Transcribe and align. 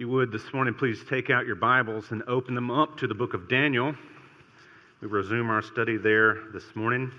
you 0.00 0.08
would 0.08 0.32
this 0.32 0.54
morning, 0.54 0.72
please 0.72 1.04
take 1.10 1.28
out 1.28 1.44
your 1.44 1.56
Bibles 1.56 2.10
and 2.10 2.22
open 2.26 2.54
them 2.54 2.70
up 2.70 2.96
to 2.96 3.06
the 3.06 3.12
book 3.12 3.34
of 3.34 3.50
Daniel. 3.50 3.94
We 5.02 5.08
resume 5.08 5.50
our 5.50 5.60
study 5.60 5.98
there 5.98 6.38
this 6.54 6.64
morning. 6.74 7.12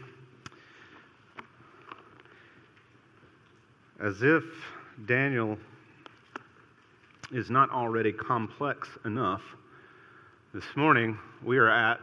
As 4.03 4.23
if 4.23 4.43
Daniel 5.05 5.59
is 7.31 7.51
not 7.51 7.69
already 7.69 8.11
complex 8.11 8.89
enough, 9.05 9.43
this 10.51 10.65
morning 10.75 11.19
we 11.43 11.59
are 11.59 11.69
at 11.69 11.99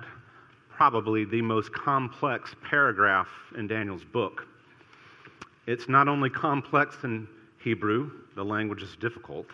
probably 0.70 1.24
the 1.24 1.42
most 1.42 1.72
complex 1.72 2.54
paragraph 2.62 3.26
in 3.56 3.66
Daniel's 3.66 4.04
book. 4.04 4.46
It's 5.66 5.88
not 5.88 6.06
only 6.06 6.30
complex 6.30 6.98
in 7.02 7.26
Hebrew, 7.64 8.12
the 8.36 8.44
language 8.44 8.84
is 8.84 8.94
difficult 9.00 9.48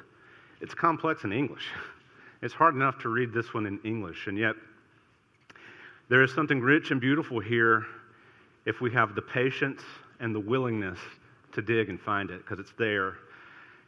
it's 0.64 0.74
complex 0.74 1.24
in 1.24 1.32
English. 1.32 1.68
It's 2.42 2.52
hard 2.52 2.74
enough 2.74 2.98
to 2.98 3.08
read 3.08 3.32
this 3.32 3.54
one 3.54 3.64
in 3.64 3.80
English, 3.84 4.26
and 4.26 4.36
yet 4.36 4.54
there 6.10 6.22
is 6.22 6.30
something 6.34 6.60
rich 6.60 6.90
and 6.90 7.00
beautiful 7.00 7.40
here 7.40 7.86
if 8.66 8.82
we 8.82 8.90
have 8.90 9.14
the 9.14 9.22
patience 9.22 9.80
and 10.20 10.34
the 10.34 10.40
willingness 10.40 10.98
to 11.52 11.62
dig 11.62 11.88
and 11.88 11.98
find 11.98 12.28
it, 12.28 12.44
because 12.44 12.58
it's 12.58 12.74
there. 12.76 13.14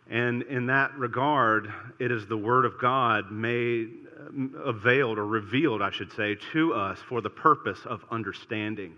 And 0.09 0.43
in 0.45 0.65
that 0.67 0.97
regard, 0.97 1.71
it 1.99 2.11
is 2.11 2.27
the 2.27 2.37
Word 2.39 2.65
of 2.65 2.81
God 2.81 3.31
made 3.31 3.91
uh, 4.19 4.61
availed 4.61 5.19
or 5.19 5.27
revealed, 5.27 5.83
I 5.83 5.91
should 5.91 6.13
say, 6.13 6.37
to 6.55 6.73
us 6.73 6.99
for 7.11 7.21
the 7.21 7.29
purpose 7.29 7.81
of 7.85 8.07
understanding. 8.11 8.95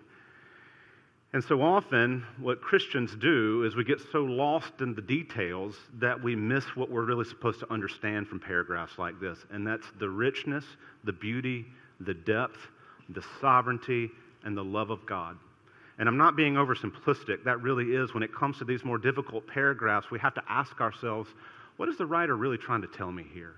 And 1.35 1.45
so 1.45 1.61
often, 1.61 2.25
what 2.41 2.63
Christians 2.63 3.15
do 3.15 3.65
is 3.65 3.77
we 3.77 3.85
get 3.85 4.01
so 4.13 4.21
lost 4.21 4.81
in 4.81 4.95
the 4.95 5.03
details 5.03 5.77
that 5.99 6.23
we 6.23 6.35
miss 6.35 6.65
what 6.75 6.91
we're 6.91 7.05
really 7.05 7.27
supposed 7.27 7.61
to 7.61 7.71
understand 7.71 8.29
from 8.29 8.41
paragraphs 8.41 8.99
like 8.99 9.21
this. 9.21 9.39
And 9.51 9.67
that's 9.67 9.87
the 9.99 10.09
richness, 10.09 10.65
the 11.05 11.13
beauty, 11.13 11.67
the 12.01 12.15
depth, 12.15 12.59
the 13.11 13.23
sovereignty, 13.43 14.11
and 14.45 14.57
the 14.57 14.65
love 14.65 14.89
of 14.89 15.05
God. 15.05 15.37
And 15.99 16.09
I'm 16.09 16.17
not 16.17 16.35
being 16.35 16.55
oversimplistic. 16.55 17.45
That 17.45 17.61
really 17.61 17.95
is, 17.95 18.15
when 18.15 18.23
it 18.23 18.35
comes 18.35 18.57
to 18.59 18.65
these 18.65 18.83
more 18.83 18.99
difficult 18.99 19.47
paragraphs, 19.47 20.11
we 20.11 20.19
have 20.21 20.35
to 20.35 20.43
ask 20.49 20.81
ourselves 20.81 21.29
what 21.77 21.89
is 21.89 21.99
the 21.99 22.07
writer 22.07 22.37
really 22.37 22.59
trying 22.59 22.83
to 22.83 22.89
tell 22.89 23.13
me 23.13 23.25
here? 23.35 23.55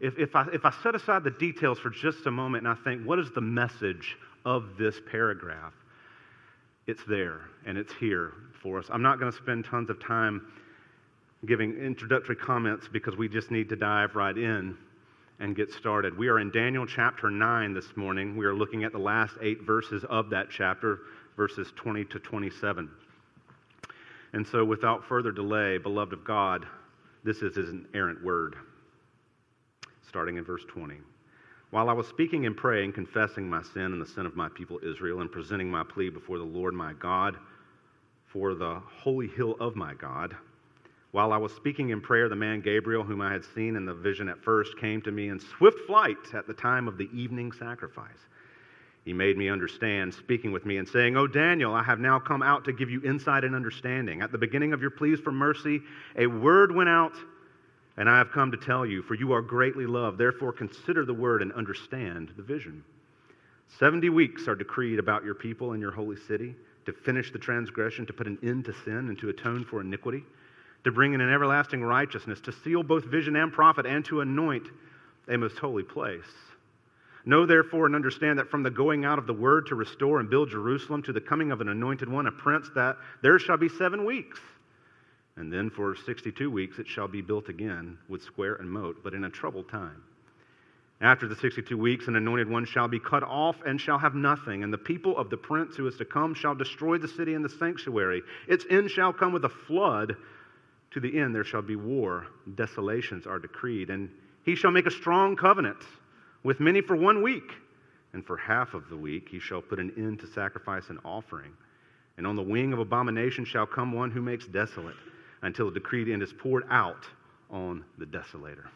If, 0.00 0.18
if, 0.18 0.34
I, 0.34 0.46
if 0.52 0.64
I 0.64 0.72
set 0.82 0.94
aside 0.94 1.22
the 1.22 1.30
details 1.30 1.78
for 1.78 1.90
just 1.90 2.26
a 2.26 2.30
moment 2.30 2.66
and 2.66 2.76
I 2.76 2.82
think, 2.82 3.06
what 3.06 3.18
is 3.18 3.30
the 3.30 3.40
message 3.40 4.16
of 4.44 4.76
this 4.76 4.96
paragraph? 5.10 5.72
It's 6.86 7.02
there 7.08 7.42
and 7.66 7.78
it's 7.78 7.92
here 7.94 8.32
for 8.62 8.78
us. 8.78 8.86
I'm 8.90 9.02
not 9.02 9.18
going 9.18 9.30
to 9.30 9.38
spend 9.38 9.64
tons 9.64 9.90
of 9.90 10.02
time 10.02 10.46
giving 11.46 11.76
introductory 11.76 12.36
comments 12.36 12.88
because 12.92 13.16
we 13.16 13.28
just 13.28 13.50
need 13.50 13.68
to 13.68 13.76
dive 13.76 14.14
right 14.14 14.36
in 14.36 14.76
and 15.40 15.56
get 15.56 15.72
started. 15.72 16.16
We 16.16 16.28
are 16.28 16.38
in 16.38 16.50
Daniel 16.50 16.86
chapter 16.86 17.30
9 17.30 17.74
this 17.74 17.96
morning. 17.96 18.36
We 18.36 18.46
are 18.46 18.54
looking 18.54 18.84
at 18.84 18.92
the 18.92 18.98
last 18.98 19.34
eight 19.40 19.62
verses 19.62 20.04
of 20.08 20.30
that 20.30 20.48
chapter, 20.50 21.00
verses 21.36 21.72
20 21.74 22.04
to 22.06 22.18
27. 22.20 22.88
And 24.34 24.46
so, 24.46 24.64
without 24.64 25.04
further 25.04 25.32
delay, 25.32 25.78
beloved 25.78 26.12
of 26.12 26.24
God, 26.24 26.64
this 27.24 27.38
is 27.38 27.56
his 27.56 27.68
inerrant 27.70 28.22
word, 28.24 28.56
starting 30.06 30.36
in 30.36 30.44
verse 30.44 30.64
20. 30.68 30.96
While 31.72 31.88
I 31.88 31.94
was 31.94 32.06
speaking 32.06 32.44
and 32.44 32.54
praying, 32.54 32.92
confessing 32.92 33.48
my 33.48 33.62
sin 33.62 33.94
and 33.94 34.00
the 34.02 34.04
sin 34.04 34.26
of 34.26 34.36
my 34.36 34.50
people 34.50 34.78
Israel, 34.82 35.22
and 35.22 35.32
presenting 35.32 35.70
my 35.70 35.82
plea 35.82 36.10
before 36.10 36.36
the 36.36 36.44
Lord 36.44 36.74
my 36.74 36.92
God 36.92 37.38
for 38.26 38.54
the 38.54 38.78
holy 38.98 39.26
hill 39.26 39.56
of 39.58 39.74
my 39.74 39.94
God, 39.94 40.36
while 41.12 41.32
I 41.32 41.38
was 41.38 41.50
speaking 41.54 41.88
in 41.88 42.02
prayer, 42.02 42.28
the 42.28 42.36
man 42.36 42.60
Gabriel, 42.60 43.02
whom 43.02 43.22
I 43.22 43.32
had 43.32 43.42
seen 43.54 43.76
in 43.76 43.86
the 43.86 43.94
vision 43.94 44.28
at 44.28 44.42
first, 44.42 44.76
came 44.78 45.00
to 45.00 45.10
me 45.10 45.30
in 45.30 45.40
swift 45.40 45.78
flight 45.86 46.34
at 46.34 46.46
the 46.46 46.52
time 46.52 46.88
of 46.88 46.98
the 46.98 47.08
evening 47.14 47.52
sacrifice. 47.52 48.28
He 49.06 49.14
made 49.14 49.38
me 49.38 49.48
understand, 49.48 50.12
speaking 50.12 50.52
with 50.52 50.66
me 50.66 50.76
and 50.76 50.86
saying, 50.86 51.16
O 51.16 51.26
Daniel, 51.26 51.74
I 51.74 51.82
have 51.82 52.00
now 52.00 52.18
come 52.18 52.42
out 52.42 52.66
to 52.66 52.74
give 52.74 52.90
you 52.90 53.00
insight 53.02 53.44
and 53.44 53.54
understanding. 53.54 54.20
At 54.20 54.30
the 54.30 54.36
beginning 54.36 54.74
of 54.74 54.82
your 54.82 54.90
pleas 54.90 55.20
for 55.20 55.32
mercy, 55.32 55.80
a 56.16 56.26
word 56.26 56.74
went 56.74 56.90
out 56.90 57.14
and 57.96 58.08
I 58.08 58.18
have 58.18 58.32
come 58.32 58.50
to 58.50 58.56
tell 58.56 58.86
you, 58.86 59.02
for 59.02 59.14
you 59.14 59.32
are 59.32 59.42
greatly 59.42 59.86
loved. 59.86 60.18
Therefore, 60.18 60.52
consider 60.52 61.04
the 61.04 61.14
word 61.14 61.42
and 61.42 61.52
understand 61.52 62.32
the 62.36 62.42
vision. 62.42 62.82
Seventy 63.78 64.08
weeks 64.08 64.48
are 64.48 64.54
decreed 64.54 64.98
about 64.98 65.24
your 65.24 65.34
people 65.34 65.72
and 65.72 65.80
your 65.80 65.92
holy 65.92 66.16
city 66.16 66.54
to 66.86 66.92
finish 66.92 67.32
the 67.32 67.38
transgression, 67.38 68.06
to 68.06 68.12
put 68.12 68.26
an 68.26 68.38
end 68.42 68.64
to 68.64 68.74
sin, 68.84 69.08
and 69.08 69.18
to 69.18 69.28
atone 69.28 69.64
for 69.64 69.80
iniquity, 69.80 70.24
to 70.84 70.90
bring 70.90 71.14
in 71.14 71.20
an 71.20 71.32
everlasting 71.32 71.82
righteousness, 71.82 72.40
to 72.40 72.52
seal 72.52 72.82
both 72.82 73.04
vision 73.04 73.36
and 73.36 73.52
prophet, 73.52 73.86
and 73.86 74.04
to 74.04 74.20
anoint 74.20 74.68
a 75.28 75.38
most 75.38 75.58
holy 75.58 75.84
place. 75.84 76.24
Know 77.24 77.46
therefore 77.46 77.86
and 77.86 77.94
understand 77.94 78.38
that 78.40 78.50
from 78.50 78.64
the 78.64 78.70
going 78.70 79.04
out 79.04 79.18
of 79.18 79.28
the 79.28 79.32
word 79.32 79.66
to 79.66 79.76
restore 79.76 80.18
and 80.18 80.28
build 80.28 80.50
Jerusalem 80.50 81.02
to 81.04 81.12
the 81.12 81.20
coming 81.20 81.52
of 81.52 81.60
an 81.60 81.68
anointed 81.68 82.08
one, 82.08 82.26
a 82.26 82.32
prince, 82.32 82.68
that 82.74 82.96
there 83.22 83.38
shall 83.38 83.56
be 83.56 83.68
seven 83.68 84.04
weeks. 84.04 84.40
And 85.36 85.52
then 85.52 85.70
for 85.70 85.96
62 85.96 86.50
weeks 86.50 86.78
it 86.78 86.86
shall 86.86 87.08
be 87.08 87.22
built 87.22 87.48
again 87.48 87.98
with 88.08 88.22
square 88.22 88.54
and 88.56 88.70
moat, 88.70 89.02
but 89.02 89.14
in 89.14 89.24
a 89.24 89.30
troubled 89.30 89.68
time. 89.68 90.02
After 91.00 91.26
the 91.26 91.34
62 91.34 91.76
weeks, 91.76 92.06
an 92.06 92.14
anointed 92.14 92.48
one 92.48 92.64
shall 92.64 92.86
be 92.86 93.00
cut 93.00 93.24
off 93.24 93.56
and 93.66 93.80
shall 93.80 93.98
have 93.98 94.14
nothing, 94.14 94.62
and 94.62 94.72
the 94.72 94.78
people 94.78 95.18
of 95.18 95.30
the 95.30 95.36
prince 95.36 95.74
who 95.74 95.86
is 95.88 95.96
to 95.96 96.04
come 96.04 96.32
shall 96.32 96.54
destroy 96.54 96.96
the 96.98 97.08
city 97.08 97.34
and 97.34 97.44
the 97.44 97.48
sanctuary. 97.48 98.22
Its 98.46 98.64
end 98.70 98.88
shall 98.90 99.12
come 99.12 99.32
with 99.32 99.44
a 99.44 99.48
flood. 99.48 100.14
To 100.92 101.00
the 101.00 101.18
end 101.18 101.34
there 101.34 101.44
shall 101.44 101.62
be 101.62 101.74
war, 101.74 102.26
desolations 102.54 103.26
are 103.26 103.40
decreed, 103.40 103.90
and 103.90 104.10
he 104.44 104.54
shall 104.54 104.70
make 104.70 104.86
a 104.86 104.92
strong 104.92 105.34
covenant 105.34 105.82
with 106.44 106.60
many 106.60 106.82
for 106.82 106.94
one 106.94 107.22
week, 107.22 107.50
and 108.12 108.24
for 108.24 108.36
half 108.36 108.74
of 108.74 108.88
the 108.88 108.96
week 108.96 109.28
he 109.28 109.40
shall 109.40 109.62
put 109.62 109.80
an 109.80 109.92
end 109.96 110.20
to 110.20 110.26
sacrifice 110.28 110.88
and 110.90 111.00
offering. 111.04 111.52
And 112.16 112.26
on 112.26 112.36
the 112.36 112.42
wing 112.42 112.72
of 112.72 112.78
abomination 112.78 113.44
shall 113.44 113.66
come 113.66 113.92
one 113.92 114.10
who 114.10 114.20
makes 114.20 114.46
desolate 114.46 114.96
until 115.42 115.66
the 115.66 115.80
decreed 115.80 116.08
end 116.08 116.22
is 116.22 116.32
poured 116.32 116.64
out 116.70 117.04
on 117.50 117.84
the 117.98 118.06
desolator. 118.06 118.66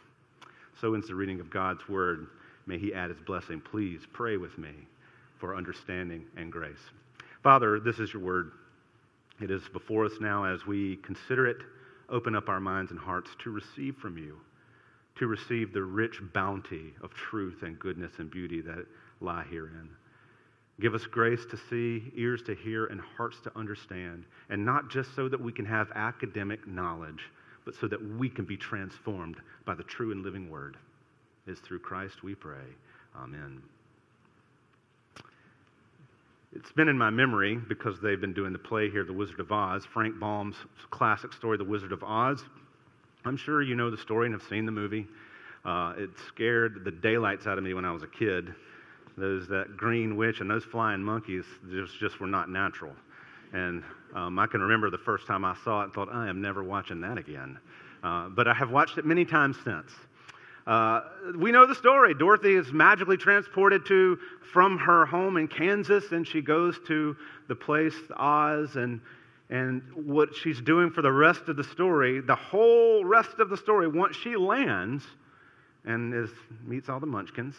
So 0.81 0.95
ends 0.95 1.09
the 1.09 1.15
reading 1.15 1.41
of 1.41 1.51
God's 1.51 1.89
word. 1.89 2.27
May 2.67 2.79
he 2.79 2.93
add 2.93 3.11
his 3.11 3.21
blessing. 3.21 3.61
Please 3.61 4.01
pray 4.13 4.37
with 4.37 4.57
me 4.59 4.73
for 5.39 5.57
understanding 5.57 6.25
and 6.37 6.53
grace. 6.53 6.91
Father, 7.43 7.81
this 7.81 7.99
is 7.99 8.13
your 8.13 8.23
word. 8.23 8.53
It 9.41 9.51
is 9.51 9.63
before 9.73 10.05
us 10.05 10.15
now 10.21 10.45
as 10.45 10.67
we 10.67 10.97
consider 10.97 11.47
it, 11.47 11.59
open 12.09 12.35
up 12.35 12.49
our 12.49 12.61
minds 12.61 12.91
and 12.91 13.01
hearts 13.01 13.31
to 13.45 13.51
receive 13.51 13.97
from 13.97 14.19
you, 14.19 14.37
to 15.17 15.27
receive 15.27 15.73
the 15.73 15.83
rich 15.83 16.21
bounty 16.33 16.95
of 17.03 17.13
truth 17.15 17.63
and 17.63 17.79
goodness 17.79 18.13
and 18.19 18.31
beauty 18.31 18.61
that 18.63 18.87
lie 19.21 19.45
herein. 19.51 19.89
Give 20.81 20.95
us 20.95 21.07
grace 21.07 21.47
to 21.51 21.57
see, 21.71 22.13
ears 22.15 22.43
to 22.43 22.55
hear, 22.55 22.87
and 22.87 23.01
hearts 23.01 23.41
to 23.45 23.53
understand. 23.57 24.25
And 24.51 24.65
not 24.65 24.91
just 24.91 25.15
so 25.15 25.29
that 25.29 25.41
we 25.41 25.53
can 25.53 25.65
have 25.65 25.91
academic 25.95 26.67
knowledge, 26.67 27.31
but 27.65 27.75
so 27.75 27.89
that 27.89 28.19
we 28.19 28.29
can 28.29 28.45
be 28.45 28.57
transformed 28.57 29.37
by 29.65 29.75
the 29.75 29.83
true 29.85 30.13
and 30.13 30.23
living 30.23 30.51
word. 30.51 30.77
It's 31.47 31.61
through 31.61 31.79
Christ 31.79 32.23
we 32.23 32.35
pray. 32.35 32.65
Amen. 33.17 33.63
It's 36.55 36.73
been 36.73 36.89
in 36.89 36.97
my 36.97 37.11
memory 37.11 37.57
because 37.57 38.01
they've 38.01 38.21
been 38.21 38.33
doing 38.33 38.53
the 38.53 38.59
play 38.59 38.91
here, 38.91 39.05
The 39.05 39.13
Wizard 39.13 39.41
of 39.41 39.51
Oz, 39.51 39.85
Frank 39.93 40.19
Baum's 40.19 40.57
classic 40.91 41.33
story, 41.33 41.57
The 41.57 41.65
Wizard 41.65 41.93
of 41.93 42.03
Oz. 42.05 42.45
I'm 43.25 43.37
sure 43.37 43.63
you 43.63 43.75
know 43.75 43.91
the 43.91 43.99
story 43.99 44.27
and 44.27 44.35
have 44.35 44.49
seen 44.49 44.67
the 44.67 44.73
movie. 44.73 45.07
Uh, 45.65 45.95
it 45.97 46.11
scared 46.29 46.83
the 46.85 46.91
daylights 46.91 47.47
out 47.47 47.59
of 47.59 47.65
me 47.65 47.75
when 47.75 47.85
I 47.85 47.93
was 47.93 48.03
a 48.03 48.07
kid 48.07 48.55
those 49.17 49.49
that 49.49 49.77
green 49.77 50.17
witch 50.17 50.41
and 50.41 50.51
those 50.51 50.65
flying 50.65 51.03
monkeys 51.03 51.45
just, 51.71 51.99
just 51.99 52.21
were 52.21 52.27
not 52.27 52.51
natural. 52.51 52.93
And 53.53 53.83
um, 54.15 54.39
I 54.39 54.47
can 54.47 54.61
remember 54.61 54.91
the 54.91 54.99
first 54.99 55.27
time 55.27 55.45
I 55.45 55.57
saw 55.65 55.81
it 55.81 55.85
and 55.85 55.93
thought, 55.93 56.09
I 56.13 56.29
am 56.29 56.43
never 56.43 56.63
watching 56.63 57.01
that 57.01 57.17
again. 57.17 57.59
Uh, 58.03 58.29
but 58.29 58.47
I 58.47 58.55
have 58.55 58.71
watched 58.71 58.99
it 58.99 59.05
many 59.05 59.25
times 59.25 59.57
since. 59.65 59.91
Uh, 60.67 61.03
we 61.37 61.53
know 61.53 61.65
the 61.65 61.75
story. 61.75 62.13
Dorothy 62.13 62.55
is 62.55 62.73
magically 62.73 63.17
transported 63.17 63.87
to 63.87 64.19
from 64.53 64.79
her 64.79 65.07
home 65.07 65.37
in 65.37 65.47
Kansas, 65.47 66.11
and 66.11 66.27
she 66.27 66.43
goes 66.43 66.79
to 66.89 67.17
the 67.47 67.55
place 67.55 67.95
Oz, 68.17 68.75
and 68.75 69.01
and 69.49 69.83
what 69.95 70.35
she's 70.35 70.61
doing 70.61 70.91
for 70.91 71.03
the 71.03 71.13
rest 71.13 71.43
of 71.49 71.57
the 71.57 71.65
story, 71.65 72.21
the 72.21 72.35
whole 72.35 73.05
rest 73.05 73.39
of 73.39 73.49
the 73.49 73.57
story, 73.57 73.87
once 73.87 74.17
she 74.17 74.37
lands 74.37 75.05
and 75.85 76.13
is, 76.13 76.31
meets 76.65 76.89
all 76.89 76.99
the 76.99 77.07
Munchkins, 77.07 77.55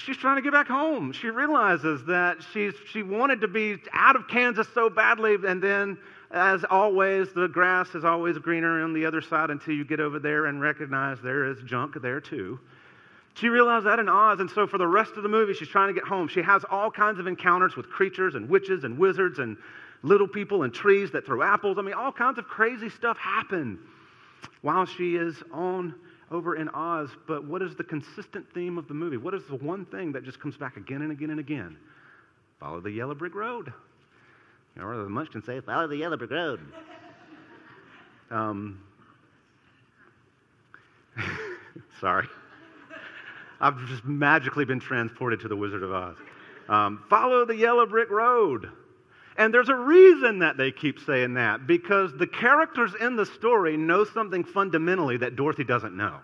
she's 0.00 0.16
trying 0.16 0.36
to 0.36 0.42
get 0.42 0.52
back 0.52 0.68
home. 0.68 1.12
She 1.12 1.28
realizes 1.28 2.04
that 2.06 2.38
she's, 2.52 2.74
she 2.90 3.02
wanted 3.02 3.40
to 3.42 3.48
be 3.48 3.76
out 3.92 4.16
of 4.16 4.26
Kansas 4.28 4.66
so 4.74 4.88
badly, 4.90 5.36
and 5.46 5.62
then, 5.62 5.98
as 6.30 6.64
always, 6.68 7.32
the 7.32 7.48
grass 7.48 7.94
is 7.94 8.04
always 8.04 8.38
greener 8.38 8.82
on 8.82 8.92
the 8.92 9.04
other 9.04 9.20
side 9.20 9.50
until 9.50 9.74
you 9.74 9.84
get 9.84 10.00
over 10.00 10.18
there 10.18 10.46
and 10.46 10.60
recognize 10.60 11.18
there 11.22 11.44
is 11.44 11.58
junk 11.64 12.00
there 12.00 12.20
too. 12.20 12.58
She 13.34 13.48
realized 13.48 13.86
that 13.86 13.98
in 13.98 14.08
Oz, 14.08 14.40
and 14.40 14.50
so 14.50 14.66
for 14.66 14.78
the 14.78 14.86
rest 14.86 15.12
of 15.16 15.22
the 15.22 15.28
movie, 15.28 15.54
she's 15.54 15.68
trying 15.68 15.88
to 15.88 15.94
get 15.94 16.04
home. 16.04 16.28
She 16.28 16.42
has 16.42 16.64
all 16.70 16.90
kinds 16.90 17.20
of 17.20 17.26
encounters 17.26 17.76
with 17.76 17.88
creatures 17.88 18.34
and 18.34 18.48
witches 18.48 18.84
and 18.84 18.98
wizards 18.98 19.38
and 19.38 19.56
little 20.02 20.28
people 20.28 20.62
and 20.62 20.74
trees 20.74 21.10
that 21.12 21.26
throw 21.26 21.42
apples. 21.42 21.78
I 21.78 21.82
mean, 21.82 21.94
all 21.94 22.12
kinds 22.12 22.38
of 22.38 22.46
crazy 22.46 22.88
stuff 22.88 23.16
happen 23.18 23.78
while 24.62 24.86
she 24.86 25.16
is 25.16 25.42
on 25.52 25.94
over 26.30 26.56
in 26.56 26.68
Oz, 26.68 27.10
but 27.26 27.44
what 27.44 27.60
is 27.62 27.74
the 27.76 27.84
consistent 27.84 28.46
theme 28.54 28.78
of 28.78 28.86
the 28.88 28.94
movie? 28.94 29.16
What 29.16 29.34
is 29.34 29.42
the 29.48 29.56
one 29.56 29.84
thing 29.86 30.12
that 30.12 30.24
just 30.24 30.40
comes 30.40 30.56
back 30.56 30.76
again 30.76 31.02
and 31.02 31.10
again 31.10 31.30
and 31.30 31.40
again? 31.40 31.76
Follow 32.60 32.80
the 32.80 32.90
yellow 32.90 33.14
brick 33.14 33.34
road. 33.34 33.72
You 34.76 34.82
know, 34.82 34.88
Or 34.88 35.02
the 35.02 35.08
Munchkins 35.08 35.44
say, 35.44 35.60
follow 35.60 35.88
the 35.88 35.96
yellow 35.96 36.16
brick 36.16 36.30
road. 36.30 36.60
Um, 38.32 38.80
sorry. 42.00 42.28
I've 43.60 43.76
just 43.88 44.04
magically 44.04 44.64
been 44.64 44.78
transported 44.78 45.40
to 45.40 45.48
the 45.48 45.56
Wizard 45.56 45.82
of 45.82 45.92
Oz. 45.92 46.16
Um, 46.68 47.02
follow 47.10 47.44
the 47.44 47.56
yellow 47.56 47.86
brick 47.86 48.08
road. 48.08 48.70
And 49.40 49.54
there's 49.54 49.70
a 49.70 49.74
reason 49.74 50.40
that 50.40 50.58
they 50.58 50.70
keep 50.70 51.00
saying 51.00 51.32
that 51.34 51.66
because 51.66 52.12
the 52.12 52.26
characters 52.26 52.92
in 53.00 53.16
the 53.16 53.24
story 53.24 53.74
know 53.74 54.04
something 54.04 54.44
fundamentally 54.44 55.16
that 55.16 55.34
Dorothy 55.34 55.64
doesn't 55.64 55.96
know. 55.96 56.18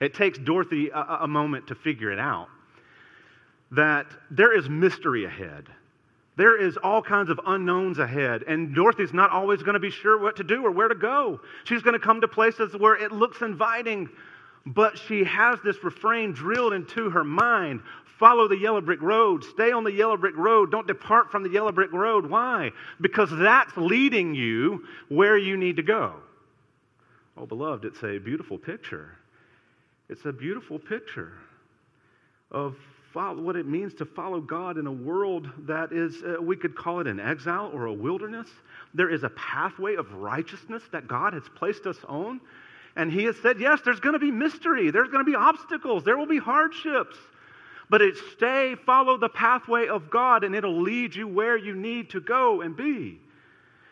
It 0.00 0.14
takes 0.14 0.38
Dorothy 0.38 0.88
a, 0.88 1.18
a 1.20 1.28
moment 1.28 1.66
to 1.66 1.74
figure 1.74 2.10
it 2.10 2.18
out 2.18 2.48
that 3.72 4.06
there 4.30 4.56
is 4.56 4.70
mystery 4.70 5.26
ahead. 5.26 5.66
There 6.36 6.58
is 6.58 6.78
all 6.78 7.02
kinds 7.02 7.28
of 7.28 7.38
unknowns 7.46 7.98
ahead, 7.98 8.44
and 8.48 8.74
Dorothy's 8.74 9.12
not 9.12 9.28
always 9.28 9.62
going 9.62 9.74
to 9.74 9.80
be 9.80 9.90
sure 9.90 10.18
what 10.18 10.36
to 10.36 10.44
do 10.44 10.64
or 10.64 10.70
where 10.70 10.88
to 10.88 10.94
go. 10.94 11.42
She's 11.64 11.82
going 11.82 11.92
to 11.92 12.04
come 12.04 12.22
to 12.22 12.28
places 12.28 12.74
where 12.74 12.96
it 12.96 13.12
looks 13.12 13.42
inviting, 13.42 14.08
but 14.64 14.98
she 14.98 15.24
has 15.24 15.58
this 15.62 15.84
refrain 15.84 16.32
drilled 16.32 16.72
into 16.72 17.10
her 17.10 17.22
mind 17.22 17.82
follow 18.18 18.48
the 18.48 18.56
yellow 18.56 18.80
brick 18.80 19.02
road, 19.02 19.44
stay 19.44 19.72
on 19.72 19.84
the 19.84 19.92
yellow 19.92 20.16
brick 20.16 20.36
road, 20.36 20.70
don't 20.70 20.86
depart 20.86 21.30
from 21.30 21.42
the 21.42 21.50
yellow 21.50 21.72
brick 21.72 21.92
road. 21.92 22.26
Why? 22.26 22.70
Because 23.00 23.30
that's 23.30 23.76
leading 23.76 24.34
you 24.34 24.84
where 25.08 25.36
you 25.36 25.56
need 25.56 25.76
to 25.76 25.82
go. 25.82 26.14
Oh, 27.36 27.46
beloved, 27.46 27.84
it's 27.84 28.02
a 28.02 28.18
beautiful 28.18 28.58
picture. 28.58 29.16
It's 30.08 30.24
a 30.26 30.32
beautiful 30.32 30.78
picture 30.78 31.32
of 32.50 32.76
what 33.14 33.56
it 33.56 33.66
means 33.66 33.92
to 33.94 34.06
follow 34.06 34.40
God 34.40 34.78
in 34.78 34.86
a 34.86 34.92
world 34.92 35.48
that 35.66 35.92
is, 35.92 36.22
uh, 36.22 36.40
we 36.40 36.56
could 36.56 36.74
call 36.74 37.00
it 37.00 37.06
an 37.06 37.20
exile 37.20 37.70
or 37.74 37.84
a 37.86 37.92
wilderness. 37.92 38.48
There 38.94 39.10
is 39.10 39.22
a 39.22 39.28
pathway 39.30 39.96
of 39.96 40.10
righteousness 40.14 40.82
that 40.92 41.08
God 41.08 41.34
has 41.34 41.42
placed 41.54 41.86
us 41.86 41.98
on. 42.08 42.40
And 42.96 43.12
He 43.12 43.24
has 43.24 43.36
said, 43.42 43.60
yes, 43.60 43.80
there's 43.84 44.00
going 44.00 44.14
to 44.14 44.18
be 44.18 44.30
mystery, 44.30 44.90
there's 44.90 45.08
going 45.08 45.24
to 45.24 45.30
be 45.30 45.36
obstacles, 45.36 46.04
there 46.04 46.16
will 46.16 46.26
be 46.26 46.38
hardships. 46.38 47.16
But 47.92 48.00
it's 48.00 48.22
stay, 48.32 48.74
follow 48.86 49.18
the 49.18 49.28
pathway 49.28 49.86
of 49.86 50.08
God, 50.08 50.44
and 50.44 50.54
it'll 50.54 50.80
lead 50.80 51.14
you 51.14 51.28
where 51.28 51.58
you 51.58 51.74
need 51.74 52.08
to 52.12 52.20
go 52.20 52.62
and 52.62 52.74
be. 52.74 53.20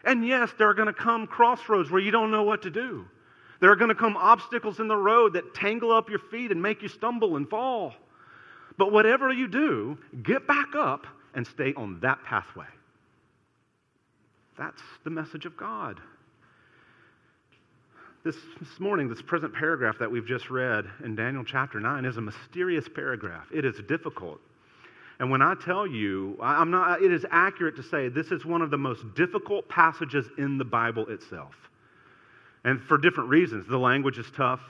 And 0.05 0.27
yes, 0.27 0.51
there 0.57 0.71
are 0.71 0.75
going 0.75 0.87
to 0.87 0.95
come 0.95 1.27
crossroads 1.27 1.91
where 1.91 2.01
you 2.01 2.11
don't 2.11 2.31
know 2.31 2.43
what 2.43 2.63
to 2.63 2.71
do. 2.71 3.05
There 3.61 3.71
are 3.71 3.77
going 3.77 3.91
to 3.91 3.95
come 3.95 4.17
obstacles 4.17 4.81
in 4.81 4.89
the 4.89 4.97
road 4.97 5.35
that 5.35 5.53
tangle 5.53 5.93
up 5.93 6.09
your 6.09 6.19
feet 6.19 6.51
and 6.51 6.63
make 6.63 6.81
you 6.81 6.89
stumble 6.89 7.37
and 7.37 7.47
fall. 7.47 7.93
But 8.79 8.91
whatever 8.91 9.31
you 9.31 9.47
do, 9.47 9.99
get 10.23 10.47
back 10.47 10.75
up 10.75 11.07
and 11.35 11.47
stay 11.47 11.75
on 11.75 12.01
that 12.01 12.25
pathway. 12.25 12.65
That's 14.57 14.81
the 15.05 15.11
message 15.11 15.45
of 15.45 15.59
God. 15.59 16.01
This, 18.23 18.37
this 18.59 18.79
morning, 18.79 19.09
this 19.09 19.23
present 19.23 19.55
paragraph 19.55 19.97
that 19.99 20.11
we've 20.11 20.27
just 20.27 20.51
read 20.51 20.85
in 21.03 21.17
Daniel 21.17 21.43
chapter 21.43 21.81
9 21.81 22.05
is 22.05 22.19
a 22.19 22.21
mysterious 22.21 22.87
paragraph. 22.87 23.47
It 23.51 23.65
is 23.65 23.81
difficult. 23.89 24.41
And 25.19 25.31
when 25.31 25.41
I 25.41 25.55
tell 25.55 25.87
you, 25.87 26.37
I'm 26.43 26.71
not, 26.71 27.01
it 27.01 27.11
is 27.13 27.25
accurate 27.31 27.77
to 27.77 27.83
say 27.83 28.11
this 28.11 28.31
is 28.31 28.45
one 28.45 28.61
of 28.61 28.71
the 28.71 28.77
most 28.77 29.15
difficult 29.15 29.67
passages 29.71 30.27
in 30.37 30.59
the 30.59 30.67
Bible 30.67 31.07
itself. 31.09 31.55
And 32.65 32.83
for 32.83 32.99
different 32.99 33.31
reasons. 33.31 33.67
The 33.67 33.79
language 33.79 34.19
is 34.19 34.27
tough, 34.37 34.61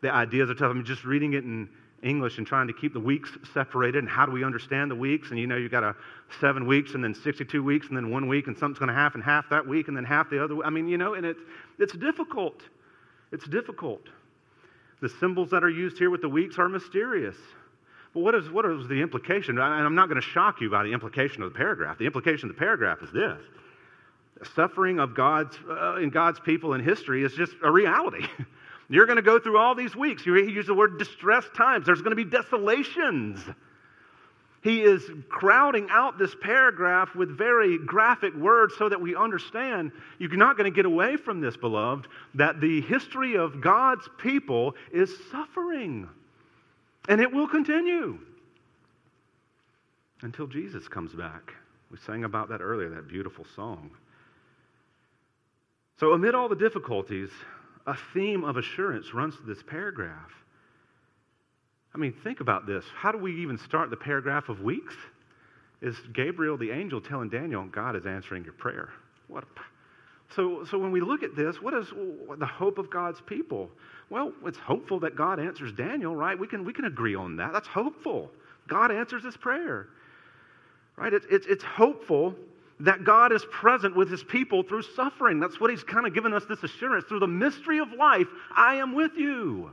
the 0.00 0.12
ideas 0.12 0.50
are 0.50 0.54
tough. 0.54 0.72
I'm 0.72 0.84
just 0.84 1.04
reading 1.04 1.34
it 1.34 1.44
in 1.44 1.68
English 2.02 2.38
and 2.38 2.46
trying 2.48 2.66
to 2.66 2.72
keep 2.72 2.94
the 2.94 3.00
weeks 3.00 3.30
separated 3.54 3.98
and 4.02 4.08
how 4.08 4.26
do 4.26 4.32
we 4.32 4.42
understand 4.42 4.90
the 4.90 4.96
weeks? 4.96 5.30
And 5.30 5.38
you 5.38 5.46
know, 5.46 5.56
you've 5.56 5.70
got 5.70 5.84
a 5.84 5.94
seven 6.40 6.66
weeks 6.66 6.94
and 6.94 7.04
then 7.04 7.14
62 7.14 7.62
weeks 7.62 7.86
and 7.86 7.96
then 7.96 8.10
one 8.10 8.26
week 8.26 8.48
and 8.48 8.58
something's 8.58 8.80
going 8.80 8.88
to 8.88 8.94
happen 8.94 9.20
half 9.20 9.48
that 9.50 9.64
week 9.64 9.86
and 9.86 9.96
then 9.96 10.04
half 10.04 10.30
the 10.30 10.42
other. 10.42 10.64
I 10.64 10.70
mean, 10.70 10.88
you 10.88 10.98
know, 10.98 11.14
and 11.14 11.24
it's, 11.24 11.40
it's 11.78 11.92
difficult. 11.92 12.60
It's 13.32 13.46
difficult. 13.46 14.02
The 15.00 15.08
symbols 15.08 15.50
that 15.50 15.62
are 15.62 15.70
used 15.70 15.98
here 15.98 16.10
with 16.10 16.22
the 16.22 16.28
weeks 16.28 16.58
are 16.58 16.68
mysterious. 16.68 17.36
But 18.14 18.20
what 18.20 18.34
is, 18.34 18.50
what 18.50 18.64
is 18.64 18.88
the 18.88 19.00
implication? 19.00 19.58
And 19.58 19.62
I'm 19.62 19.94
not 19.94 20.08
going 20.08 20.20
to 20.20 20.26
shock 20.26 20.60
you 20.60 20.70
by 20.70 20.82
the 20.82 20.92
implication 20.92 21.42
of 21.42 21.52
the 21.52 21.56
paragraph. 21.56 21.98
The 21.98 22.06
implication 22.06 22.48
of 22.48 22.56
the 22.56 22.58
paragraph 22.58 23.02
is 23.02 23.12
this 23.12 23.38
suffering 24.54 25.00
of 25.00 25.14
God's, 25.14 25.56
uh, 25.68 25.96
in 25.96 26.10
God's 26.10 26.40
people 26.40 26.74
in 26.74 26.82
history 26.82 27.24
is 27.24 27.32
just 27.34 27.52
a 27.62 27.70
reality. 27.70 28.26
You're 28.88 29.06
going 29.06 29.16
to 29.16 29.22
go 29.22 29.38
through 29.38 29.58
all 29.58 29.74
these 29.74 29.94
weeks. 29.94 30.24
You 30.24 30.36
use 30.36 30.66
the 30.66 30.74
word 30.74 30.98
distressed 30.98 31.54
times. 31.54 31.86
There's 31.86 32.00
going 32.00 32.16
to 32.16 32.24
be 32.24 32.24
desolations. 32.24 33.40
He 34.62 34.82
is 34.82 35.08
crowding 35.28 35.88
out 35.90 36.18
this 36.18 36.34
paragraph 36.40 37.14
with 37.14 37.36
very 37.36 37.78
graphic 37.78 38.34
words 38.34 38.74
so 38.76 38.88
that 38.88 39.00
we 39.00 39.14
understand 39.14 39.92
you're 40.18 40.36
not 40.36 40.56
going 40.56 40.70
to 40.70 40.74
get 40.74 40.84
away 40.84 41.16
from 41.16 41.40
this, 41.40 41.56
beloved, 41.56 42.08
that 42.34 42.60
the 42.60 42.80
history 42.82 43.36
of 43.36 43.60
God's 43.60 44.08
people 44.18 44.74
is 44.92 45.14
suffering. 45.30 46.08
And 47.08 47.20
it 47.20 47.32
will 47.32 47.46
continue 47.46 48.18
until 50.22 50.48
Jesus 50.48 50.88
comes 50.88 51.14
back. 51.14 51.54
We 51.90 51.98
sang 51.98 52.24
about 52.24 52.48
that 52.48 52.60
earlier, 52.60 52.90
that 52.90 53.08
beautiful 53.08 53.46
song. 53.54 53.90
So, 55.98 56.12
amid 56.12 56.34
all 56.34 56.48
the 56.48 56.56
difficulties, 56.56 57.30
a 57.86 57.96
theme 58.12 58.44
of 58.44 58.56
assurance 58.56 59.14
runs 59.14 59.36
through 59.36 59.54
this 59.54 59.62
paragraph. 59.62 60.32
I 61.94 61.98
mean, 61.98 62.14
think 62.24 62.40
about 62.40 62.66
this. 62.66 62.84
How 62.94 63.12
do 63.12 63.18
we 63.18 63.42
even 63.42 63.58
start 63.58 63.90
the 63.90 63.96
paragraph 63.96 64.48
of 64.48 64.60
weeks? 64.60 64.94
Is 65.80 65.96
Gabriel 66.12 66.56
the 66.56 66.70
angel 66.70 67.00
telling 67.00 67.28
Daniel, 67.28 67.64
God 67.64 67.96
is 67.96 68.06
answering 68.06 68.44
your 68.44 68.52
prayer? 68.54 68.90
What 69.28 69.44
so, 70.34 70.64
so 70.70 70.78
when 70.78 70.92
we 70.92 71.00
look 71.00 71.22
at 71.22 71.34
this, 71.34 71.60
what 71.62 71.74
is 71.74 71.86
the 72.38 72.46
hope 72.46 72.78
of 72.78 72.90
God's 72.90 73.20
people? 73.22 73.70
Well, 74.10 74.32
it's 74.44 74.58
hopeful 74.58 75.00
that 75.00 75.16
God 75.16 75.40
answers 75.40 75.72
Daniel, 75.72 76.14
right? 76.14 76.38
We 76.38 76.46
can, 76.46 76.64
we 76.64 76.72
can 76.72 76.84
agree 76.84 77.14
on 77.14 77.36
that. 77.36 77.52
That's 77.52 77.68
hopeful. 77.68 78.30
God 78.68 78.92
answers 78.92 79.24
his 79.24 79.36
prayer, 79.36 79.88
right? 80.96 81.12
It's, 81.14 81.26
it's 81.30 81.64
hopeful 81.64 82.34
that 82.80 83.04
God 83.04 83.32
is 83.32 83.44
present 83.50 83.96
with 83.96 84.10
his 84.10 84.22
people 84.22 84.62
through 84.62 84.82
suffering. 84.82 85.40
That's 85.40 85.58
what 85.58 85.70
he's 85.70 85.82
kind 85.82 86.06
of 86.06 86.14
given 86.14 86.34
us 86.34 86.44
this 86.44 86.62
assurance. 86.62 87.06
Through 87.06 87.20
the 87.20 87.26
mystery 87.26 87.78
of 87.78 87.92
life, 87.92 88.28
I 88.54 88.76
am 88.76 88.94
with 88.94 89.12
you. 89.16 89.70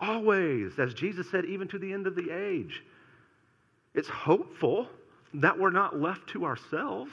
Always, 0.00 0.78
as 0.78 0.94
Jesus 0.94 1.30
said, 1.30 1.44
even 1.44 1.68
to 1.68 1.78
the 1.78 1.92
end 1.92 2.06
of 2.06 2.14
the 2.14 2.30
age. 2.30 2.82
It's 3.94 4.08
hopeful 4.08 4.86
that 5.34 5.58
we're 5.58 5.70
not 5.70 6.00
left 6.00 6.28
to 6.30 6.44
ourselves, 6.44 7.12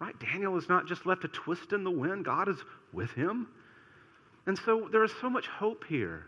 right? 0.00 0.18
Daniel 0.18 0.56
is 0.56 0.68
not 0.68 0.86
just 0.86 1.06
left 1.06 1.22
to 1.22 1.28
twist 1.28 1.72
in 1.72 1.84
the 1.84 1.90
wind, 1.90 2.24
God 2.24 2.48
is 2.48 2.56
with 2.92 3.10
him. 3.12 3.48
And 4.46 4.58
so 4.58 4.88
there 4.90 5.04
is 5.04 5.12
so 5.20 5.28
much 5.28 5.46
hope 5.46 5.84
here. 5.88 6.26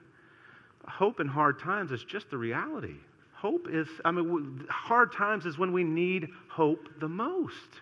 Hope 0.86 1.20
in 1.20 1.26
hard 1.26 1.58
times 1.58 1.90
is 1.90 2.04
just 2.04 2.30
the 2.30 2.38
reality. 2.38 2.96
Hope 3.32 3.66
is, 3.70 3.88
I 4.04 4.10
mean, 4.12 4.64
hard 4.68 5.12
times 5.12 5.46
is 5.46 5.58
when 5.58 5.72
we 5.72 5.84
need 5.84 6.28
hope 6.48 6.88
the 7.00 7.08
most. 7.08 7.80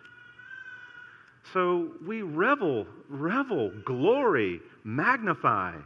So 1.53 1.93
we 2.05 2.23
revel, 2.23 2.87
revel, 3.09 3.71
glory, 3.85 4.61
magnify, 4.83 5.77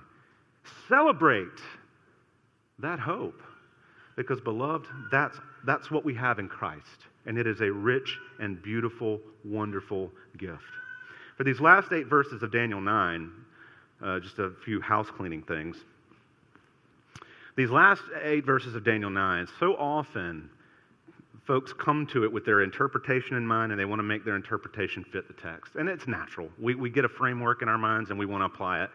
celebrate 0.89 1.49
that 2.81 2.99
hope. 2.99 3.41
Because, 4.17 4.41
beloved, 4.41 4.87
that's, 5.13 5.37
that's 5.65 5.91
what 5.91 6.05
we 6.05 6.15
have 6.15 6.39
in 6.39 6.49
Christ. 6.49 7.07
And 7.27 7.39
it 7.39 7.47
is 7.47 7.61
a 7.61 7.71
rich 7.71 8.19
and 8.41 8.61
beautiful, 8.61 9.21
wonderful 9.45 10.11
gift. 10.37 10.63
For 11.37 11.45
these 11.45 11.61
last 11.61 11.93
eight 11.93 12.09
verses 12.09 12.43
of 12.43 12.51
Daniel 12.51 12.81
9, 12.81 13.31
uh, 14.03 14.19
just 14.21 14.39
a 14.39 14.51
few 14.65 14.81
house 14.81 15.09
cleaning 15.09 15.43
things. 15.43 15.77
These 17.57 17.71
last 17.71 18.03
eight 18.23 18.45
verses 18.45 18.75
of 18.75 18.85
Daniel 18.85 19.11
9, 19.11 19.47
so 19.59 19.75
often 19.77 20.51
folks 21.47 21.73
come 21.73 22.07
to 22.07 22.25
it 22.25 22.33
with 22.33 22.45
their 22.45 22.63
interpretation 22.63 23.37
in 23.37 23.47
mind 23.47 23.73
and 23.73 23.81
they 23.81 23.85
want 23.85 23.99
to 24.01 24.05
make 24.05 24.25
their 24.25 24.37
interpretation 24.37 25.03
fit 25.03 25.27
the 25.29 25.35
text. 25.35 25.75
And 25.77 25.89
it's 25.89 26.07
natural. 26.07 26.51
We, 26.61 26.75
we 26.75 26.91
get 26.91 27.05
a 27.05 27.09
framework 27.09 27.63
in 27.63 27.69
our 27.69 27.79
minds 27.79 28.11
and 28.11 28.19
we 28.19 28.27
want 28.27 28.43
to 28.43 28.47
apply 28.47 28.85
it. 28.85 28.91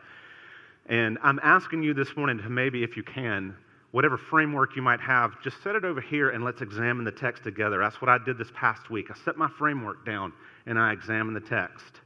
And 0.85 1.17
I'm 1.23 1.39
asking 1.41 1.83
you 1.83 1.93
this 1.93 2.15
morning 2.15 2.37
to 2.37 2.49
maybe, 2.49 2.83
if 2.83 2.95
you 2.95 3.03
can, 3.03 3.55
whatever 3.93 4.17
framework 4.17 4.75
you 4.75 4.81
might 4.81 4.99
have, 4.99 5.39
just 5.43 5.61
set 5.61 5.75
it 5.75 5.85
over 5.85 6.01
here 6.01 6.31
and 6.31 6.43
let's 6.43 6.61
examine 6.61 7.05
the 7.05 7.11
text 7.11 7.43
together. 7.43 7.77
That's 7.77 8.01
what 8.01 8.09
I 8.09 8.17
did 8.17 8.39
this 8.39 8.47
past 8.55 8.89
week. 8.89 9.11
I 9.11 9.15
set 9.23 9.37
my 9.37 9.47
framework 9.59 10.03
down 10.03 10.33
and 10.65 10.79
I 10.79 10.93
examined 10.93 11.35
the 11.35 11.47
text. 11.47 12.01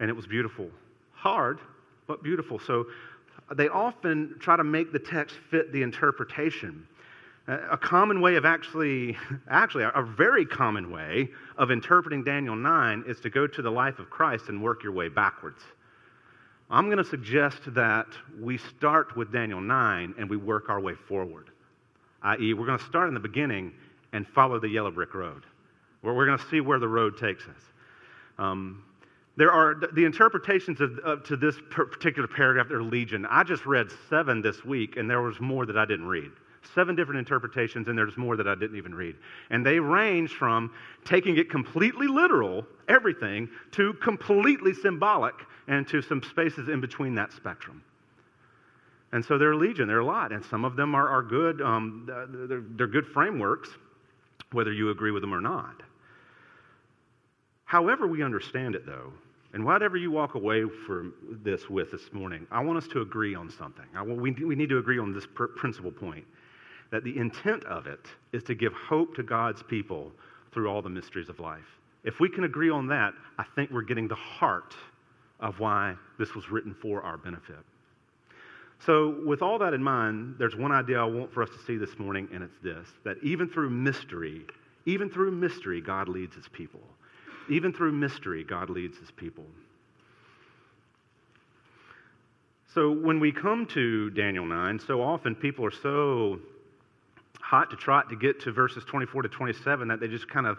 And 0.00 0.10
it 0.10 0.12
was 0.12 0.26
beautiful. 0.26 0.68
Hard, 1.12 1.60
but 2.08 2.24
beautiful. 2.24 2.58
So 2.58 2.86
uh, 3.48 3.54
they 3.54 3.68
often 3.68 4.34
try 4.40 4.56
to 4.56 4.64
make 4.64 4.92
the 4.92 4.98
text 4.98 5.36
fit 5.52 5.72
the 5.72 5.82
interpretation. 5.82 6.84
A 7.46 7.78
common 7.78 8.20
way 8.20 8.34
of 8.34 8.44
actually, 8.44 9.16
actually, 9.48 9.84
a 9.84 10.02
very 10.02 10.44
common 10.44 10.90
way 10.90 11.28
of 11.56 11.70
interpreting 11.70 12.24
Daniel 12.24 12.56
9 12.56 13.04
is 13.06 13.20
to 13.20 13.30
go 13.30 13.46
to 13.46 13.62
the 13.62 13.70
life 13.70 14.00
of 14.00 14.10
Christ 14.10 14.48
and 14.48 14.60
work 14.60 14.82
your 14.82 14.92
way 14.92 15.08
backwards. 15.08 15.62
I'm 16.70 16.86
going 16.86 16.98
to 16.98 17.04
suggest 17.04 17.74
that 17.74 18.08
we 18.38 18.58
start 18.58 19.16
with 19.16 19.32
Daniel 19.32 19.60
9 19.60 20.14
and 20.18 20.28
we 20.28 20.36
work 20.36 20.68
our 20.68 20.80
way 20.80 20.94
forward. 20.94 21.50
I.e., 22.22 22.52
we're 22.52 22.66
going 22.66 22.78
to 22.78 22.84
start 22.84 23.08
in 23.08 23.14
the 23.14 23.20
beginning 23.20 23.72
and 24.12 24.26
follow 24.28 24.58
the 24.58 24.68
yellow 24.68 24.90
brick 24.90 25.14
road, 25.14 25.44
we're 26.02 26.26
going 26.26 26.38
to 26.38 26.48
see 26.50 26.60
where 26.60 26.78
the 26.78 26.88
road 26.88 27.16
takes 27.18 27.44
us. 27.44 27.62
Um, 28.38 28.84
there 29.36 29.52
are 29.52 29.76
the 29.92 30.04
interpretations 30.04 30.80
of, 30.80 30.98
of, 30.98 31.22
to 31.24 31.36
this 31.36 31.54
particular 31.70 32.26
paragraph. 32.26 32.70
Are 32.70 32.82
legion. 32.82 33.26
I 33.30 33.44
just 33.44 33.66
read 33.66 33.88
seven 34.10 34.42
this 34.42 34.64
week, 34.64 34.96
and 34.96 35.08
there 35.08 35.22
was 35.22 35.40
more 35.40 35.64
that 35.66 35.78
I 35.78 35.84
didn't 35.84 36.06
read. 36.06 36.30
Seven 36.74 36.96
different 36.96 37.20
interpretations, 37.20 37.88
and 37.88 37.96
there's 37.96 38.16
more 38.16 38.36
that 38.36 38.48
I 38.48 38.54
didn't 38.54 38.76
even 38.76 38.94
read. 38.94 39.16
And 39.50 39.64
they 39.64 39.78
range 39.78 40.32
from 40.32 40.72
taking 41.04 41.38
it 41.38 41.50
completely 41.50 42.08
literal, 42.08 42.66
everything, 42.88 43.48
to 43.72 43.92
completely 43.94 44.74
symbolic, 44.74 45.34
and 45.68 45.86
to 45.86 46.02
some 46.02 46.22
spaces 46.22 46.68
in 46.68 46.80
between 46.80 47.14
that 47.14 47.32
spectrum. 47.32 47.84
And 49.12 49.24
so 49.24 49.38
they're 49.38 49.54
legion. 49.54 49.86
they're 49.88 50.00
a 50.00 50.04
lot, 50.04 50.32
and 50.32 50.44
some 50.44 50.64
of 50.64 50.76
them 50.76 50.94
are, 50.94 51.08
are 51.08 51.22
good. 51.22 51.62
Um, 51.62 52.04
they're, 52.48 52.62
they're 52.76 52.86
good 52.86 53.06
frameworks, 53.06 53.70
whether 54.52 54.72
you 54.72 54.90
agree 54.90 55.10
with 55.10 55.22
them 55.22 55.32
or 55.32 55.40
not. 55.40 55.82
However, 57.64 58.06
we 58.06 58.22
understand 58.22 58.74
it, 58.74 58.86
though, 58.86 59.12
and 59.54 59.64
whatever 59.64 59.96
you 59.96 60.10
walk 60.10 60.34
away 60.34 60.64
from 60.86 61.14
this 61.42 61.70
with 61.70 61.90
this 61.90 62.12
morning, 62.12 62.46
I 62.50 62.62
want 62.62 62.78
us 62.78 62.88
to 62.88 63.00
agree 63.00 63.34
on 63.34 63.50
something. 63.50 63.86
I, 63.94 64.02
we, 64.02 64.32
we 64.32 64.54
need 64.54 64.68
to 64.70 64.78
agree 64.78 64.98
on 64.98 65.12
this 65.12 65.26
pr- 65.34 65.46
principal 65.46 65.90
point 65.90 66.24
that 66.90 67.04
the 67.04 67.16
intent 67.16 67.64
of 67.64 67.86
it 67.86 68.06
is 68.32 68.42
to 68.44 68.54
give 68.54 68.72
hope 68.72 69.14
to 69.16 69.22
God's 69.22 69.62
people 69.62 70.12
through 70.52 70.68
all 70.68 70.80
the 70.80 70.88
mysteries 70.88 71.28
of 71.28 71.40
life. 71.40 71.64
If 72.04 72.20
we 72.20 72.30
can 72.30 72.44
agree 72.44 72.70
on 72.70 72.86
that, 72.88 73.12
I 73.38 73.44
think 73.54 73.70
we're 73.70 73.82
getting 73.82 74.08
the 74.08 74.14
heart 74.14 74.74
of 75.40 75.60
why 75.60 75.94
this 76.18 76.34
was 76.34 76.50
written 76.50 76.74
for 76.80 77.02
our 77.02 77.16
benefit. 77.16 77.58
So, 78.86 79.16
with 79.26 79.42
all 79.42 79.58
that 79.58 79.74
in 79.74 79.82
mind, 79.82 80.36
there's 80.38 80.54
one 80.54 80.70
idea 80.70 81.00
I 81.00 81.04
want 81.04 81.32
for 81.32 81.42
us 81.42 81.50
to 81.50 81.58
see 81.66 81.76
this 81.76 81.98
morning, 81.98 82.28
and 82.32 82.44
it's 82.44 82.58
this 82.62 82.86
that 83.04 83.16
even 83.22 83.48
through 83.48 83.70
mystery, 83.70 84.46
even 84.86 85.10
through 85.10 85.32
mystery, 85.32 85.80
God 85.80 86.08
leads 86.08 86.34
his 86.36 86.48
people. 86.48 86.80
Even 87.50 87.72
through 87.72 87.92
mystery, 87.92 88.44
God 88.44 88.70
leads 88.70 88.98
his 88.98 89.10
people. 89.10 89.44
So 92.74 92.92
when 92.92 93.18
we 93.18 93.32
come 93.32 93.66
to 93.74 94.10
Daniel 94.10 94.44
9, 94.44 94.78
so 94.86 95.02
often 95.02 95.34
people 95.34 95.64
are 95.64 95.70
so 95.70 96.38
hot 97.40 97.70
to 97.70 97.76
trot 97.76 98.10
to 98.10 98.16
get 98.16 98.40
to 98.40 98.52
verses 98.52 98.84
24 98.84 99.22
to 99.22 99.28
27 99.28 99.88
that 99.88 100.00
they 100.00 100.08
just 100.08 100.28
kind 100.28 100.46
of 100.46 100.58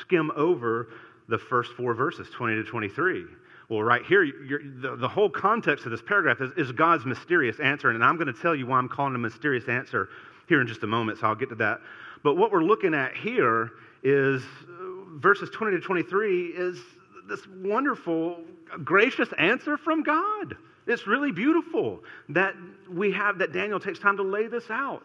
skim 0.00 0.32
over 0.36 0.88
the 1.28 1.38
first 1.38 1.72
four 1.72 1.94
verses, 1.94 2.28
20 2.30 2.56
to 2.56 2.64
23. 2.64 3.24
Well, 3.68 3.82
right 3.82 4.04
here, 4.04 4.26
the, 4.26 4.96
the, 4.96 5.08
whole 5.08 5.30
context 5.30 5.86
of 5.86 5.90
this 5.90 6.02
paragraph 6.02 6.40
is, 6.40 6.50
is 6.56 6.72
God's 6.72 7.06
mysterious 7.06 7.58
answer, 7.60 7.90
and 7.90 8.04
I'm 8.04 8.16
going 8.16 8.32
to 8.32 8.40
tell 8.40 8.54
you 8.54 8.66
why 8.66 8.78
I'm 8.78 8.88
calling 8.88 9.14
it 9.14 9.16
a 9.16 9.18
mysterious 9.18 9.68
answer 9.68 10.10
here 10.48 10.60
in 10.60 10.66
just 10.66 10.82
a 10.82 10.86
moment, 10.86 11.18
so 11.18 11.28
I'll 11.28 11.34
get 11.34 11.48
to 11.48 11.54
that. 11.56 11.80
But 12.22 12.34
what 12.34 12.52
we're 12.52 12.62
looking 12.62 12.94
at 12.94 13.16
here 13.16 13.70
is 14.02 14.42
uh, 14.42 15.18
verses 15.18 15.48
20 15.50 15.78
to 15.78 15.82
23 15.82 16.48
is 16.48 16.78
this 17.26 17.40
wonderful, 17.62 18.40
gracious 18.84 19.30
answer 19.38 19.78
from 19.78 20.02
God. 20.02 20.56
It's 20.86 21.06
really 21.06 21.32
beautiful 21.32 22.00
that 22.30 22.54
we 22.90 23.12
have, 23.12 23.38
that 23.38 23.52
Daniel 23.52 23.80
takes 23.80 23.98
time 23.98 24.18
to 24.18 24.22
lay 24.22 24.46
this 24.46 24.68
out. 24.68 25.02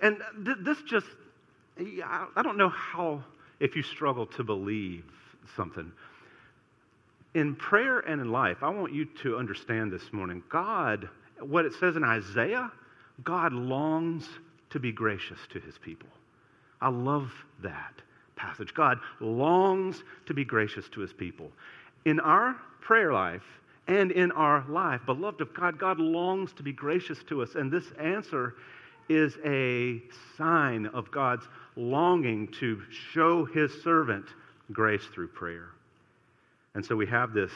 And 0.00 0.16
th- 0.44 0.56
this 0.60 0.80
just, 0.82 1.06
I 1.78 2.42
don't 2.42 2.56
know 2.56 2.70
how, 2.70 3.22
if 3.60 3.76
you 3.76 3.82
struggle 3.82 4.24
to 4.26 4.42
believe 4.44 5.04
something. 5.56 5.90
In 7.34 7.56
prayer 7.56 7.98
and 7.98 8.20
in 8.20 8.30
life, 8.30 8.62
I 8.62 8.68
want 8.68 8.92
you 8.92 9.06
to 9.22 9.36
understand 9.36 9.92
this 9.92 10.12
morning 10.12 10.42
God, 10.48 11.08
what 11.40 11.64
it 11.64 11.74
says 11.74 11.96
in 11.96 12.04
Isaiah, 12.04 12.70
God 13.22 13.52
longs 13.52 14.28
to 14.70 14.78
be 14.80 14.92
gracious 14.92 15.38
to 15.50 15.60
his 15.60 15.78
people. 15.78 16.08
I 16.80 16.88
love 16.88 17.32
that 17.62 17.94
passage. 18.36 18.74
God 18.74 18.98
longs 19.20 20.02
to 20.26 20.34
be 20.34 20.44
gracious 20.44 20.88
to 20.90 21.00
his 21.00 21.12
people. 21.12 21.50
In 22.04 22.20
our 22.20 22.56
prayer 22.80 23.12
life 23.12 23.44
and 23.88 24.10
in 24.10 24.32
our 24.32 24.64
life, 24.68 25.00
beloved 25.06 25.40
of 25.40 25.54
God, 25.54 25.78
God 25.78 25.98
longs 25.98 26.52
to 26.54 26.62
be 26.62 26.72
gracious 26.72 27.22
to 27.28 27.42
us. 27.42 27.54
And 27.54 27.70
this 27.70 27.90
answer 27.98 28.54
is 29.08 29.36
a 29.44 30.02
sign 30.36 30.86
of 30.86 31.10
God's 31.10 31.46
longing 31.76 32.48
to 32.60 32.80
show 33.12 33.44
his 33.44 33.82
servant 33.82 34.26
grace 34.72 35.04
through 35.12 35.28
prayer. 35.28 35.68
And 36.74 36.84
so 36.84 36.96
we 36.96 37.06
have 37.06 37.32
this 37.32 37.52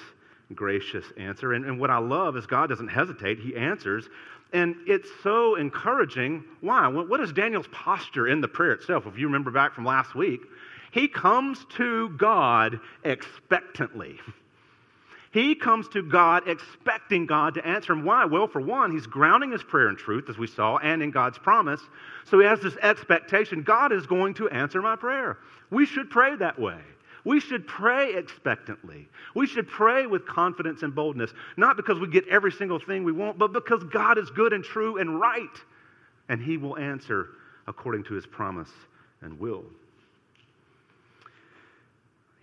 gracious 0.54 1.04
answer. 1.16 1.52
And, 1.52 1.64
and, 1.64 1.78
what 1.78 1.90
I 1.90 1.98
love 1.98 2.36
is 2.36 2.46
God 2.46 2.68
doesn't 2.68 2.88
hesitate, 2.88 3.38
He 3.38 3.56
answers. 3.56 4.08
And 4.52 4.76
it's 4.86 5.08
so 5.22 5.56
encouraging. 5.56 6.44
Why? 6.60 6.88
What 6.88 7.20
is 7.20 7.32
Daniel's 7.32 7.68
posture 7.70 8.28
in 8.28 8.40
the 8.40 8.48
prayer 8.48 8.72
itself? 8.72 9.06
If 9.06 9.18
you 9.18 9.26
remember 9.26 9.50
back 9.50 9.74
from 9.74 9.84
last 9.84 10.14
week, 10.14 10.40
he 10.90 11.06
comes 11.06 11.66
to 11.76 12.08
God 12.10 12.80
expectantly. 13.04 14.18
He 15.30 15.54
comes 15.54 15.86
to 15.88 16.02
God 16.02 16.48
expecting 16.48 17.26
God 17.26 17.54
to 17.54 17.66
answer 17.66 17.92
him. 17.92 18.04
Why? 18.04 18.24
Well, 18.24 18.48
for 18.48 18.62
one, 18.62 18.92
he's 18.92 19.06
grounding 19.06 19.52
his 19.52 19.62
prayer 19.62 19.90
in 19.90 19.96
truth, 19.96 20.30
as 20.30 20.38
we 20.38 20.46
saw, 20.46 20.78
and 20.78 21.02
in 21.02 21.10
God's 21.10 21.36
promise. 21.36 21.82
So 22.24 22.38
he 22.38 22.46
has 22.46 22.60
this 22.60 22.76
expectation 22.80 23.62
God 23.62 23.92
is 23.92 24.06
going 24.06 24.32
to 24.34 24.48
answer 24.48 24.80
my 24.80 24.96
prayer. 24.96 25.36
We 25.70 25.84
should 25.84 26.08
pray 26.08 26.36
that 26.36 26.58
way. 26.58 26.80
We 27.28 27.40
should 27.40 27.66
pray 27.66 28.14
expectantly. 28.14 29.06
We 29.34 29.46
should 29.46 29.68
pray 29.68 30.06
with 30.06 30.26
confidence 30.26 30.82
and 30.82 30.94
boldness, 30.94 31.30
not 31.58 31.76
because 31.76 32.00
we 32.00 32.08
get 32.08 32.26
every 32.26 32.50
single 32.50 32.78
thing 32.78 33.04
we 33.04 33.12
want, 33.12 33.36
but 33.36 33.52
because 33.52 33.84
God 33.84 34.16
is 34.16 34.30
good 34.30 34.54
and 34.54 34.64
true 34.64 34.96
and 34.96 35.20
right, 35.20 35.44
and 36.30 36.40
he 36.40 36.56
will 36.56 36.78
answer 36.78 37.28
according 37.66 38.04
to 38.04 38.14
his 38.14 38.24
promise 38.24 38.70
and 39.20 39.38
will. 39.38 39.66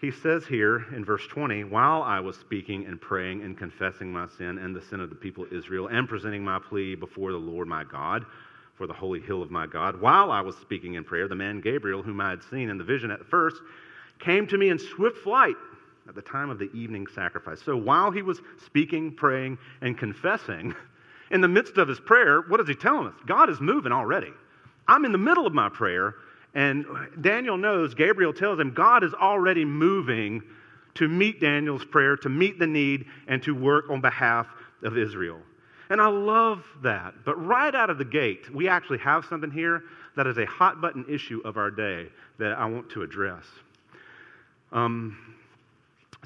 He 0.02 0.12
says 0.12 0.46
here 0.46 0.86
in 0.96 1.04
verse 1.04 1.26
20, 1.32 1.64
while 1.64 2.04
I 2.04 2.20
was 2.20 2.38
speaking 2.38 2.86
and 2.86 3.02
praying 3.02 3.42
and 3.42 3.58
confessing 3.58 4.14
my 4.14 4.28
sin 4.38 4.60
and 4.60 4.76
the 4.76 4.84
sin 4.84 5.00
of 5.00 5.10
the 5.10 5.16
people 5.16 5.46
of 5.46 5.52
Israel 5.52 5.88
and 5.88 6.08
presenting 6.08 6.44
my 6.44 6.60
plea 6.60 6.94
before 6.94 7.32
the 7.32 7.40
Lord 7.40 7.68
my 7.68 7.84
God 7.86 8.24
for 8.76 8.86
the 8.86 8.94
holy 8.94 9.22
hill 9.22 9.42
of 9.42 9.50
my 9.50 9.66
God, 9.66 10.00
while 10.00 10.32
I 10.32 10.42
was 10.42 10.56
speaking 10.58 10.94
in 10.94 11.04
prayer, 11.04 11.28
the 11.28 11.34
man 11.34 11.60
Gabriel, 11.60 12.04
whom 12.04 12.22
I 12.22 12.30
had 12.30 12.44
seen 12.52 12.70
in 12.70 12.78
the 12.78 12.84
vision 12.84 13.10
at 13.10 13.26
first, 13.26 13.58
came 14.20 14.48
to 14.48 14.58
me 14.58 14.70
in 14.70 14.80
swift 14.80 15.18
flight 15.20 15.56
at 16.08 16.16
the 16.16 16.22
time 16.22 16.50
of 16.50 16.60
the 16.60 16.72
evening 16.74 17.08
sacrifice. 17.14 17.62
So 17.62 17.76
while 17.76 18.12
he 18.12 18.22
was 18.22 18.40
speaking, 18.66 19.14
praying, 19.14 19.58
and 19.82 19.98
confessing, 19.98 20.76
in 21.32 21.42
the 21.42 21.48
midst 21.48 21.78
of 21.78 21.88
his 21.88 22.00
prayer, 22.00 22.42
what 22.48 22.60
is 22.60 22.68
he 22.68 22.76
telling 22.76 23.08
us? 23.08 23.16
God 23.26 23.50
is 23.50 23.60
moving 23.60 23.92
already. 23.92 24.32
I'm 24.88 25.06
in 25.06 25.12
the 25.12 25.18
middle 25.18 25.48
of 25.48 25.54
my 25.54 25.70
prayer, 25.70 26.16
and 26.54 26.86
Daniel 27.20 27.58
knows, 27.58 27.96
Gabriel 27.96 28.34
tells 28.34 28.60
him, 28.60 28.74
God 28.74 29.04
is 29.04 29.14
already 29.14 29.66
moving 29.66 30.44
to 30.96 31.08
meet 31.08 31.42
Daniel's 31.42 31.84
prayer, 31.84 32.16
to 32.18 32.30
meet 32.30 32.60
the 32.60 32.68
need, 32.68 33.06
and 33.28 33.42
to 33.44 33.54
work 33.54 33.90
on 33.90 34.00
behalf 34.00 34.48
of 34.84 34.98
Israel. 34.98 35.40
And 35.90 36.02
I 36.02 36.08
love 36.08 36.64
that. 36.84 37.14
But 37.26 37.36
right 37.46 37.74
out 37.74 37.90
of 37.90 37.98
the 37.98 38.06
gate, 38.06 38.54
we 38.54 38.68
actually 38.68 39.00
have 39.00 39.26
something 39.26 39.52
here 39.52 39.84
that 40.16 40.28
is 40.28 40.38
a 40.38 40.46
hot 40.46 40.82
button 40.82 41.06
issue 41.10 41.42
of 41.44 41.58
our 41.58 41.70
day 41.70 42.08
that 42.40 42.54
I 42.54 42.66
want 42.66 42.90
to 42.92 43.04
address. 43.04 43.44
Um, 44.76 45.18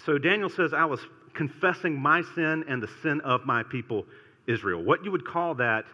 so 0.05 0.17
Daniel 0.17 0.49
says, 0.49 0.73
I 0.73 0.85
was 0.85 0.99
confessing 1.35 1.95
my 1.97 2.23
sin 2.35 2.65
and 2.67 2.81
the 2.81 2.89
sin 3.01 3.21
of 3.21 3.45
my 3.45 3.63
people, 3.63 4.05
Israel. 4.47 4.83
What 4.83 5.05
you 5.05 5.11
would 5.11 5.25
call 5.25 5.53
that 5.55 5.85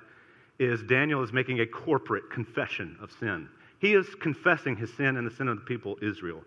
is 0.57 0.81
Daniel 0.83 1.21
is 1.21 1.33
making 1.33 1.59
a 1.59 1.67
corporate 1.67 2.31
confession 2.31 2.97
of 3.01 3.11
sin. 3.19 3.49
He 3.79 3.93
is 3.93 4.07
confessing 4.21 4.77
his 4.77 4.91
sin 4.95 5.17
and 5.17 5.29
the 5.29 5.35
sin 5.35 5.49
of 5.49 5.57
the 5.57 5.65
people 5.65 5.97
Israel. 6.01 6.41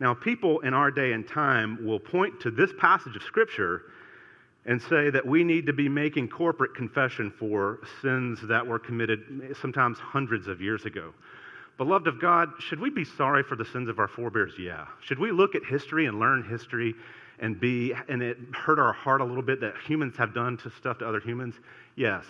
Now, 0.00 0.14
people 0.14 0.60
in 0.60 0.72
our 0.72 0.90
day 0.90 1.12
and 1.12 1.28
time 1.28 1.84
will 1.84 2.00
point 2.00 2.40
to 2.40 2.50
this 2.50 2.70
passage 2.78 3.14
of 3.14 3.22
Scripture 3.22 3.82
and 4.64 4.80
say 4.80 5.10
that 5.10 5.26
we 5.26 5.44
need 5.44 5.66
to 5.66 5.74
be 5.74 5.90
making 5.90 6.28
corporate 6.28 6.74
confession 6.74 7.30
for 7.38 7.80
sins 8.00 8.38
that 8.48 8.66
were 8.66 8.78
committed 8.78 9.54
sometimes 9.60 9.98
hundreds 9.98 10.48
of 10.48 10.62
years 10.62 10.86
ago. 10.86 11.12
Beloved 11.80 12.08
of 12.08 12.20
God, 12.20 12.50
should 12.58 12.78
we 12.78 12.90
be 12.90 13.06
sorry 13.06 13.42
for 13.42 13.56
the 13.56 13.64
sins 13.64 13.88
of 13.88 13.98
our 13.98 14.06
forebears? 14.06 14.52
Yeah. 14.58 14.86
Should 15.00 15.18
we 15.18 15.32
look 15.32 15.54
at 15.54 15.64
history 15.64 16.04
and 16.04 16.20
learn 16.20 16.42
history 16.42 16.94
and 17.38 17.58
be, 17.58 17.94
and 18.06 18.22
it 18.22 18.36
hurt 18.52 18.78
our 18.78 18.92
heart 18.92 19.22
a 19.22 19.24
little 19.24 19.42
bit 19.42 19.62
that 19.62 19.72
humans 19.86 20.14
have 20.18 20.34
done 20.34 20.58
to 20.58 20.68
stuff 20.68 20.98
to 20.98 21.08
other 21.08 21.20
humans? 21.20 21.54
Yes. 21.96 22.26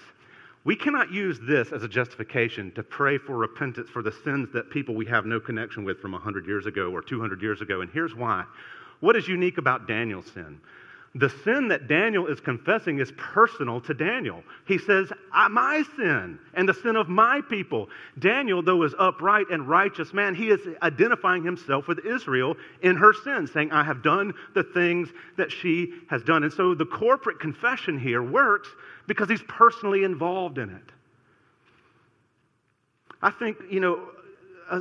We 0.62 0.76
cannot 0.76 1.11
use 1.11 1.40
this 1.42 1.73
as 1.73 1.83
a 1.83 1.88
justification 1.88 2.71
to 2.76 2.85
pray 2.85 3.19
for 3.19 3.37
repentance 3.37 3.90
for 3.90 4.02
the 4.02 4.12
sins 4.23 4.50
that 4.54 4.71
people 4.71 4.95
we 4.95 5.07
have 5.07 5.26
no 5.26 5.40
connection 5.40 5.83
with 5.83 5.99
from 5.99 6.12
100 6.12 6.47
years 6.47 6.66
ago 6.66 6.92
or 6.92 7.02
200 7.02 7.42
years 7.42 7.61
ago. 7.61 7.80
And 7.80 7.90
here's 7.90 8.14
why. 8.14 8.45
What 9.00 9.16
is 9.16 9.26
unique 9.26 9.59
about 9.59 9.88
Daniel's 9.88 10.30
sin? 10.33 10.61
The 11.17 11.29
sin 11.29 11.69
that 11.69 11.88
Daniel 11.88 12.29
is 12.29 12.38
confessing 12.38 13.00
is 13.00 13.12
personal 13.17 13.81
to 13.81 13.95
Daniel. 13.95 14.45
He 14.64 14.79
says, 14.79 15.11
My 15.33 15.83
sin 15.97 16.38
and 16.55 16.69
the 16.69 16.75
sin 16.75 16.95
of 16.95 17.09
my 17.09 17.40
people. 17.40 17.88
Daniel, 18.21 18.62
though, 18.62 18.85
is 18.85 18.95
upright 18.97 19.47
and 19.50 19.69
righteous 19.69 20.14
man, 20.14 20.37
he 20.37 20.50
is 20.50 20.61
identifying 20.83 21.43
himself 21.43 21.88
with 21.88 22.07
Israel 22.07 22.55
in 22.83 22.95
her 22.95 23.12
sin, 23.12 23.49
saying, 23.49 23.73
I 23.73 23.83
have 23.83 24.05
done 24.05 24.35
the 24.55 24.62
things 24.62 25.09
that 25.37 25.50
she 25.50 25.95
has 26.09 26.23
done. 26.23 26.45
And 26.45 26.52
so 26.52 26.75
the 26.76 26.87
corporate 26.87 27.40
confession 27.40 27.99
here 27.99 28.23
works 28.23 28.69
because 29.09 29.29
he's 29.29 29.43
personally 29.49 30.05
involved 30.05 30.59
in 30.59 30.71
it. 30.71 30.93
I 33.21 33.33
think, 33.33 33.57
you 33.69 33.81
know, 33.81 34.11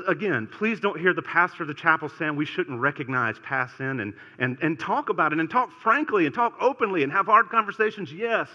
again, 0.07 0.47
please 0.47 0.79
don't 0.79 0.99
hear 0.99 1.13
the 1.13 1.21
pastor 1.21 1.63
of 1.63 1.67
the 1.67 1.73
chapel 1.73 2.09
saying 2.09 2.35
we 2.35 2.45
shouldn't 2.45 2.79
recognize 2.79 3.37
past 3.39 3.77
sin 3.77 3.99
and, 3.99 4.13
and, 4.37 4.57
and 4.61 4.79
talk 4.79 5.09
about 5.09 5.33
it 5.33 5.39
and 5.39 5.49
talk 5.49 5.71
frankly 5.81 6.25
and 6.25 6.35
talk 6.35 6.53
openly 6.61 7.03
and 7.03 7.11
have 7.11 7.25
hard 7.25 7.49
conversations, 7.49 8.11
yes. 8.11 8.47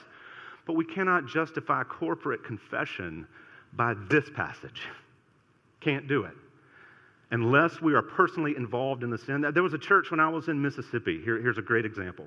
But 0.67 0.75
we 0.75 0.85
cannot 0.85 1.27
justify 1.27 1.83
corporate 1.85 2.45
confession 2.45 3.27
by 3.75 3.95
this 4.09 4.29
passage. 4.35 4.83
Can't 5.81 6.09
do 6.09 6.25
it. 6.25 6.35
Unless 7.31 7.81
we 7.81 7.95
are 7.95 8.03
personally 8.03 8.55
involved 8.57 9.03
in 9.03 9.11
the 9.11 9.19
sin. 9.19 9.45
There 9.53 9.63
was 9.63 9.75
a 9.75 9.79
church 9.79 10.11
when 10.11 10.21
I 10.21 10.29
was 10.29 10.49
in 10.49 10.61
Mississippi. 10.61 11.21
Here, 11.23 11.41
here's 11.41 11.59
a 11.59 11.63
great 11.63 11.85
example. 11.85 12.27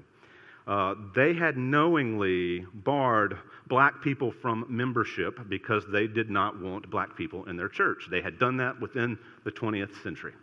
Uh, 0.68 0.96
they 1.16 1.34
had 1.34 1.58
knowingly 1.58 2.66
barred 2.74 3.38
black 3.68 4.02
people 4.02 4.32
from 4.32 4.66
membership 4.68 5.40
because 5.48 5.86
they 5.92 6.08
did 6.08 6.30
not 6.30 6.60
want 6.60 6.90
black 6.90 7.16
people 7.16 7.46
in 7.46 7.56
their 7.56 7.70
church. 7.70 8.08
They 8.12 8.22
had 8.22 8.38
done 8.38 8.58
that 8.58 8.80
within 8.82 9.18
the 9.46 9.52
20th 9.52 10.04
century. 10.04 10.34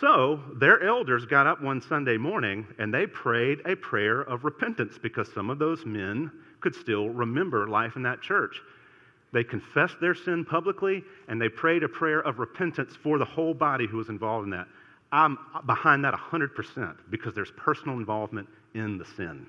So 0.00 0.40
their 0.54 0.82
elders 0.82 1.24
got 1.24 1.46
up 1.46 1.62
one 1.62 1.80
Sunday 1.80 2.18
morning 2.18 2.66
and 2.78 2.92
they 2.92 3.06
prayed 3.06 3.60
a 3.64 3.74
prayer 3.74 4.20
of 4.20 4.44
repentance 4.44 4.98
because 5.02 5.32
some 5.32 5.50
of 5.50 5.58
those 5.58 5.84
men 5.86 6.30
could 6.60 6.74
still 6.74 7.08
remember 7.08 7.66
life 7.66 7.96
in 7.96 8.02
that 8.02 8.20
church. 8.20 8.60
They 9.32 9.44
confessed 9.44 9.96
their 10.00 10.14
sin 10.14 10.44
publicly 10.44 11.02
and 11.26 11.40
they 11.40 11.48
prayed 11.48 11.82
a 11.82 11.88
prayer 11.88 12.20
of 12.20 12.38
repentance 12.38 12.94
for 13.02 13.18
the 13.18 13.24
whole 13.24 13.54
body 13.54 13.86
who 13.86 13.96
was 13.96 14.10
involved 14.10 14.44
in 14.44 14.50
that. 14.50 14.68
I'm 15.10 15.38
behind 15.66 16.04
that 16.04 16.14
100% 16.14 16.96
because 17.10 17.34
there's 17.34 17.50
personal 17.56 17.96
involvement 17.96 18.48
in 18.74 18.98
the 18.98 19.04
sin. 19.16 19.46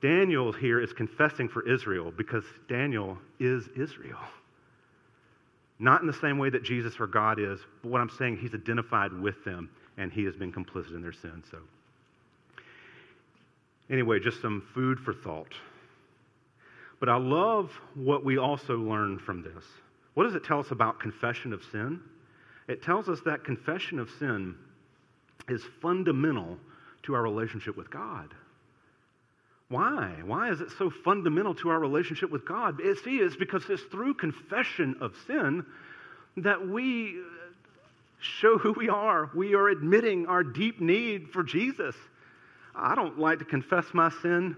Daniel 0.00 0.52
here 0.52 0.80
is 0.80 0.92
confessing 0.92 1.48
for 1.48 1.68
Israel 1.68 2.12
because 2.16 2.44
Daniel 2.68 3.18
is 3.40 3.68
Israel. 3.76 4.20
Not 5.80 6.00
in 6.00 6.06
the 6.06 6.12
same 6.12 6.38
way 6.38 6.50
that 6.50 6.62
Jesus 6.62 6.94
or 6.98 7.06
God 7.06 7.38
is, 7.38 7.60
but 7.82 7.90
what 7.90 8.00
I'm 8.00 8.10
saying, 8.10 8.38
he's 8.38 8.54
identified 8.54 9.12
with 9.12 9.44
them 9.44 9.70
and 9.96 10.12
he 10.12 10.24
has 10.24 10.34
been 10.36 10.52
complicit 10.52 10.94
in 10.94 11.02
their 11.02 11.12
sin. 11.12 11.42
So, 11.50 11.58
anyway, 13.90 14.20
just 14.20 14.40
some 14.40 14.66
food 14.74 14.98
for 15.00 15.12
thought. 15.12 15.54
But 17.00 17.08
I 17.08 17.16
love 17.16 17.70
what 17.94 18.24
we 18.24 18.38
also 18.38 18.76
learn 18.76 19.18
from 19.18 19.42
this. 19.42 19.64
What 20.14 20.24
does 20.24 20.34
it 20.34 20.44
tell 20.44 20.58
us 20.58 20.70
about 20.72 20.98
confession 20.98 21.52
of 21.52 21.62
sin? 21.70 22.00
It 22.66 22.82
tells 22.82 23.08
us 23.08 23.20
that 23.24 23.44
confession 23.44 23.98
of 23.98 24.10
sin 24.18 24.56
is 25.48 25.62
fundamental 25.80 26.58
to 27.08 27.14
our 27.14 27.22
relationship 27.22 27.74
with 27.74 27.90
God. 27.90 28.28
Why? 29.70 30.12
Why 30.24 30.50
is 30.50 30.60
it 30.60 30.68
so 30.78 30.90
fundamental 30.90 31.54
to 31.56 31.70
our 31.70 31.78
relationship 31.78 32.30
with 32.30 32.46
God? 32.46 32.80
See, 33.02 33.16
it's 33.16 33.34
because 33.34 33.64
it's 33.70 33.82
through 33.84 34.14
confession 34.14 34.96
of 35.00 35.14
sin 35.26 35.64
that 36.36 36.68
we 36.68 37.16
show 38.20 38.58
who 38.58 38.72
we 38.72 38.90
are. 38.90 39.30
We 39.34 39.54
are 39.54 39.68
admitting 39.68 40.26
our 40.26 40.42
deep 40.42 40.82
need 40.82 41.30
for 41.30 41.42
Jesus. 41.42 41.96
I 42.74 42.94
don't 42.94 43.18
like 43.18 43.38
to 43.38 43.46
confess 43.46 43.86
my 43.94 44.10
sin 44.22 44.56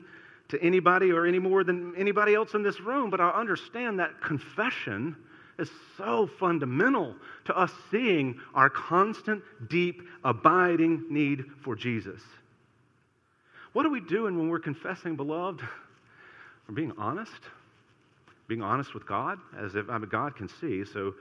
to 0.49 0.61
anybody 0.61 1.13
or 1.13 1.27
any 1.27 1.39
more 1.39 1.63
than 1.63 1.95
anybody 1.97 2.35
else 2.35 2.55
in 2.55 2.65
this 2.65 2.81
room, 2.81 3.11
but 3.11 3.21
I 3.21 3.31
understand 3.31 4.01
that 4.01 4.21
confession 4.21 5.15
is 5.57 5.71
so 5.97 6.29
fundamental 6.41 7.15
to 7.45 7.57
us 7.57 7.71
seeing 7.93 8.41
our 8.55 8.71
constant, 8.71 9.43
deep, 9.69 10.03
abiding 10.25 11.05
need 11.11 11.45
for 11.63 11.77
Jesus. 11.77 12.21
What 13.73 13.87
are 13.87 13.91
we 13.91 14.01
doing 14.01 14.37
when 14.39 14.49
we're 14.49 14.59
confessing, 14.59 15.17
beloved? 15.17 15.61
We're 16.69 16.75
being 16.75 16.93
honest. 16.99 17.33
Being 18.47 18.63
honest 18.63 18.95
with 18.95 19.07
God, 19.07 19.39
as 19.59 19.75
if 19.75 19.89
I 19.89 19.99
mean, 19.99 20.09
God 20.09 20.37
can 20.37 20.49
see, 20.61 20.85
so 20.85 21.15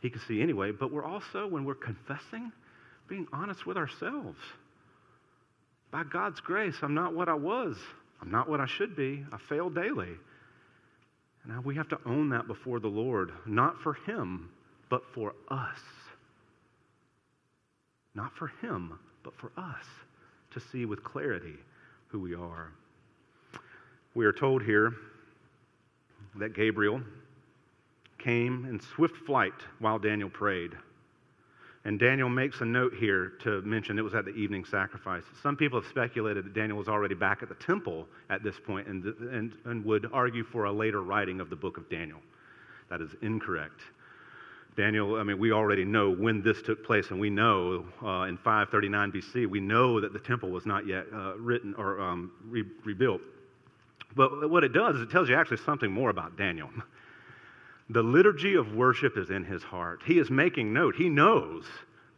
He 0.00 0.10
can 0.10 0.20
see 0.20 0.40
anyway. 0.42 0.72
But 0.72 0.92
we're 0.92 1.04
also, 1.04 1.46
when 1.46 1.64
we're 1.64 1.74
confessing, 1.74 2.52
being 3.08 3.26
honest 3.32 3.66
with 3.66 3.76
ourselves. 3.76 4.38
By 5.90 6.04
God's 6.04 6.40
grace, 6.40 6.76
I'm 6.82 6.94
not 6.94 7.14
what 7.14 7.28
I 7.28 7.34
was. 7.34 7.76
I'm 8.20 8.30
not 8.30 8.48
what 8.48 8.60
I 8.60 8.66
should 8.66 8.96
be. 8.96 9.24
I 9.32 9.38
fail 9.48 9.70
daily. 9.70 10.12
And 11.44 11.54
now 11.54 11.60
we 11.62 11.76
have 11.76 11.88
to 11.88 11.98
own 12.04 12.30
that 12.30 12.46
before 12.46 12.80
the 12.80 12.88
Lord, 12.88 13.32
not 13.46 13.80
for 13.82 13.94
Him, 14.06 14.50
but 14.90 15.02
for 15.14 15.34
us. 15.48 15.78
Not 18.14 18.32
for 18.34 18.48
Him, 18.60 18.98
but 19.22 19.34
for 19.38 19.52
us 19.56 19.84
to 20.52 20.60
see 20.72 20.84
with 20.84 21.04
clarity 21.04 21.56
who 22.08 22.20
we 22.20 22.34
are. 22.34 22.72
We 24.14 24.24
are 24.24 24.32
told 24.32 24.62
here 24.62 24.94
that 26.36 26.54
Gabriel 26.54 27.00
came 28.18 28.64
in 28.64 28.80
swift 28.80 29.16
flight 29.16 29.52
while 29.78 29.98
Daniel 29.98 30.30
prayed. 30.30 30.72
And 31.84 32.00
Daniel 32.00 32.28
makes 32.28 32.60
a 32.62 32.64
note 32.64 32.94
here 32.94 33.34
to 33.44 33.62
mention 33.62 33.96
it 33.96 34.02
was 34.02 34.14
at 34.14 34.24
the 34.24 34.32
evening 34.32 34.64
sacrifice. 34.64 35.22
Some 35.40 35.56
people 35.56 35.80
have 35.80 35.88
speculated 35.88 36.44
that 36.44 36.52
Daniel 36.52 36.76
was 36.76 36.88
already 36.88 37.14
back 37.14 37.44
at 37.44 37.48
the 37.48 37.54
temple 37.54 38.08
at 38.28 38.42
this 38.42 38.56
point 38.58 38.88
and, 38.88 39.04
and, 39.04 39.52
and 39.64 39.84
would 39.84 40.10
argue 40.12 40.42
for 40.42 40.64
a 40.64 40.72
later 40.72 41.02
writing 41.02 41.40
of 41.40 41.48
the 41.48 41.54
book 41.54 41.76
of 41.76 41.88
Daniel. 41.88 42.18
That 42.90 43.00
is 43.00 43.10
incorrect. 43.22 43.80
Daniel, 44.76 45.16
I 45.16 45.22
mean, 45.22 45.38
we 45.38 45.52
already 45.52 45.84
know 45.84 46.10
when 46.10 46.42
this 46.42 46.60
took 46.60 46.84
place, 46.84 47.10
and 47.10 47.18
we 47.18 47.30
know 47.30 47.86
uh, 48.02 48.24
in 48.24 48.36
539 48.36 49.12
BC, 49.12 49.46
we 49.48 49.58
know 49.58 50.00
that 50.00 50.12
the 50.12 50.18
temple 50.18 50.50
was 50.50 50.66
not 50.66 50.86
yet 50.86 51.06
uh, 51.14 51.36
written 51.38 51.74
or 51.78 52.00
um, 52.00 52.30
re- 52.44 52.64
rebuilt. 52.84 53.22
But 54.14 54.50
what 54.50 54.64
it 54.64 54.72
does 54.72 54.96
is 54.96 55.02
it 55.02 55.10
tells 55.10 55.28
you 55.28 55.34
actually 55.34 55.58
something 55.58 55.90
more 55.90 56.10
about 56.10 56.36
Daniel. 56.36 56.68
The 57.88 58.02
liturgy 58.02 58.54
of 58.54 58.74
worship 58.74 59.16
is 59.16 59.30
in 59.30 59.44
his 59.44 59.62
heart. 59.62 60.00
He 60.04 60.18
is 60.18 60.30
making 60.30 60.72
note. 60.72 60.96
He 60.96 61.08
knows 61.08 61.64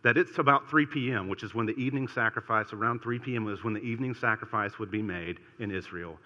that 0.03 0.17
it's 0.17 0.39
about 0.39 0.71
3 0.71 0.87
p.m., 0.87 1.29
which 1.29 1.43
is 1.43 1.55
when 1.55 1.67
the 1.67 1.75
evening 1.75 2.09
sacrifice, 2.09 2.73
around 2.73 3.03
3 3.03 3.19
p.m., 3.19 3.49
is 3.49 3.63
when 3.63 3.75
the 3.75 3.81
evening 3.81 4.15
sacrifice 4.15 4.79
would 4.79 4.91
be 4.91 5.03
made 5.03 5.39
in 5.59 5.71
Israel. 5.71 6.19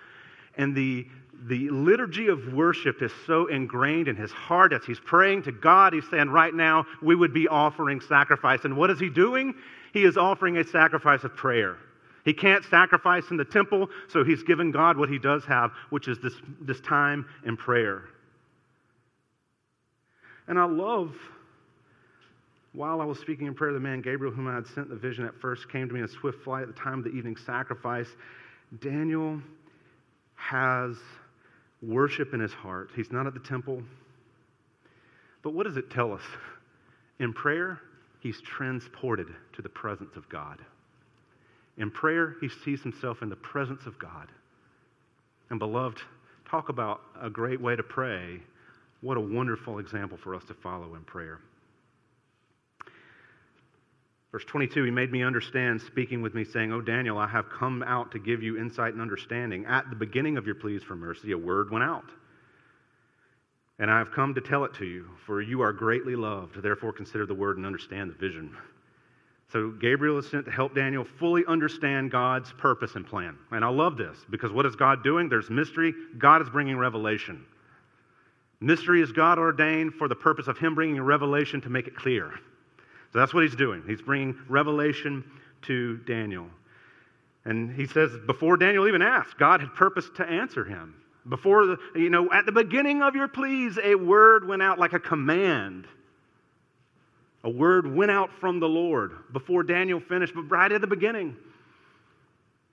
And 0.56 0.74
the, 0.74 1.06
the 1.48 1.70
liturgy 1.70 2.28
of 2.28 2.52
worship 2.52 3.02
is 3.02 3.12
so 3.26 3.46
ingrained 3.46 4.08
in 4.08 4.16
his 4.16 4.30
heart 4.30 4.72
as 4.72 4.84
he's 4.84 5.00
praying 5.00 5.42
to 5.44 5.52
God. 5.52 5.92
He's 5.92 6.08
saying, 6.10 6.28
right 6.28 6.54
now, 6.54 6.86
we 7.00 7.14
would 7.14 7.32
be 7.32 7.48
offering 7.48 8.00
sacrifice. 8.00 8.60
And 8.64 8.76
what 8.76 8.90
is 8.90 9.00
he 9.00 9.08
doing? 9.08 9.54
He 9.92 10.04
is 10.04 10.16
offering 10.16 10.58
a 10.58 10.64
sacrifice 10.64 11.24
of 11.24 11.34
prayer. 11.36 11.76
He 12.24 12.32
can't 12.32 12.64
sacrifice 12.64 13.24
in 13.30 13.36
the 13.36 13.44
temple, 13.44 13.88
so 14.08 14.22
he's 14.22 14.42
given 14.44 14.70
God 14.70 14.96
what 14.96 15.08
he 15.08 15.18
does 15.18 15.44
have, 15.44 15.72
which 15.90 16.06
is 16.06 16.18
this, 16.20 16.34
this 16.60 16.80
time 16.80 17.26
in 17.44 17.56
prayer. 17.56 18.04
And 20.46 20.58
I 20.58 20.64
love, 20.64 21.14
while 22.72 23.00
I 23.00 23.04
was 23.04 23.18
speaking 23.18 23.46
in 23.46 23.54
prayer, 23.54 23.72
the 23.72 23.80
man 23.80 24.02
Gabriel, 24.02 24.32
whom 24.32 24.46
I 24.46 24.54
had 24.54 24.66
sent 24.68 24.88
the 24.88 24.96
vision 24.96 25.24
at 25.24 25.34
first, 25.40 25.68
came 25.68 25.88
to 25.88 25.94
me 25.94 26.00
in 26.00 26.08
swift 26.08 26.42
flight 26.44 26.62
at 26.62 26.68
the 26.68 26.80
time 26.80 26.98
of 26.98 27.04
the 27.04 27.10
evening 27.10 27.36
sacrifice. 27.36 28.08
Daniel 28.80 29.40
has 30.48 30.96
worship 31.80 32.34
in 32.34 32.40
his 32.40 32.52
heart. 32.52 32.90
He's 32.94 33.10
not 33.10 33.26
at 33.26 33.34
the 33.34 33.40
temple. 33.40 33.82
But 35.42 35.54
what 35.54 35.66
does 35.66 35.76
it 35.76 35.90
tell 35.90 36.12
us? 36.12 36.22
In 37.18 37.32
prayer, 37.32 37.80
he's 38.20 38.40
transported 38.40 39.28
to 39.54 39.62
the 39.62 39.68
presence 39.68 40.16
of 40.16 40.28
God. 40.28 40.58
In 41.78 41.90
prayer, 41.90 42.36
he 42.40 42.48
sees 42.48 42.82
himself 42.82 43.22
in 43.22 43.28
the 43.28 43.36
presence 43.36 43.86
of 43.86 43.98
God. 43.98 44.28
And, 45.50 45.58
beloved, 45.58 46.00
talk 46.48 46.68
about 46.68 47.00
a 47.20 47.30
great 47.30 47.60
way 47.60 47.76
to 47.76 47.82
pray. 47.82 48.40
What 49.00 49.16
a 49.16 49.20
wonderful 49.20 49.78
example 49.78 50.18
for 50.22 50.34
us 50.34 50.44
to 50.44 50.54
follow 50.54 50.94
in 50.94 51.02
prayer. 51.02 51.40
Verse 54.32 54.44
22, 54.46 54.84
he 54.84 54.90
made 54.90 55.12
me 55.12 55.22
understand, 55.22 55.80
speaking 55.82 56.22
with 56.22 56.34
me, 56.34 56.42
saying, 56.42 56.72
Oh, 56.72 56.80
Daniel, 56.80 57.18
I 57.18 57.26
have 57.26 57.50
come 57.50 57.82
out 57.82 58.10
to 58.12 58.18
give 58.18 58.42
you 58.42 58.56
insight 58.56 58.94
and 58.94 59.02
understanding. 59.02 59.66
At 59.66 59.90
the 59.90 59.96
beginning 59.96 60.38
of 60.38 60.46
your 60.46 60.54
pleas 60.54 60.82
for 60.82 60.96
mercy, 60.96 61.32
a 61.32 61.38
word 61.38 61.70
went 61.70 61.84
out. 61.84 62.10
And 63.78 63.90
I 63.90 63.98
have 63.98 64.10
come 64.10 64.34
to 64.34 64.40
tell 64.40 64.64
it 64.64 64.72
to 64.74 64.86
you, 64.86 65.06
for 65.26 65.42
you 65.42 65.60
are 65.60 65.72
greatly 65.72 66.16
loved. 66.16 66.62
Therefore, 66.62 66.94
consider 66.94 67.26
the 67.26 67.34
word 67.34 67.58
and 67.58 67.66
understand 67.66 68.10
the 68.10 68.14
vision. 68.14 68.56
So, 69.52 69.70
Gabriel 69.70 70.16
is 70.16 70.30
sent 70.30 70.46
to 70.46 70.50
help 70.50 70.74
Daniel 70.74 71.04
fully 71.18 71.44
understand 71.46 72.10
God's 72.10 72.50
purpose 72.54 72.94
and 72.94 73.06
plan. 73.06 73.36
And 73.50 73.62
I 73.62 73.68
love 73.68 73.98
this 73.98 74.16
because 74.30 74.50
what 74.50 74.64
is 74.64 74.76
God 74.76 75.04
doing? 75.04 75.28
There's 75.28 75.50
mystery. 75.50 75.92
God 76.16 76.40
is 76.40 76.48
bringing 76.48 76.78
revelation. 76.78 77.44
Mystery 78.60 79.02
is 79.02 79.12
God 79.12 79.38
ordained 79.38 79.92
for 79.92 80.08
the 80.08 80.14
purpose 80.14 80.46
of 80.46 80.56
Him 80.56 80.74
bringing 80.74 81.02
revelation 81.02 81.60
to 81.62 81.68
make 81.68 81.86
it 81.86 81.96
clear. 81.96 82.32
So 83.12 83.18
that's 83.18 83.34
what 83.34 83.42
he's 83.42 83.56
doing. 83.56 83.82
He's 83.86 84.00
bringing 84.00 84.38
revelation 84.48 85.24
to 85.62 85.98
Daniel. 85.98 86.46
And 87.44 87.74
he 87.74 87.86
says, 87.86 88.10
before 88.26 88.56
Daniel 88.56 88.88
even 88.88 89.02
asked, 89.02 89.38
God 89.38 89.60
had 89.60 89.74
purposed 89.74 90.14
to 90.16 90.24
answer 90.24 90.64
him. 90.64 90.94
Before, 91.28 91.66
the, 91.66 91.76
you 91.94 92.10
know, 92.10 92.32
at 92.32 92.46
the 92.46 92.52
beginning 92.52 93.02
of 93.02 93.14
your 93.14 93.28
pleas, 93.28 93.78
a 93.82 93.94
word 93.94 94.46
went 94.46 94.62
out 94.62 94.78
like 94.78 94.92
a 94.92 94.98
command. 94.98 95.86
A 97.44 97.50
word 97.50 97.92
went 97.92 98.10
out 98.10 98.30
from 98.40 98.60
the 98.60 98.68
Lord 98.68 99.12
before 99.32 99.62
Daniel 99.62 100.00
finished, 100.00 100.34
but 100.34 100.42
right 100.42 100.70
at 100.70 100.80
the 100.80 100.86
beginning 100.86 101.36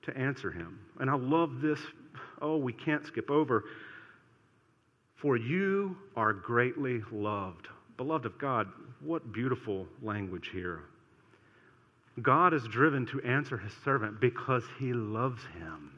to 0.04 0.16
answer 0.18 0.52
him. 0.52 0.80
And 1.00 1.10
I 1.10 1.16
love 1.16 1.62
this. 1.62 1.80
Oh, 2.42 2.58
we 2.58 2.74
can't 2.74 3.06
skip 3.06 3.30
over. 3.30 3.66
For 5.16 5.36
you 5.36 5.98
are 6.16 6.32
greatly 6.32 7.02
loved. 7.12 7.68
Beloved 7.98 8.26
of 8.26 8.38
God, 8.40 8.68
what 9.02 9.32
beautiful 9.32 9.88
language 10.02 10.50
here. 10.52 10.82
God 12.22 12.54
is 12.54 12.64
driven 12.64 13.06
to 13.08 13.22
answer 13.22 13.58
his 13.58 13.72
servant 13.86 14.20
because 14.20 14.64
he 14.78 14.94
loves 14.94 15.42
him. 15.58 15.92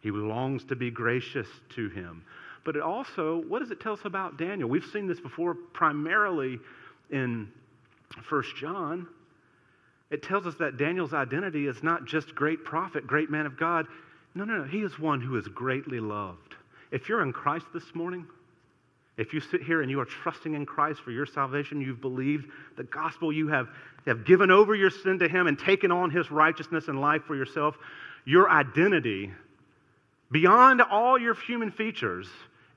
He 0.00 0.10
longs 0.10 0.64
to 0.66 0.76
be 0.76 0.90
gracious 0.90 1.48
to 1.74 1.88
him. 1.90 2.22
But 2.64 2.76
it 2.76 2.82
also, 2.82 3.42
what 3.48 3.60
does 3.60 3.70
it 3.70 3.80
tell 3.80 3.92
us 3.92 4.04
about 4.04 4.38
Daniel? 4.38 4.68
We've 4.68 4.84
seen 4.92 5.06
this 5.06 5.20
before 5.20 5.54
primarily 5.54 6.58
in 7.10 7.48
1 8.28 8.42
John. 8.58 9.06
It 10.10 10.22
tells 10.22 10.46
us 10.46 10.54
that 10.60 10.76
Daniel's 10.76 11.12
identity 11.12 11.66
is 11.66 11.82
not 11.82 12.04
just 12.06 12.34
great 12.34 12.64
prophet, 12.64 13.06
great 13.06 13.30
man 13.30 13.46
of 13.46 13.58
God. 13.58 13.86
No, 14.34 14.44
no, 14.44 14.58
no. 14.58 14.64
He 14.64 14.78
is 14.78 14.98
one 14.98 15.20
who 15.20 15.36
is 15.36 15.46
greatly 15.48 16.00
loved. 16.00 16.54
If 16.92 17.08
you're 17.08 17.22
in 17.22 17.32
Christ 17.32 17.66
this 17.74 17.94
morning, 17.94 18.26
if 19.16 19.32
you 19.32 19.40
sit 19.40 19.62
here 19.62 19.80
and 19.80 19.90
you 19.90 19.98
are 20.00 20.04
trusting 20.04 20.54
in 20.54 20.66
Christ 20.66 21.00
for 21.00 21.10
your 21.10 21.24
salvation, 21.24 21.80
you've 21.80 22.00
believed 22.00 22.50
the 22.76 22.84
gospel, 22.84 23.32
you 23.32 23.48
have, 23.48 23.68
have 24.06 24.26
given 24.26 24.50
over 24.50 24.74
your 24.74 24.90
sin 24.90 25.18
to 25.20 25.28
Him 25.28 25.46
and 25.46 25.58
taken 25.58 25.90
on 25.90 26.10
His 26.10 26.30
righteousness 26.30 26.88
and 26.88 27.00
life 27.00 27.22
for 27.26 27.34
yourself, 27.34 27.76
your 28.26 28.50
identity, 28.50 29.32
beyond 30.30 30.82
all 30.82 31.18
your 31.18 31.34
human 31.34 31.70
features, 31.70 32.28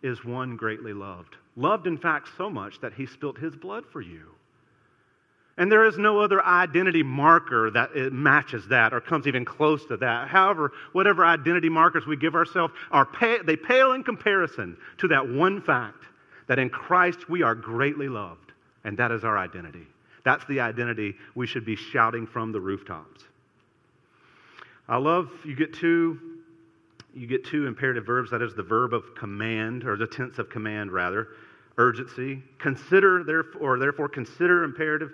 is 0.01 0.23
one 0.23 0.55
greatly 0.55 0.93
loved. 0.93 1.35
Loved, 1.57 1.87
in 1.87 1.97
fact, 1.97 2.29
so 2.37 2.49
much 2.49 2.79
that 2.79 2.93
He 2.93 3.05
spilt 3.05 3.37
His 3.37 3.53
blood 3.55 3.83
for 3.91 3.99
you. 3.99 4.27
And 5.57 5.69
there 5.69 5.85
is 5.85 5.97
no 5.97 6.21
other 6.21 6.41
identity 6.41 7.03
marker 7.03 7.69
that 7.71 8.13
matches 8.13 8.65
that 8.69 8.93
or 8.93 9.01
comes 9.01 9.27
even 9.27 9.43
close 9.43 9.85
to 9.87 9.97
that. 9.97 10.29
However, 10.29 10.71
whatever 10.93 11.25
identity 11.25 11.67
markers 11.67 12.07
we 12.07 12.15
give 12.15 12.33
ourselves, 12.33 12.73
are 12.91 13.05
they 13.43 13.57
pale 13.57 13.91
in 13.91 14.05
comparison 14.05 14.77
to 14.99 15.09
that 15.09 15.27
one 15.27 15.61
fact 15.61 16.05
that 16.49 16.59
in 16.59 16.69
Christ 16.69 17.29
we 17.29 17.43
are 17.43 17.55
greatly 17.55 18.09
loved, 18.09 18.51
and 18.83 18.97
that 18.97 19.11
is 19.11 19.23
our 19.23 19.37
identity. 19.37 19.85
That's 20.25 20.43
the 20.45 20.59
identity 20.59 21.15
we 21.35 21.47
should 21.47 21.63
be 21.63 21.75
shouting 21.75 22.27
from 22.27 22.51
the 22.51 22.59
rooftops. 22.59 23.23
I 24.89 24.97
love 24.97 25.29
you 25.45 25.55
get 25.55 25.73
two 25.73 26.19
you 27.13 27.27
get 27.27 27.45
two 27.45 27.67
imperative 27.67 28.05
verbs 28.05 28.31
that 28.31 28.41
is 28.41 28.53
the 28.55 28.63
verb 28.63 28.93
of 28.93 29.15
command 29.15 29.83
or 29.83 29.95
the 29.95 30.07
tense 30.07 30.39
of 30.39 30.49
command 30.49 30.91
rather 30.91 31.29
urgency 31.77 32.43
consider 32.57 33.23
therefore 33.23 33.75
or 33.75 33.79
therefore 33.79 34.09
consider 34.09 34.63
imperative 34.63 35.11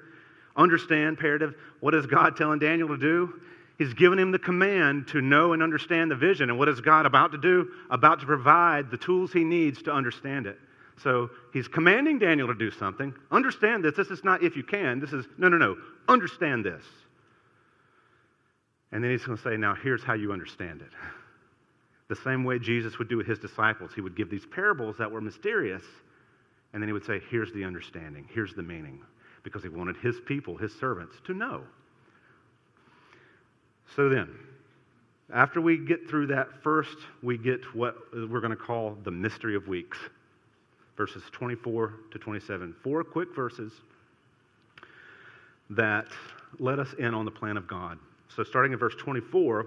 understand 0.55 1.09
imperative. 1.09 1.53
What 1.81 1.93
is 1.93 2.05
God 2.05 2.37
telling 2.37 2.59
Daniel 2.59 2.87
to 2.87 2.97
do? 2.97 3.41
He's 3.77 3.93
given 3.93 4.17
him 4.17 4.31
the 4.31 4.39
command 4.39 5.09
to 5.09 5.19
know 5.19 5.51
and 5.51 5.61
understand 5.61 6.09
the 6.09 6.15
vision. 6.15 6.49
And 6.49 6.57
what 6.57 6.69
is 6.69 6.79
God 6.79 7.05
about 7.05 7.33
to 7.33 7.37
do? 7.37 7.71
About 7.89 8.21
to 8.21 8.25
provide 8.25 8.89
the 8.89 8.95
tools 8.97 9.33
he 9.33 9.43
needs 9.43 9.81
to 9.83 9.91
understand 9.91 10.47
it. 10.47 10.57
So 11.03 11.29
he's 11.53 11.67
commanding 11.67 12.19
Daniel 12.19 12.47
to 12.47 12.55
do 12.55 12.71
something. 12.71 13.13
Understand 13.31 13.83
this. 13.83 13.95
This 13.95 14.07
is 14.07 14.23
not 14.23 14.43
if 14.43 14.55
you 14.55 14.63
can. 14.63 14.99
This 14.99 15.11
is, 15.11 15.25
no, 15.37 15.49
no, 15.49 15.57
no. 15.57 15.75
Understand 16.07 16.63
this. 16.65 16.83
And 18.91 19.03
then 19.03 19.11
he's 19.11 19.25
going 19.25 19.37
to 19.37 19.43
say, 19.43 19.57
now 19.57 19.75
here's 19.75 20.03
how 20.03 20.13
you 20.13 20.31
understand 20.31 20.81
it. 20.81 20.91
The 22.07 22.15
same 22.15 22.43
way 22.43 22.59
Jesus 22.59 22.97
would 22.97 23.09
do 23.09 23.17
with 23.17 23.27
his 23.27 23.39
disciples. 23.39 23.91
He 23.93 24.01
would 24.01 24.15
give 24.15 24.29
these 24.29 24.45
parables 24.45 24.95
that 24.99 25.11
were 25.11 25.21
mysterious, 25.21 25.83
and 26.71 26.81
then 26.81 26.87
he 26.87 26.93
would 26.93 27.05
say, 27.05 27.19
here's 27.29 27.51
the 27.51 27.63
understanding, 27.63 28.27
here's 28.33 28.53
the 28.53 28.63
meaning 28.63 29.01
because 29.43 29.63
he 29.63 29.69
wanted 29.69 29.95
his 29.97 30.15
people, 30.25 30.57
his 30.57 30.73
servants, 30.79 31.15
to 31.25 31.33
know. 31.33 31.63
So 33.95 34.09
then, 34.09 34.29
after 35.33 35.61
we 35.61 35.77
get 35.77 36.09
through 36.09 36.27
that, 36.27 36.47
first 36.63 36.97
we 37.21 37.37
get 37.37 37.61
what 37.75 37.95
we're 38.13 38.41
going 38.41 38.51
to 38.51 38.55
call 38.55 38.97
the 39.03 39.11
mystery 39.11 39.55
of 39.55 39.67
weeks 39.67 39.97
verses 40.97 41.23
24 41.31 41.93
to 42.11 42.19
27. 42.19 42.75
Four 42.83 43.03
quick 43.03 43.35
verses 43.35 43.71
that 45.69 46.07
let 46.59 46.79
us 46.79 46.93
in 46.99 47.13
on 47.13 47.25
the 47.25 47.31
plan 47.31 47.57
of 47.57 47.67
God. 47.67 47.97
So, 48.35 48.43
starting 48.43 48.73
in 48.73 48.79
verse 48.79 48.95
24, 48.97 49.65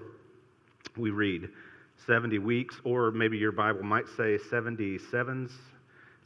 we 0.97 1.11
read 1.11 1.49
70 2.07 2.39
weeks, 2.39 2.77
or 2.85 3.11
maybe 3.11 3.37
your 3.37 3.53
Bible 3.53 3.83
might 3.83 4.07
say 4.17 4.39
77s 4.51 5.51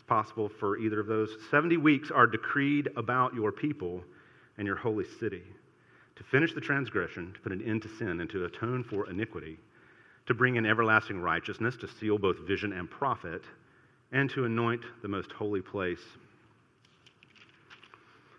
it's 0.03 0.09
possible 0.09 0.49
for 0.49 0.79
either 0.79 0.99
of 0.99 1.07
those. 1.07 1.37
70 1.51 1.77
weeks 1.77 2.11
are 2.11 2.27
decreed 2.27 2.89
about 2.97 3.35
your 3.35 3.53
people 3.53 4.03
and 4.59 4.67
your 4.67 4.75
holy 4.75 5.05
city 5.21 5.43
to 6.17 6.25
finish 6.25 6.53
the 6.55 6.61
transgression, 6.61 7.33
to 7.33 7.41
put 7.41 7.53
an 7.53 7.63
end 7.63 7.83
to 7.83 7.89
sin, 7.89 8.21
and 8.21 8.29
to 8.31 8.45
atone 8.45 8.83
for 8.83 9.09
iniquity, 9.09 9.59
to 10.27 10.35
bring 10.35 10.57
in 10.57 10.67
everlasting 10.67 11.21
righteousness, 11.21 11.77
to 11.77 11.89
seal 11.89 12.19
both 12.19 12.37
vision 12.41 12.73
and 12.73 12.91
prophet, 12.91 13.43
and 14.13 14.31
to 14.31 14.45
anoint 14.45 14.83
the 15.01 15.09
most 15.09 15.33
holy 15.33 15.63
place. 15.63 16.01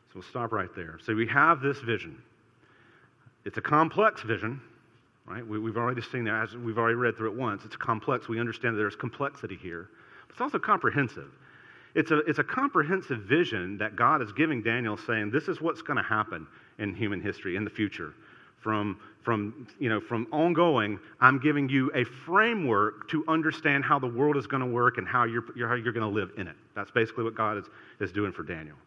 So 0.10 0.20
we'll 0.20 0.24
stop 0.24 0.52
right 0.52 0.70
there. 0.76 1.00
So 1.04 1.16
we 1.16 1.28
have 1.28 1.62
this 1.62 1.80
vision. 1.80 2.22
It's 3.46 3.58
a 3.58 3.62
complex 3.62 4.22
vision, 4.22 4.62
right? 5.26 5.46
We, 5.46 5.58
have 5.66 5.78
already 5.78 6.02
seen 6.02 6.26
that, 6.26 6.44
as 6.44 6.56
we've 6.56 6.78
already 6.78 6.96
read 6.96 7.18
through 7.18 7.32
it 7.32 7.38
once. 7.38 7.64
It's 7.66 7.76
complex. 7.76 8.30
We 8.30 8.40
understand 8.40 8.76
that 8.76 8.78
there's 8.78 8.96
complexity 8.96 9.58
here. 9.62 9.90
But 10.28 10.34
it's 10.34 10.42
also 10.42 10.60
comprehensive. 10.60 11.32
It's 11.96 12.12
a, 12.12 12.20
it's 12.20 12.40
a 12.40 12.44
comprehensive 12.44 13.22
vision 13.24 13.78
that 13.80 13.96
God 13.96 14.22
is 14.22 14.32
giving 14.32 14.62
Daniel, 14.64 14.98
saying, 14.98 15.32
This 15.32 15.48
is 15.48 15.62
what's 15.62 15.82
going 15.82 15.98
to 15.98 16.04
happen 16.04 16.48
in 16.80 16.94
human 16.94 17.22
history 17.22 17.56
in 17.56 17.64
the 17.64 17.70
future. 17.70 18.14
From, 18.64 18.98
from, 19.24 19.68
you 19.78 19.90
know, 19.90 20.00
from 20.00 20.26
ongoing, 20.32 20.98
I'm 21.20 21.38
giving 21.38 21.68
you 21.68 21.92
a 21.94 22.06
framework 22.06 23.10
to 23.10 23.26
understand 23.28 23.84
how 23.84 24.00
the 24.00 24.08
world 24.08 24.38
is 24.38 24.48
going 24.48 24.62
to 24.62 24.70
work 24.70 24.98
and 24.98 25.06
how 25.06 25.26
you're, 25.26 25.44
how 25.68 25.76
you're 25.76 25.92
going 25.92 26.08
to 26.08 26.08
live 26.08 26.32
in 26.38 26.48
it. 26.48 26.56
That's 26.74 26.90
basically 26.90 27.26
what 27.26 27.36
God 27.36 27.58
is, 27.58 27.66
is 28.00 28.14
doing 28.14 28.32
for 28.32 28.44
Daniel. 28.44 28.78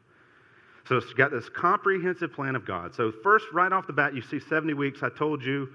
So 0.89 0.97
it's 0.97 1.12
got 1.12 1.31
this 1.31 1.49
comprehensive 1.51 2.33
plan 2.33 2.57
of 2.57 2.65
God. 2.65 2.95
So, 2.95 3.12
first, 3.23 3.47
right 3.53 3.73
off 3.73 3.87
the 3.87 3.93
bat, 3.93 4.15
you 4.15 4.23
see 4.23 4.41
70 4.41 4.73
weeks. 4.75 5.03
I 5.03 5.11
told 5.11 5.45
you 5.45 5.69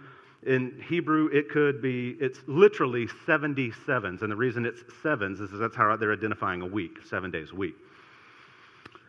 in 0.43 0.81
Hebrew, 0.87 1.27
it 1.27 1.49
could 1.49 1.81
be, 1.81 2.15
it's 2.19 2.39
literally 2.47 3.07
70 3.25 3.71
sevens. 3.85 4.23
And 4.23 4.31
the 4.31 4.35
reason 4.35 4.65
it's 4.65 4.81
sevens 5.03 5.39
is 5.39 5.51
that's 5.51 5.75
how 5.75 5.95
they're 5.95 6.13
identifying 6.13 6.61
a 6.61 6.65
week, 6.65 6.97
seven 7.07 7.29
days 7.29 7.51
a 7.51 7.55
week. 7.55 7.75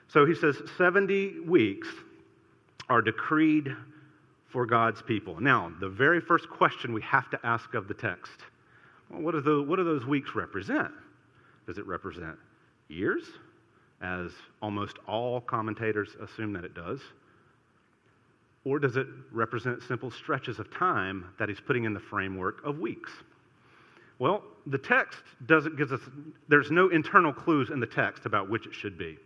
So 0.09 0.27
he 0.27 0.35
says 0.35 0.61
70 0.77 1.41
weeks 1.41 1.89
are 2.91 3.01
decreed 3.01 3.75
for 4.53 4.67
God's 4.67 5.03
people. 5.03 5.41
Now, 5.41 5.73
the 5.81 5.89
very 5.89 6.21
first 6.21 6.49
question 6.49 6.93
we 6.93 7.03
have 7.03 7.31
to 7.31 7.41
ask 7.45 7.75
of 7.75 7.89
the 7.89 7.95
text 7.95 8.33
well, 9.11 9.21
what, 9.23 9.33
do 9.33 9.41
the, 9.41 9.63
what 9.63 9.77
do 9.77 9.85
those 9.85 10.07
weeks 10.07 10.35
represent? 10.35 10.91
Does 11.67 11.79
it 11.79 11.87
represent 11.87 12.37
years, 12.89 13.25
as 14.01 14.31
almost 14.61 14.99
all 15.07 15.41
commentators 15.41 16.11
assume 16.21 16.53
that 16.55 16.65
it 16.65 16.75
does? 16.75 17.01
Or 18.65 18.79
does 18.79 18.97
it 18.97 19.07
represent 19.33 19.83
simple 19.83 20.11
stretches 20.11 20.59
of 20.59 20.73
time 20.73 21.27
that 21.39 21.49
he's 21.49 21.61
putting 21.61 21.85
in 21.85 21.95
the 21.95 22.01
framework 22.01 22.65
of 22.65 22.79
weeks? 22.79 23.11
Well, 24.19 24.45
the 24.67 24.79
text 24.79 25.19
doesn't 25.47 25.77
give 25.77 25.91
us, 25.93 26.01
there's 26.49 26.71
no 26.71 26.89
internal 26.89 27.33
clues 27.33 27.71
in 27.71 27.81
the 27.81 27.87
text 27.87 28.25
about 28.25 28.49
which 28.49 28.67
it 28.67 28.75
should 28.75 28.97
be. 28.97 29.19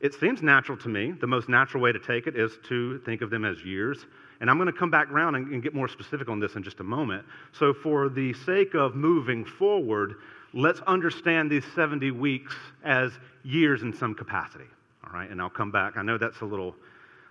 It 0.00 0.14
seems 0.14 0.42
natural 0.42 0.76
to 0.78 0.88
me. 0.88 1.12
The 1.12 1.26
most 1.26 1.48
natural 1.48 1.82
way 1.82 1.92
to 1.92 1.98
take 1.98 2.26
it 2.26 2.36
is 2.36 2.52
to 2.68 2.98
think 3.00 3.22
of 3.22 3.30
them 3.30 3.44
as 3.44 3.64
years. 3.64 4.04
And 4.40 4.50
I'm 4.50 4.58
going 4.58 4.70
to 4.70 4.78
come 4.78 4.90
back 4.90 5.10
around 5.10 5.34
and, 5.34 5.62
get 5.62 5.74
more 5.74 5.88
specific 5.88 6.28
on 6.28 6.38
this 6.38 6.56
in 6.56 6.62
just 6.62 6.80
a 6.80 6.84
moment. 6.84 7.24
So, 7.52 7.72
for 7.72 8.10
the 8.10 8.34
sake 8.34 8.74
of 8.74 8.94
moving 8.94 9.44
forward, 9.44 10.16
let's 10.52 10.80
understand 10.80 11.50
these 11.50 11.64
70 11.74 12.10
weeks 12.10 12.54
as 12.84 13.12
years 13.44 13.82
in 13.82 13.94
some 13.94 14.14
capacity. 14.14 14.66
All 15.04 15.12
right, 15.12 15.30
and 15.30 15.40
I'll 15.40 15.48
come 15.48 15.70
back. 15.70 15.96
I 15.96 16.02
know 16.02 16.18
that's 16.18 16.40
a 16.42 16.44
little 16.44 16.74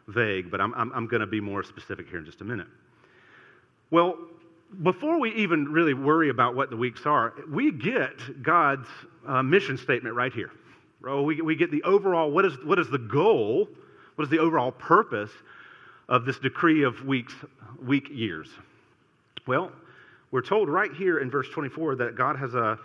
vague, 0.07 0.49
but 0.49 0.59
I'm, 0.59 0.73
I'm, 0.73 0.91
I'm 0.93 1.07
going 1.07 1.21
to 1.21 1.27
be 1.27 1.41
more 1.41 1.63
specific 1.63 2.09
here 2.09 2.19
in 2.19 2.25
just 2.25 2.41
a 2.41 2.45
minute. 2.45 2.67
Well, 3.91 4.17
before 4.81 5.19
we 5.19 5.33
even 5.35 5.65
really 5.71 5.93
worry 5.93 6.29
about 6.29 6.55
what 6.55 6.69
the 6.69 6.77
weeks 6.77 7.05
are, 7.05 7.33
we 7.49 7.71
get 7.71 8.41
God's 8.41 8.87
uh, 9.27 9.43
mission 9.43 9.77
statement 9.77 10.15
right 10.15 10.33
here. 10.33 10.51
We, 11.05 11.41
we 11.41 11.55
get 11.55 11.69
the 11.69 11.83
overall, 11.83 12.31
what 12.31 12.45
is, 12.45 12.53
what 12.63 12.79
is 12.79 12.89
the 12.89 12.97
goal? 12.97 13.69
What 14.15 14.23
is 14.23 14.29
the 14.29 14.39
overall 14.39 14.71
purpose 14.71 15.31
of 16.09 16.25
this 16.25 16.39
decree 16.39 16.83
of 16.83 17.05
weeks, 17.05 17.33
week 17.81 18.09
years? 18.09 18.47
Well, 19.45 19.71
we're 20.31 20.41
told 20.41 20.67
right 20.67 20.91
here 20.91 21.19
in 21.19 21.29
verse 21.29 21.47
24 21.49 21.97
that 21.97 22.15
God 22.15 22.37
has 22.37 22.55
a, 22.55 22.79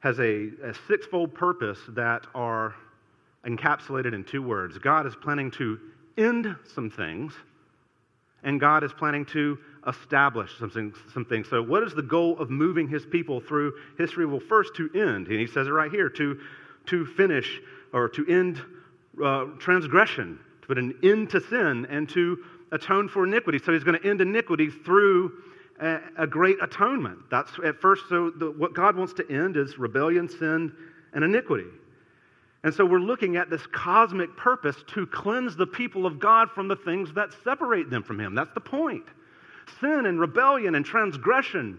has 0.00 0.20
a, 0.20 0.50
a 0.62 0.74
sixfold 0.86 1.34
purpose 1.34 1.78
that 1.90 2.26
are 2.34 2.76
encapsulated 3.44 4.14
in 4.14 4.22
two 4.22 4.42
words. 4.42 4.78
God 4.78 5.06
is 5.06 5.16
planning 5.16 5.50
to 5.52 5.80
end 6.16 6.54
some 6.74 6.90
things 6.90 7.32
and 8.44 8.60
God 8.60 8.84
is 8.84 8.92
planning 8.92 9.24
to 9.26 9.58
establish 9.86 10.56
something, 10.58 10.92
some 11.12 11.24
things. 11.24 11.48
So, 11.48 11.62
what 11.62 11.82
is 11.82 11.94
the 11.94 12.02
goal 12.02 12.38
of 12.38 12.50
moving 12.50 12.88
his 12.88 13.04
people 13.04 13.40
through 13.40 13.72
history? 13.96 14.26
Well, 14.26 14.40
first, 14.40 14.76
to 14.76 14.88
end. 14.94 15.26
And 15.26 15.40
he 15.40 15.46
says 15.46 15.66
it 15.66 15.70
right 15.70 15.90
here 15.90 16.08
to, 16.10 16.38
to 16.88 17.06
finish 17.06 17.60
or 17.92 18.08
to 18.10 18.26
end 18.26 18.62
uh, 19.22 19.46
transgression, 19.58 20.38
to 20.62 20.68
put 20.68 20.78
an 20.78 20.98
end 21.02 21.30
to 21.30 21.40
sin, 21.40 21.86
and 21.90 22.08
to 22.10 22.38
atone 22.72 23.08
for 23.08 23.24
iniquity. 23.24 23.58
So, 23.58 23.72
he's 23.72 23.84
going 23.84 23.98
to 23.98 24.08
end 24.08 24.20
iniquity 24.20 24.70
through 24.70 25.32
a, 25.80 26.00
a 26.18 26.26
great 26.26 26.56
atonement. 26.62 27.18
That's 27.30 27.50
at 27.64 27.80
first, 27.80 28.04
so 28.08 28.30
the, 28.30 28.50
what 28.50 28.74
God 28.74 28.96
wants 28.96 29.14
to 29.14 29.30
end 29.30 29.56
is 29.56 29.78
rebellion, 29.78 30.28
sin, 30.28 30.72
and 31.12 31.24
iniquity. 31.24 31.68
And 32.64 32.74
so 32.74 32.84
we're 32.84 32.98
looking 32.98 33.36
at 33.36 33.50
this 33.50 33.64
cosmic 33.68 34.36
purpose 34.36 34.76
to 34.88 35.06
cleanse 35.06 35.56
the 35.56 35.66
people 35.66 36.06
of 36.06 36.18
God 36.18 36.50
from 36.50 36.68
the 36.68 36.76
things 36.76 37.12
that 37.14 37.30
separate 37.44 37.88
them 37.88 38.02
from 38.02 38.18
Him. 38.18 38.34
That's 38.34 38.52
the 38.52 38.60
point. 38.60 39.04
Sin 39.80 40.06
and 40.06 40.18
rebellion 40.18 40.74
and 40.74 40.84
transgression 40.84 41.78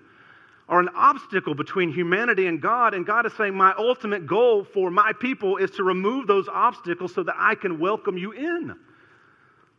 are 0.69 0.79
an 0.79 0.89
obstacle 0.95 1.53
between 1.53 1.91
humanity 1.91 2.47
and 2.47 2.62
God. 2.62 2.93
And 2.93 3.05
God 3.05 3.25
is 3.25 3.34
saying, 3.34 3.55
My 3.55 3.73
ultimate 3.77 4.25
goal 4.25 4.63
for 4.63 4.89
my 4.89 5.12
people 5.12 5.58
is 5.58 5.71
to 5.71 5.84
remove 5.84 6.27
those 6.27 6.47
obstacles 6.47 7.13
so 7.13 7.23
that 7.23 7.36
I 7.38 7.55
can 7.55 7.79
welcome 7.79 8.17
you 8.17 8.32
in. 8.32 8.75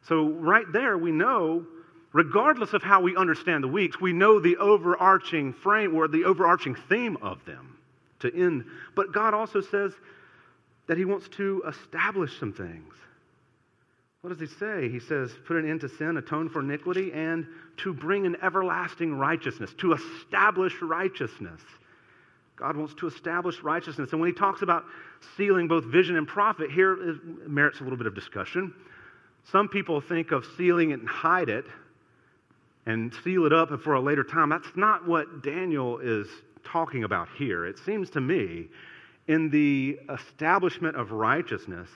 So, 0.06 0.28
right 0.28 0.66
there, 0.72 0.98
we 0.98 1.12
know, 1.12 1.64
regardless 2.12 2.74
of 2.74 2.82
how 2.82 3.00
we 3.00 3.16
understand 3.16 3.64
the 3.64 3.68
weeks, 3.68 4.00
we 4.00 4.12
know 4.12 4.38
the 4.38 4.56
overarching 4.58 5.54
frame 5.54 5.94
or 5.94 6.08
the 6.08 6.24
overarching 6.24 6.74
theme 6.74 7.16
of 7.22 7.42
them 7.46 7.78
to 8.18 8.34
end. 8.34 8.64
But 8.94 9.12
God 9.12 9.32
also 9.32 9.62
says, 9.62 9.92
that 10.90 10.98
he 10.98 11.04
wants 11.04 11.28
to 11.28 11.62
establish 11.68 12.36
some 12.40 12.52
things. 12.52 12.92
What 14.22 14.36
does 14.36 14.40
he 14.40 14.54
say? 14.58 14.88
He 14.90 15.00
says, 15.00 15.30
put 15.46 15.56
an 15.56 15.68
end 15.68 15.80
to 15.80 15.88
sin, 15.88 16.18
atone 16.18 16.50
for 16.50 16.60
iniquity, 16.60 17.10
and 17.12 17.46
to 17.78 17.94
bring 17.94 18.26
an 18.26 18.36
everlasting 18.42 19.14
righteousness, 19.14 19.72
to 19.78 19.94
establish 19.94 20.74
righteousness. 20.82 21.60
God 22.56 22.76
wants 22.76 22.92
to 22.96 23.06
establish 23.06 23.62
righteousness. 23.62 24.12
And 24.12 24.20
when 24.20 24.28
he 24.28 24.34
talks 24.34 24.60
about 24.60 24.84
sealing 25.38 25.66
both 25.66 25.84
vision 25.84 26.16
and 26.16 26.28
prophet, 26.28 26.70
here 26.70 27.18
merits 27.46 27.80
a 27.80 27.84
little 27.84 27.96
bit 27.96 28.06
of 28.06 28.14
discussion. 28.14 28.74
Some 29.50 29.68
people 29.68 30.02
think 30.02 30.32
of 30.32 30.44
sealing 30.58 30.90
it 30.90 31.00
and 31.00 31.08
hide 31.08 31.48
it 31.48 31.64
and 32.84 33.14
seal 33.24 33.46
it 33.46 33.54
up 33.54 33.70
for 33.80 33.94
a 33.94 34.00
later 34.00 34.22
time. 34.22 34.50
That's 34.50 34.76
not 34.76 35.08
what 35.08 35.42
Daniel 35.42 35.98
is 35.98 36.28
talking 36.62 37.04
about 37.04 37.28
here. 37.38 37.64
It 37.64 37.78
seems 37.78 38.10
to 38.10 38.20
me 38.20 38.68
in 39.28 39.48
the 39.48 39.98
establishment 40.12 40.96
of 40.96 41.12
righteousness, 41.12 41.88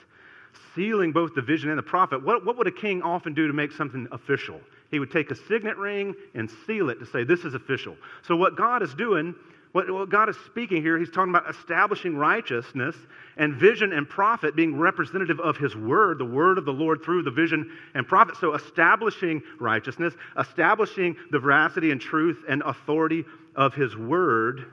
sealing 0.75 1.13
both 1.13 1.35
the 1.35 1.43
vision 1.43 1.71
and 1.71 1.79
the 1.79 1.83
prophet, 1.83 2.25
what, 2.25 2.45
what 2.45 2.57
would 2.57 2.67
a 2.67 2.73
king 2.73 3.03
often 3.03 3.35
do 3.35 3.47
to 3.47 3.53
make 3.53 3.73
something 3.73 4.09
official? 4.13 4.61
He 4.91 4.99
would 4.99 5.11
take 5.11 5.31
a 5.31 5.35
signet 5.35 5.77
ring 5.77 6.15
and 6.35 6.51
seal 6.67 6.91
it 6.91 7.01
to 7.01 7.07
say, 7.07 7.25
This 7.25 7.45
is 7.45 7.55
official. 7.55 7.97
So, 8.23 8.37
what 8.37 8.57
God 8.57 8.83
is 8.83 8.95
doing, 8.95 9.35
what, 9.73 9.91
what 9.91 10.11
God 10.11 10.29
is 10.29 10.37
speaking 10.47 10.83
here, 10.83 10.99
He's 10.99 11.11
talking 11.11 11.35
about 11.35 11.51
establishing 11.51 12.17
righteousness 12.17 12.97
and 13.37 13.57
vision 13.57 13.93
and 13.93 14.09
prophet 14.09 14.55
being 14.55 14.79
representative 14.79 15.41
of 15.41 15.57
His 15.57 15.75
word, 15.75 16.19
the 16.19 16.25
word 16.25 16.59
of 16.59 16.65
the 16.65 16.73
Lord 16.73 17.03
through 17.03 17.23
the 17.23 17.31
vision 17.31 17.71
and 17.95 18.07
prophet. 18.07 18.37
So, 18.37 18.55
establishing 18.55 19.43
righteousness, 19.61 20.15
establishing 20.39 21.17
the 21.31 21.39
veracity 21.39 21.91
and 21.91 22.01
truth 22.01 22.45
and 22.49 22.63
authority 22.63 23.25
of 23.57 23.75
His 23.75 23.97
word 23.97 24.67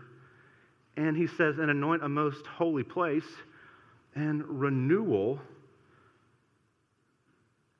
and 0.97 1.15
he 1.15 1.27
says, 1.27 1.57
and 1.57 1.69
anoint 1.69 2.03
a 2.03 2.09
most 2.09 2.45
holy 2.45 2.83
place 2.83 3.25
and 4.15 4.43
renewal 4.45 5.39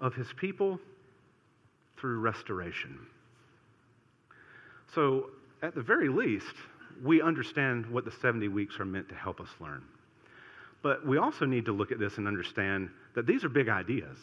of 0.01 0.13
his 0.13 0.27
people 0.35 0.79
through 1.97 2.19
restoration. 2.19 2.99
So, 4.93 5.27
at 5.61 5.75
the 5.75 5.81
very 5.81 6.09
least, 6.09 6.55
we 7.03 7.21
understand 7.21 7.85
what 7.85 8.03
the 8.03 8.11
70 8.21 8.47
weeks 8.49 8.79
are 8.79 8.85
meant 8.85 9.07
to 9.09 9.15
help 9.15 9.39
us 9.39 9.47
learn. 9.59 9.83
But 10.81 11.05
we 11.05 11.17
also 11.17 11.45
need 11.45 11.65
to 11.65 11.71
look 11.71 11.91
at 11.91 11.99
this 11.99 12.17
and 12.17 12.27
understand 12.27 12.89
that 13.15 13.27
these 13.27 13.43
are 13.43 13.49
big 13.49 13.69
ideas, 13.69 14.17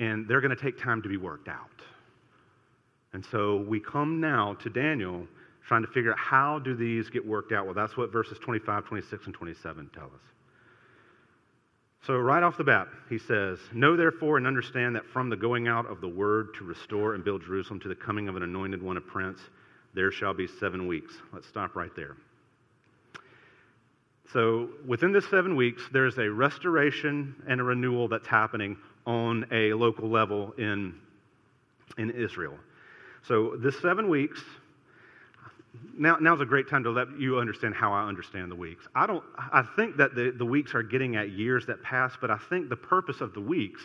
and 0.00 0.26
they're 0.28 0.40
going 0.40 0.54
to 0.54 0.62
take 0.62 0.78
time 0.78 1.00
to 1.02 1.08
be 1.08 1.16
worked 1.16 1.48
out. 1.48 1.70
And 3.12 3.24
so 3.30 3.64
we 3.68 3.80
come 3.80 4.20
now 4.20 4.54
to 4.62 4.68
Daniel 4.68 5.26
trying 5.66 5.82
to 5.82 5.88
figure 5.88 6.12
out 6.12 6.18
how 6.18 6.58
do 6.58 6.74
these 6.74 7.08
get 7.08 7.26
worked 7.26 7.52
out. 7.52 7.64
Well, 7.64 7.74
that's 7.74 7.96
what 7.96 8.12
verses 8.12 8.38
25, 8.40 8.84
26, 8.84 9.26
and 9.26 9.34
27 9.34 9.90
tell 9.94 10.04
us. 10.04 10.35
So, 12.06 12.16
right 12.18 12.44
off 12.44 12.56
the 12.56 12.62
bat, 12.62 12.86
he 13.08 13.18
says, 13.18 13.58
Know 13.72 13.96
therefore 13.96 14.36
and 14.36 14.46
understand 14.46 14.94
that 14.94 15.04
from 15.06 15.28
the 15.28 15.36
going 15.36 15.66
out 15.66 15.86
of 15.86 16.00
the 16.00 16.06
word 16.06 16.54
to 16.54 16.64
restore 16.64 17.14
and 17.14 17.24
build 17.24 17.42
Jerusalem 17.42 17.80
to 17.80 17.88
the 17.88 17.96
coming 17.96 18.28
of 18.28 18.36
an 18.36 18.44
anointed 18.44 18.80
one, 18.80 18.96
a 18.96 19.00
prince, 19.00 19.40
there 19.92 20.12
shall 20.12 20.32
be 20.32 20.46
seven 20.46 20.86
weeks. 20.86 21.14
Let's 21.32 21.48
stop 21.48 21.74
right 21.74 21.90
there. 21.96 22.16
So, 24.32 24.68
within 24.86 25.10
this 25.10 25.28
seven 25.30 25.56
weeks, 25.56 25.82
there's 25.92 26.16
a 26.18 26.30
restoration 26.30 27.34
and 27.48 27.60
a 27.60 27.64
renewal 27.64 28.06
that's 28.06 28.28
happening 28.28 28.76
on 29.04 29.44
a 29.50 29.72
local 29.72 30.08
level 30.08 30.54
in, 30.58 30.94
in 31.98 32.10
Israel. 32.10 32.56
So, 33.26 33.56
this 33.56 33.80
seven 33.80 34.08
weeks, 34.08 34.40
now, 35.98 36.16
now's 36.20 36.40
a 36.40 36.46
great 36.46 36.68
time 36.68 36.84
to 36.84 36.90
let 36.90 37.18
you 37.18 37.38
understand 37.38 37.74
how 37.74 37.92
I 37.92 38.06
understand 38.06 38.50
the 38.50 38.56
weeks. 38.56 38.86
I 38.94 39.06
don't 39.06 39.24
I 39.38 39.62
think 39.76 39.96
that 39.96 40.14
the, 40.14 40.30
the 40.30 40.44
weeks 40.44 40.74
are 40.74 40.82
getting 40.82 41.16
at 41.16 41.30
years 41.30 41.66
that 41.66 41.82
pass, 41.82 42.14
but 42.20 42.30
I 42.30 42.38
think 42.38 42.68
the 42.68 42.76
purpose 42.76 43.20
of 43.20 43.32
the 43.32 43.40
weeks 43.40 43.82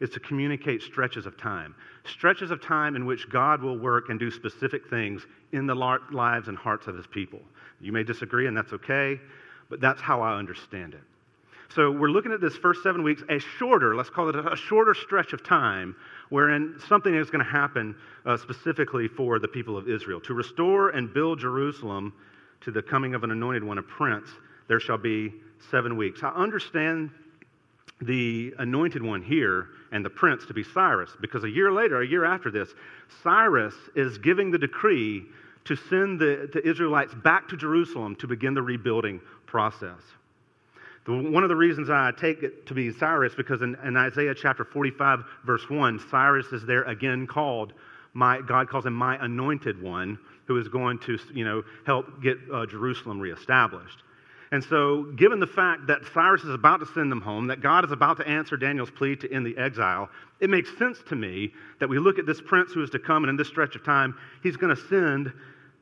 is 0.00 0.10
to 0.10 0.20
communicate 0.20 0.82
stretches 0.82 1.26
of 1.26 1.36
time. 1.36 1.74
Stretches 2.04 2.50
of 2.50 2.62
time 2.62 2.96
in 2.96 3.04
which 3.04 3.28
God 3.28 3.62
will 3.62 3.78
work 3.78 4.08
and 4.08 4.18
do 4.18 4.30
specific 4.30 4.88
things 4.88 5.26
in 5.52 5.66
the 5.66 5.74
lives 5.74 6.48
and 6.48 6.56
hearts 6.56 6.86
of 6.86 6.96
his 6.96 7.06
people. 7.06 7.40
You 7.80 7.92
may 7.92 8.02
disagree, 8.02 8.46
and 8.46 8.56
that's 8.56 8.72
okay, 8.72 9.20
but 9.68 9.80
that's 9.80 10.00
how 10.00 10.22
I 10.22 10.38
understand 10.38 10.94
it. 10.94 11.02
So 11.74 11.88
we're 11.92 12.08
looking 12.08 12.32
at 12.32 12.40
this 12.40 12.56
first 12.56 12.82
seven 12.82 13.04
weeks, 13.04 13.22
a 13.28 13.38
shorter, 13.38 13.94
let's 13.94 14.10
call 14.10 14.28
it 14.28 14.34
a 14.34 14.56
shorter 14.56 14.92
stretch 14.92 15.32
of 15.32 15.44
time, 15.44 15.94
wherein 16.28 16.74
something 16.88 17.14
is 17.14 17.30
going 17.30 17.44
to 17.44 17.50
happen 17.50 17.94
uh, 18.26 18.36
specifically 18.36 19.06
for 19.06 19.38
the 19.38 19.46
people 19.46 19.76
of 19.76 19.88
Israel. 19.88 20.20
To 20.22 20.34
restore 20.34 20.90
and 20.90 21.14
build 21.14 21.38
Jerusalem 21.38 22.12
to 22.62 22.72
the 22.72 22.82
coming 22.82 23.14
of 23.14 23.22
an 23.22 23.30
anointed 23.30 23.62
one, 23.62 23.78
a 23.78 23.82
prince, 23.82 24.28
there 24.66 24.80
shall 24.80 24.98
be 24.98 25.32
seven 25.70 25.96
weeks. 25.96 26.24
I 26.24 26.30
understand 26.30 27.10
the 28.00 28.52
anointed 28.58 29.02
one 29.02 29.22
here 29.22 29.68
and 29.92 30.04
the 30.04 30.10
prince 30.10 30.44
to 30.46 30.54
be 30.54 30.64
Cyrus, 30.64 31.12
because 31.20 31.44
a 31.44 31.50
year 31.50 31.70
later, 31.70 32.02
a 32.02 32.06
year 32.06 32.24
after 32.24 32.50
this, 32.50 32.70
Cyrus 33.22 33.74
is 33.94 34.18
giving 34.18 34.50
the 34.50 34.58
decree 34.58 35.24
to 35.66 35.76
send 35.76 36.18
the, 36.18 36.50
the 36.52 36.68
Israelites 36.68 37.14
back 37.14 37.46
to 37.46 37.56
Jerusalem 37.56 38.16
to 38.16 38.26
begin 38.26 38.54
the 38.54 38.62
rebuilding 38.62 39.20
process. 39.46 40.00
One 41.06 41.42
of 41.42 41.48
the 41.48 41.56
reasons 41.56 41.88
I 41.88 42.12
take 42.12 42.42
it 42.42 42.66
to 42.66 42.74
be 42.74 42.92
Cyrus, 42.92 43.34
because 43.34 43.62
in, 43.62 43.76
in, 43.84 43.96
Isaiah 43.96 44.34
chapter 44.34 44.64
45, 44.64 45.24
verse 45.46 45.68
1, 45.68 45.98
Cyrus 46.10 46.46
is 46.52 46.64
there 46.66 46.82
again 46.82 47.26
called, 47.26 47.72
my, 48.12 48.40
God 48.42 48.68
calls 48.68 48.84
him 48.84 48.92
my 48.92 49.22
anointed 49.24 49.80
one, 49.80 50.18
who 50.46 50.58
is 50.58 50.68
going 50.68 50.98
to 51.00 51.18
you 51.32 51.44
know, 51.44 51.62
help 51.86 52.22
get 52.22 52.36
uh, 52.52 52.66
Jerusalem 52.66 53.18
reestablished. 53.18 54.02
And 54.52 54.62
so, 54.62 55.04
given 55.16 55.38
the 55.38 55.46
fact 55.46 55.86
that 55.86 56.00
Cyrus 56.12 56.42
is 56.42 56.50
about 56.50 56.80
to 56.80 56.86
send 56.86 57.10
them 57.10 57.20
home, 57.20 57.46
that 57.46 57.60
God 57.60 57.84
is 57.84 57.92
about 57.92 58.16
to 58.16 58.26
answer 58.26 58.56
Daniel's 58.56 58.90
plea 58.90 59.14
to 59.16 59.32
end 59.32 59.46
the 59.46 59.56
exile, 59.56 60.08
it 60.40 60.50
makes 60.50 60.76
sense 60.76 60.98
to 61.08 61.16
me 61.16 61.52
that 61.78 61.88
we 61.88 61.98
look 61.98 62.18
at 62.18 62.26
this 62.26 62.40
prince 62.40 62.72
who 62.72 62.82
is 62.82 62.90
to 62.90 62.98
come, 62.98 63.22
and 63.22 63.30
in 63.30 63.36
this 63.36 63.48
stretch 63.48 63.76
of 63.76 63.84
time, 63.84 64.14
he's 64.42 64.56
going 64.56 64.74
to 64.74 64.82
send 64.88 65.32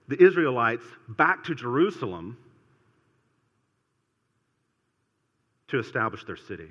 the 0.09 0.23
Israelites 0.23 0.85
back 1.09 1.45
to 1.45 1.55
Jerusalem 1.55 2.37
to 5.69 5.79
establish 5.79 6.25
their 6.25 6.37
city. 6.37 6.69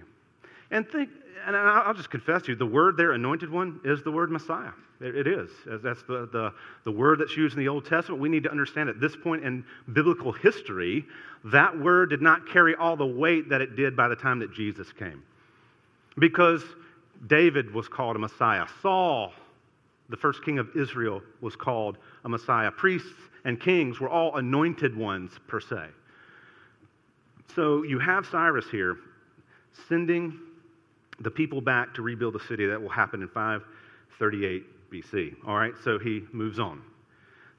And 0.71 0.87
think, 0.89 1.09
and 1.45 1.55
I'll 1.55 1.93
just 1.93 2.09
confess 2.09 2.43
to 2.43 2.51
you, 2.51 2.55
the 2.55 2.65
word 2.65 2.97
there, 2.97 3.13
anointed 3.13 3.49
one, 3.49 3.79
is 3.85 4.03
the 4.03 4.11
word 4.11 4.31
Messiah. 4.31 4.71
It 4.99 5.27
is. 5.27 5.51
That's 5.83 6.01
the, 6.03 6.27
the, 6.31 6.51
the 6.83 6.91
word 6.91 7.19
that's 7.19 7.37
used 7.37 7.55
in 7.55 7.59
the 7.59 7.69
Old 7.69 7.85
Testament. 7.85 8.19
We 8.19 8.29
need 8.29 8.43
to 8.43 8.51
understand 8.51 8.89
at 8.89 8.99
this 8.99 9.15
point 9.15 9.43
in 9.43 9.63
biblical 9.93 10.31
history, 10.31 11.05
that 11.45 11.77
word 11.79 12.09
did 12.09 12.21
not 12.21 12.49
carry 12.49 12.75
all 12.75 12.97
the 12.97 13.05
weight 13.05 13.47
that 13.49 13.61
it 13.61 13.75
did 13.75 13.95
by 13.95 14.07
the 14.07 14.15
time 14.15 14.39
that 14.39 14.51
Jesus 14.53 14.91
came. 14.91 15.21
Because 16.17 16.63
David 17.27 17.71
was 17.71 17.87
called 17.87 18.15
a 18.15 18.19
Messiah. 18.19 18.65
Saul, 18.81 19.33
the 20.09 20.17
first 20.17 20.43
king 20.43 20.57
of 20.57 20.75
Israel, 20.75 21.21
was 21.41 21.55
called 21.55 21.99
a 22.25 22.29
Messiah. 22.29 22.71
Priests 22.71 23.07
and 23.45 23.61
kings 23.61 23.99
were 23.99 24.09
all 24.09 24.37
anointed 24.37 24.97
ones, 24.97 25.31
per 25.47 25.59
se. 25.59 25.85
So 27.55 27.83
you 27.83 27.99
have 27.99 28.25
Cyrus 28.27 28.65
here 28.69 28.97
sending 29.87 30.39
the 31.19 31.31
people 31.31 31.61
back 31.61 31.93
to 31.95 32.01
rebuild 32.01 32.35
the 32.35 32.39
city. 32.47 32.65
That 32.67 32.81
will 32.81 32.89
happen 32.89 33.21
in 33.21 33.27
538 33.29 34.91
BC. 34.91 35.35
All 35.45 35.55
right, 35.55 35.73
so 35.83 35.97
he 35.99 36.23
moves 36.31 36.59
on. 36.59 36.81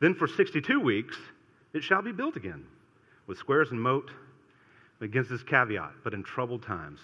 Then 0.00 0.14
for 0.14 0.26
62 0.28 0.80
weeks, 0.80 1.16
it 1.72 1.82
shall 1.82 2.02
be 2.02 2.12
built 2.12 2.36
again 2.36 2.64
with 3.26 3.38
squares 3.38 3.70
and 3.70 3.80
moat 3.80 4.10
against 5.00 5.30
this 5.30 5.42
caveat, 5.42 5.92
but 6.04 6.14
in 6.14 6.22
troubled 6.22 6.62
times. 6.62 7.00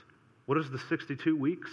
What 0.47 0.59
is 0.59 0.71
the 0.71 0.79
62 0.79 1.37
weeks? 1.37 1.71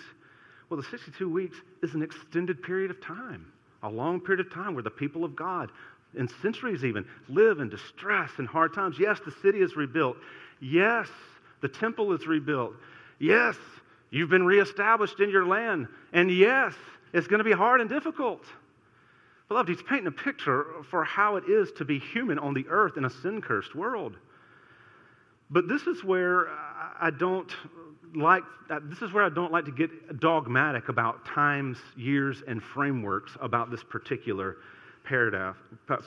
Well, 0.69 0.80
the 0.80 0.88
62 0.88 1.30
weeks 1.30 1.58
is 1.84 1.93
an 1.93 2.02
extended 2.02 2.63
period 2.63 2.91
of 2.91 3.02
time. 3.02 3.52
a 3.84 3.89
long 3.89 4.19
period 4.19 4.45
of 4.45 4.54
time 4.54 4.74
where 4.74 4.84
the 4.84 4.89
people 4.89 5.24
of 5.26 5.36
God, 5.36 5.71
in 6.15 6.28
centuries 6.41 6.86
even, 6.86 7.06
live 7.30 7.60
in 7.60 7.69
distress 7.69 8.30
and 8.38 8.47
hard 8.47 8.74
times. 8.74 8.97
Yes, 9.00 9.19
the 9.26 9.32
city 9.41 9.62
is 9.62 9.76
rebuilt. 9.76 10.17
Yes, 10.62 11.08
the 11.62 11.67
temple 11.67 12.13
is 12.13 12.28
rebuilt. 12.28 12.74
Yes, 13.19 13.56
you've 14.12 14.30
been 14.30 14.45
reestablished 14.45 15.19
in 15.19 15.30
your 15.30 15.45
land. 15.45 15.88
And 16.13 16.32
yes, 16.32 16.74
it's 17.13 17.28
going 17.28 17.39
to 17.39 17.43
be 17.43 17.52
hard 17.52 17.82
and 17.82 17.89
difficult. 17.89 18.45
Beloved, 19.47 19.67
he's 19.67 19.82
painting 19.82 20.08
a 20.08 20.12
picture 20.12 20.65
for 20.89 21.04
how 21.04 21.36
it 21.36 21.45
is 21.50 21.71
to 21.74 21.84
be 21.84 22.00
human 22.00 22.39
on 22.39 22.54
the 22.54 22.65
earth 22.69 22.95
in 22.95 23.06
a 23.06 23.10
sin 23.10 23.41
cursed 23.41 23.76
world. 23.76 24.15
But 25.50 25.67
this 25.67 25.84
is 25.84 26.04
where 26.04 26.47
I 26.47 27.12
don't 27.17 27.52
like, 28.15 28.43
uh, 28.69 28.80
this 28.84 29.02
is 29.02 29.12
where 29.12 29.24
I 29.24 29.30
don't 29.30 29.52
like 29.52 29.65
to 29.65 29.71
get 29.71 30.19
dogmatic 30.19 30.88
about 30.88 31.26
times, 31.26 31.78
years, 31.97 32.41
and 32.47 32.63
frameworks 32.63 33.36
about 33.41 33.69
this 33.69 33.84
particular 33.84 34.58
paragraph, 35.04 35.58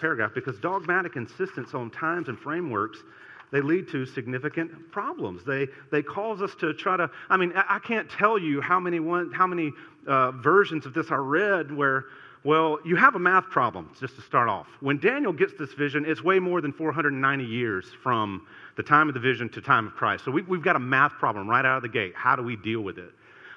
paragraph 0.01 0.33
because 0.35 0.59
dogmatic 0.61 1.17
insistence 1.17 1.75
on 1.75 1.91
times 1.91 2.29
and 2.29 2.39
frameworks 2.39 2.99
they 3.55 3.61
lead 3.61 3.89
to 3.91 4.05
significant 4.05 4.91
problems. 4.91 5.45
They, 5.45 5.69
they 5.93 6.03
cause 6.03 6.43
us 6.43 6.57
to 6.57 6.75
try 6.75 6.97
to, 6.97 7.09
I 7.31 7.37
mean, 7.37 7.53
I, 7.55 7.79
can't 7.79 8.11
tell 8.11 8.37
you 8.37 8.61
how 8.61 8.81
many, 8.81 8.99
one, 8.99 9.31
how 9.31 9.47
many 9.47 9.71
uh, 10.09 10.33
versions 10.33 10.87
of 10.87 10.93
this 10.93 11.13
I 11.13 11.19
read 11.19 11.71
where 11.71 12.07
well, 12.43 12.79
you 12.85 12.97
have 12.97 13.15
a 13.15 13.19
math 13.19 13.45
problem, 13.45 13.91
just 13.99 14.17
to 14.17 14.23
start 14.23 14.49
off. 14.49 14.67
When 14.81 14.99
Daniel 14.99 15.33
gets 15.33 15.55
this 15.57 15.73
vision, 15.73 16.05
it's 16.05 16.23
way 16.23 16.41
more 16.41 16.61
than 16.61 16.73
490 16.73 17.45
years 17.45 17.87
from 18.03 18.45
the 18.77 18.83
time 18.83 19.07
of 19.07 19.15
the 19.15 19.21
vision 19.21 19.49
to 19.51 19.63
time 19.63 19.87
of 19.87 19.95
Christ. 19.95 20.25
So 20.25 20.33
we, 20.33 20.43
we've 20.43 20.61
got 20.61 20.75
a 20.75 20.81
math 20.81 21.13
problem 21.13 21.49
right 21.49 21.65
out 21.65 21.77
of 21.77 21.83
the 21.83 21.89
gate. 21.89 22.13
How 22.17 22.35
do 22.35 22.43
we 22.43 22.57
deal 22.57 22.81
with 22.81 22.99
it? 22.99 23.13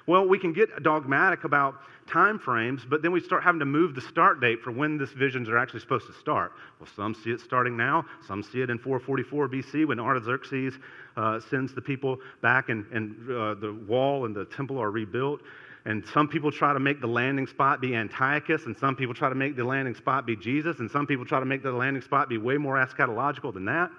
Well, 0.08 0.26
we 0.26 0.38
can 0.38 0.54
get 0.54 0.82
dogmatic 0.82 1.44
about 1.44 1.74
time 2.06 2.38
frames, 2.38 2.82
but 2.88 3.02
then 3.02 3.12
we 3.12 3.20
start 3.20 3.42
having 3.42 3.58
to 3.58 3.66
move 3.66 3.94
the 3.94 4.00
start 4.00 4.40
date 4.40 4.62
for 4.62 4.72
when 4.72 4.96
this 4.96 5.10
visions 5.10 5.50
are 5.50 5.58
actually 5.58 5.80
supposed 5.80 6.06
to 6.06 6.14
start. 6.14 6.52
Well, 6.80 6.88
some 6.96 7.14
see 7.14 7.28
it 7.28 7.42
starting 7.42 7.76
now, 7.76 8.06
some 8.26 8.42
see 8.42 8.62
it 8.62 8.70
in 8.70 8.78
444 8.78 9.50
BC 9.50 9.86
when 9.86 10.00
Artaxerxes 10.00 10.78
uh, 11.18 11.40
sends 11.50 11.74
the 11.74 11.82
people 11.82 12.16
back 12.40 12.70
and, 12.70 12.86
and 12.90 13.30
uh, 13.30 13.54
the 13.56 13.78
wall 13.86 14.24
and 14.24 14.34
the 14.34 14.46
temple 14.46 14.78
are 14.78 14.90
rebuilt. 14.90 15.42
And 15.84 16.02
some 16.06 16.26
people 16.26 16.50
try 16.50 16.72
to 16.72 16.80
make 16.80 17.02
the 17.02 17.06
landing 17.06 17.46
spot 17.46 17.82
be 17.82 17.94
Antiochus, 17.94 18.64
and 18.64 18.74
some 18.78 18.96
people 18.96 19.14
try 19.14 19.28
to 19.28 19.34
make 19.34 19.56
the 19.56 19.64
landing 19.64 19.94
spot 19.94 20.24
be 20.24 20.36
Jesus, 20.36 20.78
and 20.78 20.90
some 20.90 21.06
people 21.06 21.26
try 21.26 21.38
to 21.38 21.46
make 21.46 21.62
the 21.62 21.70
landing 21.70 22.02
spot 22.02 22.30
be 22.30 22.38
way 22.38 22.56
more 22.56 22.76
eschatological 22.76 23.52
than 23.52 23.66
that, 23.66 23.90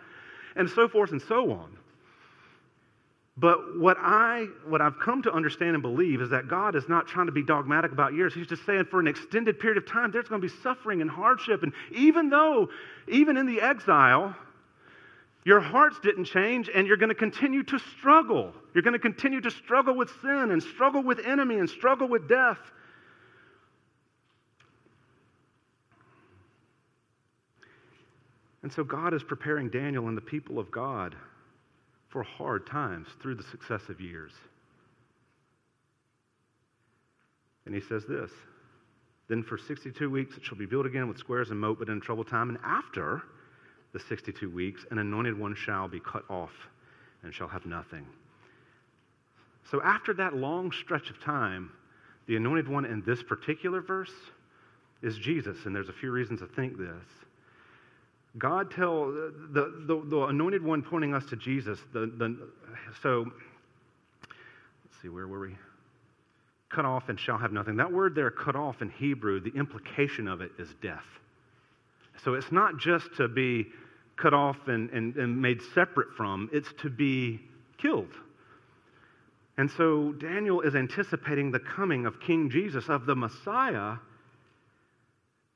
and 0.56 0.68
so 0.72 0.88
forth 0.88 1.12
and 1.12 1.22
so 1.22 1.52
on. 1.52 1.78
But 3.40 3.80
what, 3.80 3.96
I, 4.00 4.48
what 4.68 4.82
I've 4.82 5.00
come 5.00 5.22
to 5.22 5.32
understand 5.32 5.74
and 5.74 5.82
believe 5.82 6.20
is 6.22 6.30
that 6.32 6.50
God 6.50 6.76
is 6.76 6.90
not 6.90 7.08
trying 7.08 7.28
to 7.28 7.32
be 7.32 7.42
dogmatic 7.42 7.94
about 7.94 8.14
years. 8.14 8.34
He's 8.34 8.48
just 8.48 8.66
saying 8.66 8.86
for 8.92 9.00
an 9.00 9.08
extended 9.08 9.60
period 9.60 9.78
of 9.78 9.86
time, 9.86 10.12
there's 10.12 10.28
going 10.28 10.42
to 10.42 10.48
be 10.48 10.54
suffering 10.62 11.00
and 11.02 11.10
hardship. 11.10 11.64
And 11.64 11.72
even 11.92 12.30
though, 12.30 12.68
even 13.08 13.38
in 13.38 13.46
the 13.46 13.62
exile, 13.62 14.36
your 15.46 15.62
hearts 15.62 15.98
didn't 16.04 16.26
change, 16.26 16.70
and 16.74 16.86
you're 16.86 16.98
going 16.98 17.10
to 17.10 17.16
continue 17.16 17.64
to 17.64 17.80
struggle. 17.98 18.54
You're 18.74 18.84
going 18.84 18.94
to 18.94 19.00
continue 19.00 19.40
to 19.40 19.52
struggle 19.52 19.96
with 19.96 20.12
sin 20.22 20.52
and 20.52 20.62
struggle 20.62 21.02
with 21.02 21.20
enemy 21.26 21.60
and 21.60 21.70
struggle 21.70 22.10
with 22.10 22.28
death. 22.28 22.60
And 28.64 28.74
so 28.74 28.84
God 28.84 29.14
is 29.14 29.24
preparing 29.24 29.70
Daniel 29.70 30.10
and 30.10 30.18
the 30.18 30.22
people 30.22 30.60
of 30.60 30.70
God 30.70 31.16
for 32.10 32.24
hard 32.24 32.66
times 32.68 33.08
through 33.22 33.36
the 33.36 33.44
successive 33.44 34.02
years. 34.02 34.32
And 37.66 37.76
he 37.76 37.82
says 37.82 38.04
this 38.08 38.32
Then 39.28 39.44
for 39.44 39.58
62 39.58 40.10
weeks 40.10 40.36
it 40.38 40.44
shall 40.44 40.58
be 40.58 40.66
built 40.66 40.86
again 40.86 41.08
with 41.08 41.18
squares 41.18 41.52
and 41.52 41.60
moat, 41.60 41.80
but 41.80 41.90
in 41.90 42.02
trouble 42.02 42.24
time. 42.24 42.50
And 42.50 42.58
after, 42.64 43.22
the 43.94 44.00
62 44.00 44.50
weeks, 44.50 44.86
an 44.92 45.00
anointed 45.00 45.38
one 45.38 45.56
shall 45.56 45.88
be 45.88 46.00
cut 46.00 46.24
off 46.30 46.54
and 47.24 47.34
shall 47.34 47.48
have 47.48 47.66
nothing. 47.66 48.06
So, 49.72 49.82
after 49.84 50.14
that 50.16 50.36
long 50.36 50.72
stretch 50.72 51.10
of 51.10 51.22
time, 51.22 51.72
the 52.28 52.36
anointed 52.36 52.68
one 52.68 52.86
in 52.86 53.04
this 53.06 53.22
particular 53.22 53.82
verse 53.82 54.14
is 55.02 55.18
Jesus, 55.18 55.58
and 55.66 55.76
there's 55.76 55.90
a 55.90 55.94
few 55.94 56.12
reasons 56.12 56.40
to 56.40 56.48
think 56.48 56.78
this. 56.78 57.06
God 58.38 58.72
tell 58.72 59.08
the, 59.08 59.84
the, 59.88 60.04
the 60.06 60.26
anointed 60.26 60.64
one 60.64 60.82
pointing 60.82 61.14
us 61.14 61.26
to 61.26 61.36
Jesus. 61.36 61.80
The, 61.94 62.02
the, 62.02 62.50
so, 63.02 63.26
let's 63.26 65.02
see, 65.02 65.10
where 65.10 65.28
were 65.28 65.40
we? 65.40 65.56
Cut 66.70 66.86
off 66.86 67.10
and 67.10 67.20
shall 67.20 67.38
have 67.38 67.52
nothing. 67.52 67.78
That 67.78 67.92
word 67.92 68.14
there, 68.14 68.30
cut 68.30 68.56
off 68.56 68.82
in 68.82 68.90
Hebrew, 68.92 69.40
the 69.40 69.58
implication 69.58 70.28
of 70.28 70.42
it 70.42 70.52
is 70.60 70.70
death. 70.82 71.06
So 72.24 72.36
it's 72.36 72.52
not 72.52 72.78
just 72.78 73.08
to 73.18 73.28
be 73.28 73.68
cut 74.16 74.34
off 74.34 74.58
and, 74.68 74.90
and, 74.92 75.16
and 75.16 75.42
made 75.42 75.62
separate 75.74 76.10
from, 76.16 76.50
it's 76.52 76.72
to 76.82 76.90
be 76.90 77.40
killed. 77.78 78.14
And 79.58 79.72
so 79.72 80.14
Daniel 80.14 80.62
is 80.62 80.76
anticipating 80.76 81.52
the 81.52 81.60
coming 81.60 82.06
of 82.06 82.20
King 82.20 82.50
Jesus, 82.50 82.88
of 82.88 83.06
the 83.06 83.16
Messiah, 83.16 83.96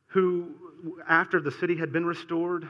who, 0.07 0.49
after 1.07 1.39
the 1.39 1.51
city 1.51 1.75
had 1.75 1.91
been 1.91 2.05
restored, 2.05 2.67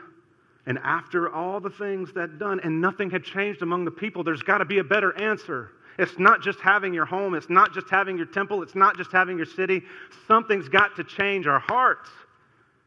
and 0.65 0.80
after 0.80 1.34
all 1.34 1.60
the 1.60 1.69
things 1.69 2.13
that 2.13 2.39
done, 2.39 2.60
and 2.63 2.80
nothing 2.80 3.10
had 3.10 3.23
changed 3.23 3.62
among 3.62 3.86
the 3.86 3.91
people, 3.91 4.23
there's 4.23 4.43
got 4.43 4.60
to 4.60 4.65
be 4.65 4.80
a 4.80 4.84
better 4.84 5.17
answer. 5.19 5.71
It's 5.99 6.17
not 6.17 6.41
just 6.41 6.60
having 6.60 6.93
your 6.93 7.06
home, 7.06 7.36
it's 7.36 7.49
not 7.49 7.73
just 7.73 7.89
having 7.89 8.17
your 8.17 8.26
temple, 8.26 8.63
it's 8.63 8.76
not 8.76 8.97
just 8.97 9.12
having 9.12 9.38
your 9.38 9.45
city. 9.45 9.84
Something's 10.28 10.69
got 10.69 10.95
to 10.95 11.04
change 11.04 11.47
our 11.47 11.60
hearts. 11.60 12.10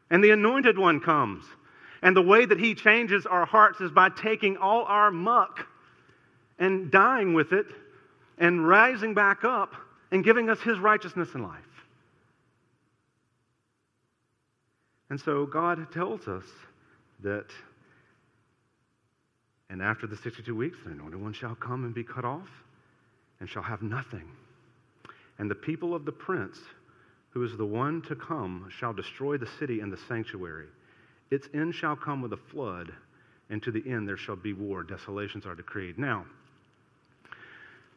And 0.09 0.23
the 0.23 0.31
anointed 0.31 0.77
one 0.77 0.99
comes. 0.99 1.45
And 2.01 2.15
the 2.15 2.21
way 2.21 2.45
that 2.45 2.59
he 2.59 2.75
changes 2.75 3.25
our 3.25 3.45
hearts 3.45 3.81
is 3.81 3.91
by 3.91 4.09
taking 4.09 4.57
all 4.57 4.83
our 4.85 5.11
muck 5.11 5.67
and 6.59 6.91
dying 6.91 7.33
with 7.33 7.53
it 7.53 7.67
and 8.37 8.67
rising 8.67 9.13
back 9.13 9.43
up 9.43 9.73
and 10.11 10.23
giving 10.23 10.49
us 10.49 10.59
his 10.61 10.79
righteousness 10.79 11.29
in 11.33 11.43
life. 11.43 11.61
And 15.09 15.19
so 15.19 15.45
God 15.45 15.91
tells 15.91 16.27
us 16.27 16.45
that, 17.23 17.47
and 19.69 19.81
after 19.81 20.07
the 20.07 20.17
62 20.17 20.55
weeks, 20.55 20.77
the 20.85 20.91
anointed 20.91 21.21
one 21.21 21.33
shall 21.33 21.55
come 21.55 21.85
and 21.85 21.93
be 21.93 22.03
cut 22.03 22.25
off 22.25 22.49
and 23.39 23.49
shall 23.49 23.63
have 23.63 23.81
nothing. 23.81 24.29
And 25.39 25.49
the 25.49 25.55
people 25.55 25.93
of 25.93 26.05
the 26.05 26.11
prince 26.11 26.59
who 27.37 27.43
is 27.43 27.55
the 27.55 27.65
one 27.65 28.01
to 28.01 28.15
come, 28.15 28.67
shall 28.79 28.93
destroy 28.93 29.37
the 29.37 29.49
city 29.59 29.79
and 29.79 29.93
the 29.93 29.99
sanctuary. 30.07 30.65
Its 31.29 31.47
end 31.53 31.75
shall 31.75 31.95
come 31.95 32.19
with 32.19 32.33
a 32.33 32.37
flood, 32.37 32.91
and 33.51 33.61
to 33.61 33.71
the 33.71 33.83
end 33.87 34.07
there 34.07 34.17
shall 34.17 34.35
be 34.35 34.53
war. 34.53 34.81
Desolations 34.81 35.45
are 35.45 35.53
decreed. 35.53 35.99
Now, 35.99 36.25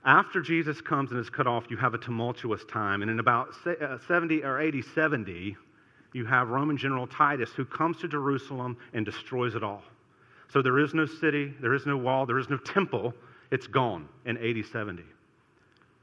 after 0.04 0.42
Jesus 0.42 0.82
comes 0.82 1.10
and 1.10 1.20
is 1.20 1.30
cut 1.30 1.46
off, 1.46 1.64
you 1.70 1.78
have 1.78 1.94
a 1.94 1.98
tumultuous 1.98 2.62
time. 2.70 3.00
And 3.00 3.10
in 3.10 3.18
about 3.18 3.48
uh, 3.64 3.96
70 4.06 4.42
or 4.44 4.60
80, 4.60 4.82
70, 4.94 5.56
you 6.12 6.26
have 6.26 6.48
Roman 6.48 6.76
General 6.76 7.06
Titus 7.06 7.50
who 7.50 7.64
comes 7.64 7.98
to 7.98 8.08
Jerusalem 8.08 8.76
and 8.92 9.04
destroys 9.04 9.54
it 9.54 9.62
all. 9.62 9.82
So 10.52 10.62
there 10.62 10.78
is 10.78 10.94
no 10.94 11.06
city, 11.06 11.54
there 11.60 11.74
is 11.74 11.86
no 11.86 11.96
wall, 11.96 12.26
there 12.26 12.38
is 12.38 12.50
no 12.50 12.56
temple. 12.56 13.14
It's 13.50 13.66
gone 13.66 14.08
in 14.26 14.36
80, 14.38 14.64
70. 14.64 15.04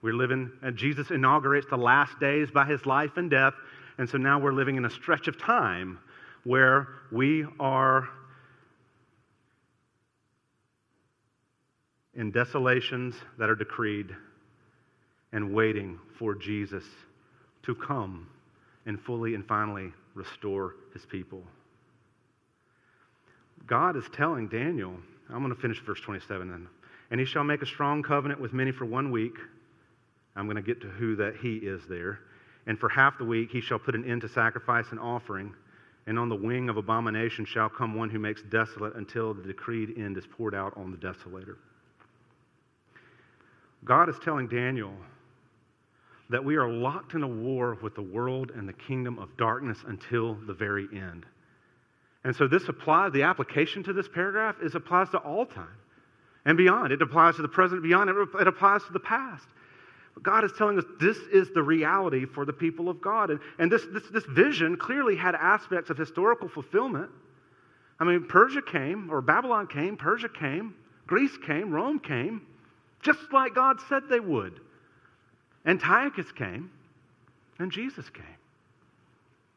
We're 0.02 0.14
living, 0.14 0.52
and 0.62 0.78
Jesus 0.78 1.12
inaugurates 1.12 1.68
the 1.70 1.78
last 1.78 2.20
days 2.20 2.50
by 2.52 2.66
his 2.66 2.86
life 2.86 3.18
and 3.18 3.30
death. 3.30 3.54
And 3.98 4.08
so 4.10 4.18
now 4.18 4.40
we're 4.40 4.54
living 4.54 4.78
in 4.78 4.86
a 4.86 4.90
stretch 4.90 5.28
of 5.28 5.38
time 5.38 6.00
where 6.44 6.88
we 7.12 7.46
are 7.60 8.08
in 12.14 12.32
desolations 12.32 13.16
that 13.38 13.50
are 13.50 13.56
decreed 13.56 14.16
and 15.34 15.54
waiting 15.54 16.00
for 16.18 16.36
Jesus 16.36 16.84
to 17.64 17.76
come 17.76 18.28
and 18.88 19.00
fully 19.00 19.36
and 19.36 19.46
finally 19.46 19.94
restore 20.16 20.76
his 20.94 21.06
people. 21.06 21.44
God 23.68 23.96
is 23.96 24.06
telling 24.14 24.48
Daniel, 24.48 24.96
I'm 25.30 25.44
going 25.44 25.54
to 25.54 25.62
finish 25.62 25.80
verse 25.86 26.02
27 26.02 26.50
then. 26.50 26.68
And 27.12 27.20
he 27.20 27.26
shall 27.26 27.44
make 27.44 27.62
a 27.62 27.66
strong 27.66 28.02
covenant 28.02 28.42
with 28.42 28.54
many 28.54 28.72
for 28.72 28.86
one 28.86 29.12
week 29.12 29.36
I'm 30.38 30.46
going 30.46 30.56
to 30.56 30.62
get 30.62 30.82
to 30.82 30.88
who 30.88 31.16
that 31.16 31.36
he 31.42 31.56
is 31.56 31.82
there. 31.90 32.20
And 32.68 32.80
for 32.80 32.90
half 32.90 33.18
the 33.18 33.26
week 33.26 33.50
he 33.52 33.60
shall 33.60 33.80
put 33.80 33.96
an 33.96 34.06
end 34.06 34.22
to 34.22 34.30
sacrifice 34.30 34.86
and 34.92 35.00
offering. 35.00 35.54
And 36.06 36.18
on 36.18 36.30
the 36.30 36.36
wing 36.36 36.70
of 36.70 36.78
abomination 36.78 37.44
shall 37.44 37.70
come 37.70 37.96
one 37.96 38.10
who 38.10 38.20
makes 38.20 38.44
desolate 38.44 38.96
until 38.96 39.34
the 39.34 39.42
decreed 39.42 39.98
end 39.98 40.16
is 40.16 40.26
poured 40.28 40.54
out 40.54 40.78
on 40.78 40.92
the 40.92 40.98
desolator. 40.98 41.56
God 43.84 44.10
is 44.10 44.16
telling 44.24 44.48
Daniel 44.48 44.94
that 46.30 46.44
we 46.44 46.56
are 46.58 46.70
locked 46.70 47.14
in 47.14 47.24
a 47.24 47.28
war 47.28 47.78
with 47.82 47.96
the 47.96 48.02
world 48.02 48.52
and 48.56 48.68
the 48.68 48.74
kingdom 48.74 49.18
of 49.20 49.36
darkness 49.38 49.78
until 49.88 50.36
the 50.46 50.54
very 50.54 50.88
end. 50.94 51.26
And 52.24 52.36
so 52.36 52.48
this 52.48 52.68
applies, 52.68 53.14
the 53.14 53.24
application 53.24 53.84
to 53.84 53.94
this 53.94 54.08
paragraph 54.08 54.58
is 54.62 54.76
applies 54.76 55.10
to 55.12 55.18
all 55.18 55.46
time 55.46 55.78
and 56.46 56.58
beyond. 56.58 56.92
It 56.92 57.02
applies 57.02 57.36
to 57.38 57.42
the 57.42 57.48
present 57.48 57.82
beyond, 57.82 58.10
it 58.10 58.48
applies 58.48 58.84
to 58.84 58.94
the 58.94 59.00
past. 59.00 59.46
God 60.22 60.44
is 60.44 60.52
telling 60.58 60.78
us 60.78 60.86
this 61.00 61.18
is 61.32 61.52
the 61.54 61.62
reality 61.62 62.26
for 62.26 62.44
the 62.44 62.54
people 62.54 62.90
of 62.90 63.00
God. 63.02 63.30
And, 63.30 63.40
and 63.60 63.72
this, 63.72 63.86
this, 63.94 64.04
this 64.12 64.26
vision 64.26 64.76
clearly 64.76 65.16
had 65.16 65.36
aspects 65.36 65.90
of 65.90 65.98
historical 65.98 66.50
fulfillment. 66.50 67.10
I 68.00 68.04
mean, 68.04 68.26
Persia 68.28 68.62
came, 68.62 69.10
or 69.12 69.22
Babylon 69.22 69.68
came, 69.68 69.96
Persia 69.96 70.30
came, 70.30 70.76
Greece 71.06 71.38
came, 71.46 71.72
Rome 71.72 72.00
came, 72.00 72.42
just 73.02 73.20
like 73.32 73.56
God 73.56 73.78
said 73.88 74.04
they 74.10 74.20
would. 74.20 74.60
Antiochus 75.68 76.32
came, 76.32 76.72
and 77.60 77.72
Jesus 77.72 78.10
came. 78.10 78.26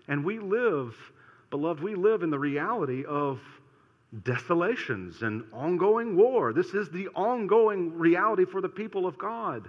And 0.08 0.24
we 0.24 0.40
live, 0.40 0.94
beloved, 1.50 1.82
we 1.82 1.94
live 1.94 2.22
in 2.22 2.30
the 2.30 2.38
reality 2.38 3.04
of 3.04 3.40
desolations 4.24 5.22
and 5.22 5.44
ongoing 5.52 6.16
war. 6.16 6.52
This 6.52 6.74
is 6.74 6.90
the 6.90 7.08
ongoing 7.14 7.96
reality 7.96 8.44
for 8.44 8.60
the 8.60 8.68
people 8.68 9.06
of 9.06 9.16
God. 9.16 9.68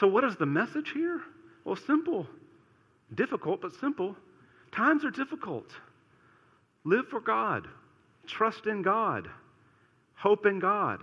So, 0.00 0.06
what 0.06 0.24
is 0.24 0.36
the 0.36 0.46
message 0.46 0.92
here? 0.92 1.20
Well, 1.64 1.76
simple. 1.76 2.26
Difficult, 3.14 3.60
but 3.60 3.74
simple. 3.74 4.16
Times 4.72 5.04
are 5.04 5.10
difficult. 5.10 5.66
Live 6.84 7.06
for 7.08 7.20
God, 7.20 7.68
trust 8.26 8.66
in 8.66 8.82
God, 8.82 9.28
hope 10.14 10.46
in 10.46 10.58
God. 10.58 11.00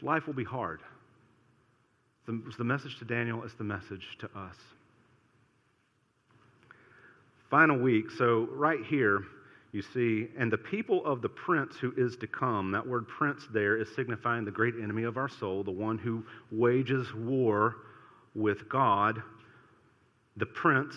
Life 0.00 0.26
will 0.26 0.34
be 0.34 0.44
hard. 0.44 0.80
It's 2.28 2.56
the 2.56 2.64
message 2.64 2.98
to 2.98 3.04
Daniel, 3.04 3.42
it's 3.42 3.54
the 3.54 3.64
message 3.64 4.16
to 4.20 4.26
us. 4.38 4.56
Final 7.50 7.78
week, 7.78 8.10
so 8.10 8.48
right 8.52 8.84
here, 8.88 9.24
you 9.72 9.82
see, 9.82 10.28
and 10.38 10.52
the 10.52 10.58
people 10.58 11.04
of 11.04 11.20
the 11.20 11.28
prince 11.28 11.76
who 11.76 11.92
is 11.96 12.16
to 12.18 12.26
come. 12.26 12.70
That 12.72 12.86
word 12.86 13.08
prince 13.08 13.46
there 13.52 13.76
is 13.76 13.88
signifying 13.94 14.44
the 14.44 14.50
great 14.50 14.74
enemy 14.80 15.02
of 15.02 15.16
our 15.16 15.28
soul, 15.28 15.64
the 15.64 15.70
one 15.70 15.98
who 15.98 16.24
wages 16.50 17.12
war 17.14 17.76
with 18.34 18.68
God, 18.68 19.22
the 20.36 20.46
prince. 20.46 20.94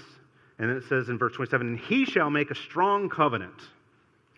And 0.60 0.70
then 0.70 0.78
it 0.78 0.84
says 0.88 1.10
in 1.10 1.18
verse 1.18 1.34
27, 1.34 1.68
and 1.68 1.80
he 1.80 2.06
shall 2.06 2.30
make 2.30 2.52
a 2.52 2.56
strong 2.56 3.10
covenant 3.10 3.62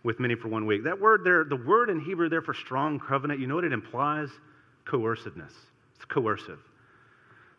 with 0.04 0.20
many 0.20 0.36
for 0.36 0.48
one 0.48 0.66
week. 0.66 0.84
That 0.84 1.00
word 1.00 1.24
there, 1.24 1.44
the 1.44 1.56
word 1.56 1.90
in 1.90 2.00
Hebrew 2.00 2.30
there 2.30 2.42
for 2.42 2.54
strong 2.54 3.00
covenant, 3.00 3.40
you 3.40 3.48
know 3.48 3.56
what 3.56 3.66
it 3.66 3.74
implies? 3.74 4.30
Coerciveness. 4.86 5.54
It's 5.96 6.06
coercive. 6.06 6.60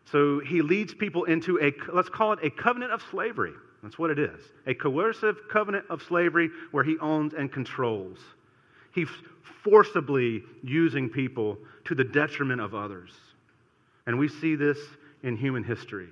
So 0.05 0.39
he 0.39 0.61
leads 0.61 0.93
people 0.93 1.25
into 1.25 1.59
a, 1.61 1.71
let's 1.93 2.09
call 2.09 2.33
it 2.33 2.39
a 2.43 2.49
covenant 2.49 2.91
of 2.91 3.01
slavery. 3.11 3.53
That's 3.83 3.97
what 3.97 4.09
it 4.09 4.19
is 4.19 4.41
a 4.67 4.73
coercive 4.73 5.37
covenant 5.49 5.85
of 5.89 6.03
slavery 6.03 6.49
where 6.71 6.83
he 6.83 6.97
owns 6.99 7.33
and 7.33 7.51
controls. 7.51 8.17
He's 8.93 9.09
forcibly 9.63 10.43
using 10.63 11.09
people 11.09 11.57
to 11.85 11.95
the 11.95 12.03
detriment 12.03 12.61
of 12.61 12.73
others. 12.73 13.11
And 14.05 14.17
we 14.17 14.27
see 14.27 14.55
this 14.55 14.77
in 15.23 15.37
human 15.37 15.63
history. 15.63 16.09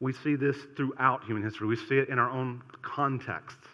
We 0.00 0.12
see 0.12 0.36
this 0.36 0.56
throughout 0.76 1.24
human 1.24 1.42
history. 1.42 1.66
We 1.66 1.76
see 1.76 1.98
it 1.98 2.08
in 2.08 2.18
our 2.18 2.30
own 2.30 2.62
contexts. 2.82 3.66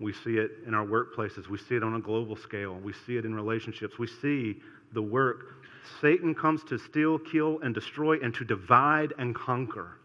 We 0.00 0.12
see 0.12 0.38
it 0.38 0.50
in 0.66 0.74
our 0.74 0.86
workplaces. 0.86 1.48
We 1.48 1.58
see 1.58 1.76
it 1.76 1.82
on 1.82 1.94
a 1.94 2.00
global 2.00 2.34
scale. 2.34 2.74
We 2.82 2.94
see 3.06 3.16
it 3.16 3.24
in 3.24 3.34
relationships. 3.34 3.98
We 3.98 4.06
see 4.06 4.56
the 4.92 5.02
work 5.02 5.60
Satan 6.00 6.34
comes 6.34 6.62
to 6.64 6.78
steal, 6.78 7.18
kill, 7.18 7.60
and 7.62 7.74
destroy, 7.74 8.18
and 8.20 8.34
to 8.34 8.44
divide 8.44 9.12
and 9.18 9.34
conquer. 9.34 9.98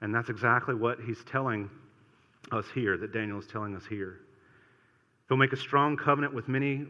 And 0.00 0.14
that's 0.14 0.30
exactly 0.30 0.74
what 0.74 0.98
he's 1.00 1.22
telling 1.24 1.70
us 2.50 2.66
here, 2.74 2.96
that 2.96 3.12
Daniel 3.12 3.38
is 3.38 3.46
telling 3.46 3.76
us 3.76 3.84
here. 3.88 4.20
He'll 5.28 5.36
make 5.36 5.52
a 5.52 5.56
strong 5.56 5.96
covenant 5.96 6.34
with 6.34 6.48
many 6.48 6.86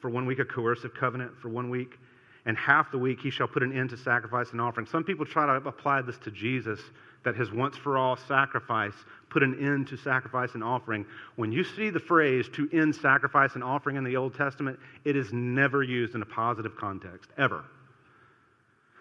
for 0.00 0.10
one 0.10 0.26
week, 0.26 0.38
a 0.40 0.44
coercive 0.44 0.94
covenant 0.94 1.32
for 1.40 1.48
one 1.48 1.70
week, 1.70 1.98
and 2.46 2.56
half 2.56 2.90
the 2.92 2.98
week 2.98 3.20
he 3.20 3.30
shall 3.30 3.48
put 3.48 3.62
an 3.62 3.76
end 3.76 3.90
to 3.90 3.96
sacrifice 3.96 4.52
and 4.52 4.60
offering. 4.60 4.86
Some 4.86 5.04
people 5.04 5.26
try 5.26 5.46
to 5.46 5.68
apply 5.68 6.02
this 6.02 6.16
to 6.18 6.30
Jesus, 6.30 6.80
that 7.24 7.34
his 7.34 7.50
once 7.50 7.76
for 7.76 7.98
all 7.98 8.16
sacrifice 8.16 8.94
put 9.30 9.42
an 9.42 9.58
end 9.60 9.88
to 9.88 9.96
sacrifice 9.96 10.54
and 10.54 10.62
offering. 10.62 11.04
When 11.34 11.50
you 11.50 11.64
see 11.64 11.90
the 11.90 12.00
phrase 12.00 12.48
to 12.54 12.68
end 12.72 12.94
sacrifice 12.94 13.54
and 13.54 13.64
offering 13.64 13.96
in 13.96 14.04
the 14.04 14.16
Old 14.16 14.34
Testament, 14.34 14.78
it 15.04 15.16
is 15.16 15.32
never 15.32 15.82
used 15.82 16.14
in 16.14 16.22
a 16.22 16.26
positive 16.26 16.76
context, 16.76 17.28
ever. 17.36 17.64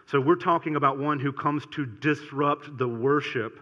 So 0.07 0.19
we're 0.19 0.35
talking 0.35 0.75
about 0.75 0.97
one 0.97 1.19
who 1.19 1.31
comes 1.31 1.63
to 1.73 1.85
disrupt 1.85 2.77
the 2.77 2.87
worship 2.87 3.59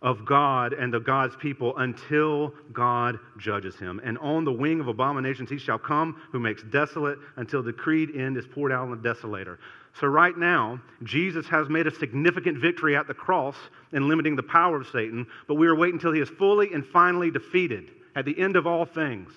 of 0.00 0.24
God 0.24 0.72
and 0.72 0.92
the 0.92 1.00
God's 1.00 1.34
people 1.36 1.76
until 1.78 2.54
God 2.72 3.18
judges 3.38 3.76
him. 3.76 4.00
And 4.04 4.16
on 4.18 4.44
the 4.44 4.52
wing 4.52 4.80
of 4.80 4.86
abominations 4.86 5.50
he 5.50 5.58
shall 5.58 5.78
come, 5.78 6.20
who 6.30 6.38
makes 6.38 6.62
desolate 6.64 7.18
until 7.36 7.62
the 7.62 7.72
decreed 7.72 8.14
end 8.14 8.36
is 8.36 8.46
poured 8.46 8.70
out 8.70 8.82
on 8.82 8.90
the 8.90 9.08
desolator. 9.08 9.58
So, 9.98 10.06
right 10.06 10.36
now, 10.36 10.80
Jesus 11.02 11.48
has 11.48 11.68
made 11.68 11.88
a 11.88 11.94
significant 11.94 12.58
victory 12.58 12.94
at 12.94 13.08
the 13.08 13.14
cross 13.14 13.56
in 13.92 14.08
limiting 14.08 14.36
the 14.36 14.42
power 14.42 14.80
of 14.80 14.86
Satan, 14.86 15.26
but 15.48 15.54
we 15.54 15.66
are 15.66 15.74
waiting 15.74 15.96
until 15.96 16.12
he 16.12 16.20
is 16.20 16.28
fully 16.28 16.72
and 16.72 16.86
finally 16.86 17.32
defeated 17.32 17.90
at 18.14 18.24
the 18.24 18.38
end 18.38 18.54
of 18.54 18.66
all 18.66 18.84
things. 18.84 19.32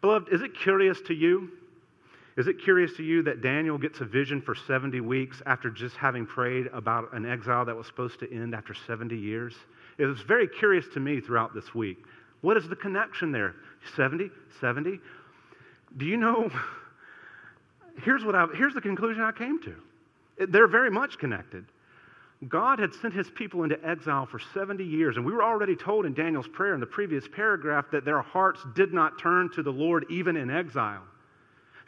Beloved, 0.00 0.32
is 0.32 0.42
it 0.42 0.56
curious 0.56 1.00
to 1.02 1.14
you? 1.14 1.50
Is 2.38 2.46
it 2.46 2.62
curious 2.62 2.94
to 2.96 3.02
you 3.02 3.22
that 3.24 3.42
Daniel 3.42 3.76
gets 3.76 4.00
a 4.00 4.06
vision 4.06 4.40
for 4.40 4.54
70 4.54 5.00
weeks 5.02 5.42
after 5.44 5.68
just 5.68 5.96
having 5.96 6.24
prayed 6.24 6.68
about 6.72 7.12
an 7.12 7.26
exile 7.26 7.66
that 7.66 7.76
was 7.76 7.86
supposed 7.86 8.20
to 8.20 8.32
end 8.32 8.54
after 8.54 8.72
70 8.72 9.14
years? 9.16 9.54
It 9.98 10.06
was 10.06 10.22
very 10.22 10.48
curious 10.48 10.86
to 10.94 11.00
me 11.00 11.20
throughout 11.20 11.52
this 11.52 11.74
week. 11.74 12.04
What 12.40 12.56
is 12.56 12.68
the 12.68 12.76
connection 12.76 13.32
there? 13.32 13.56
70? 13.96 14.30
70? 14.60 15.00
Do 15.96 16.06
you 16.06 16.16
know 16.16 16.48
here's, 18.04 18.24
what 18.24 18.34
I, 18.34 18.46
here's 18.54 18.74
the 18.74 18.80
conclusion 18.80 19.22
I 19.22 19.32
came 19.32 19.60
to. 19.62 19.74
They're 20.48 20.68
very 20.68 20.90
much 20.90 21.18
connected. 21.18 21.64
God 22.48 22.78
had 22.78 22.94
sent 22.94 23.14
his 23.14 23.28
people 23.30 23.64
into 23.64 23.84
exile 23.84 24.26
for 24.26 24.38
70 24.38 24.84
years, 24.84 25.16
and 25.16 25.26
we 25.26 25.32
were 25.32 25.42
already 25.42 25.74
told 25.74 26.06
in 26.06 26.14
Daniel's 26.14 26.46
prayer 26.46 26.74
in 26.74 26.80
the 26.80 26.86
previous 26.86 27.26
paragraph 27.26 27.86
that 27.90 28.04
their 28.04 28.22
hearts 28.22 28.64
did 28.76 28.92
not 28.92 29.18
turn 29.18 29.50
to 29.54 29.62
the 29.62 29.72
Lord 29.72 30.06
even 30.08 30.36
in 30.36 30.48
exile, 30.48 31.02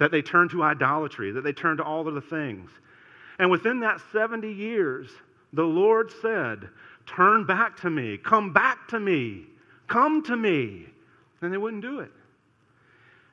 that 0.00 0.10
they 0.10 0.22
turned 0.22 0.50
to 0.50 0.62
idolatry, 0.64 1.30
that 1.30 1.44
they 1.44 1.52
turned 1.52 1.78
to 1.78 1.84
all 1.84 2.08
of 2.08 2.14
the 2.14 2.20
things. 2.20 2.70
And 3.38 3.50
within 3.50 3.80
that 3.80 4.00
70 4.12 4.50
years, 4.50 5.10
the 5.52 5.62
Lord 5.62 6.10
said, 6.20 6.68
Turn 7.06 7.44
back 7.44 7.76
to 7.82 7.90
me, 7.90 8.18
come 8.18 8.52
back 8.52 8.88
to 8.88 8.98
me, 8.98 9.44
come 9.86 10.22
to 10.24 10.36
me. 10.36 10.86
And 11.42 11.52
they 11.52 11.56
wouldn't 11.56 11.82
do 11.82 12.00
it. 12.00 12.10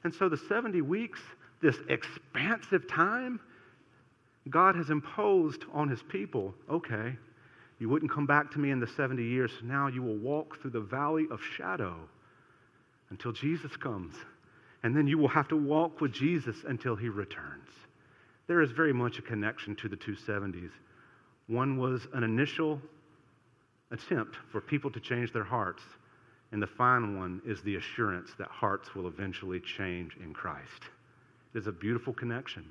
And 0.04 0.14
so 0.14 0.30
the 0.30 0.38
70 0.38 0.82
weeks 0.82 1.20
this 1.62 1.78
expansive 1.90 2.88
time 2.88 3.40
God 4.50 4.76
has 4.76 4.90
imposed 4.90 5.66
on 5.74 5.90
his 5.90 6.02
people. 6.04 6.54
Okay, 6.70 7.16
you 7.80 7.90
wouldn't 7.90 8.12
come 8.12 8.26
back 8.26 8.50
to 8.52 8.60
me 8.60 8.72
in 8.72 8.80
the 8.80 8.88
70 8.88 9.24
years, 9.24 9.52
so 9.60 9.66
now 9.66 9.88
you 9.88 10.02
will 10.02 10.18
walk 10.18 10.62
through 10.62 10.72
the 10.72 10.80
valley 10.80 11.28
of 11.32 11.42
shadow 11.42 11.98
until 13.10 13.32
Jesus 13.32 13.76
comes. 13.76 14.14
And 14.88 14.96
then 14.96 15.06
you 15.06 15.18
will 15.18 15.28
have 15.28 15.50
to 15.50 15.58
walk 15.58 16.00
with 16.00 16.14
Jesus 16.14 16.56
until 16.66 16.96
he 16.96 17.10
returns. 17.10 17.68
There 18.48 18.62
is 18.62 18.72
very 18.72 18.94
much 18.94 19.20
a 19.20 19.22
connection 19.22 19.76
to 19.76 19.90
the 19.90 19.98
two 19.98 20.16
70s. 20.16 20.70
One 21.48 21.78
was 21.78 22.08
an 22.14 22.24
initial 22.24 22.80
attempt 23.92 24.38
for 24.50 24.62
people 24.62 24.90
to 24.92 25.02
change 25.02 25.34
their 25.34 25.44
hearts, 25.44 25.84
and 26.54 26.62
the 26.62 26.68
final 26.68 27.18
one 27.20 27.42
is 27.46 27.62
the 27.64 27.76
assurance 27.76 28.30
that 28.38 28.48
hearts 28.48 28.96
will 28.96 29.10
eventually 29.10 29.60
change 29.60 30.16
in 30.24 30.34
Christ. 30.34 30.84
It 31.54 31.58
is 31.58 31.68
a 31.68 31.74
beautiful 31.74 32.14
connection. 32.14 32.64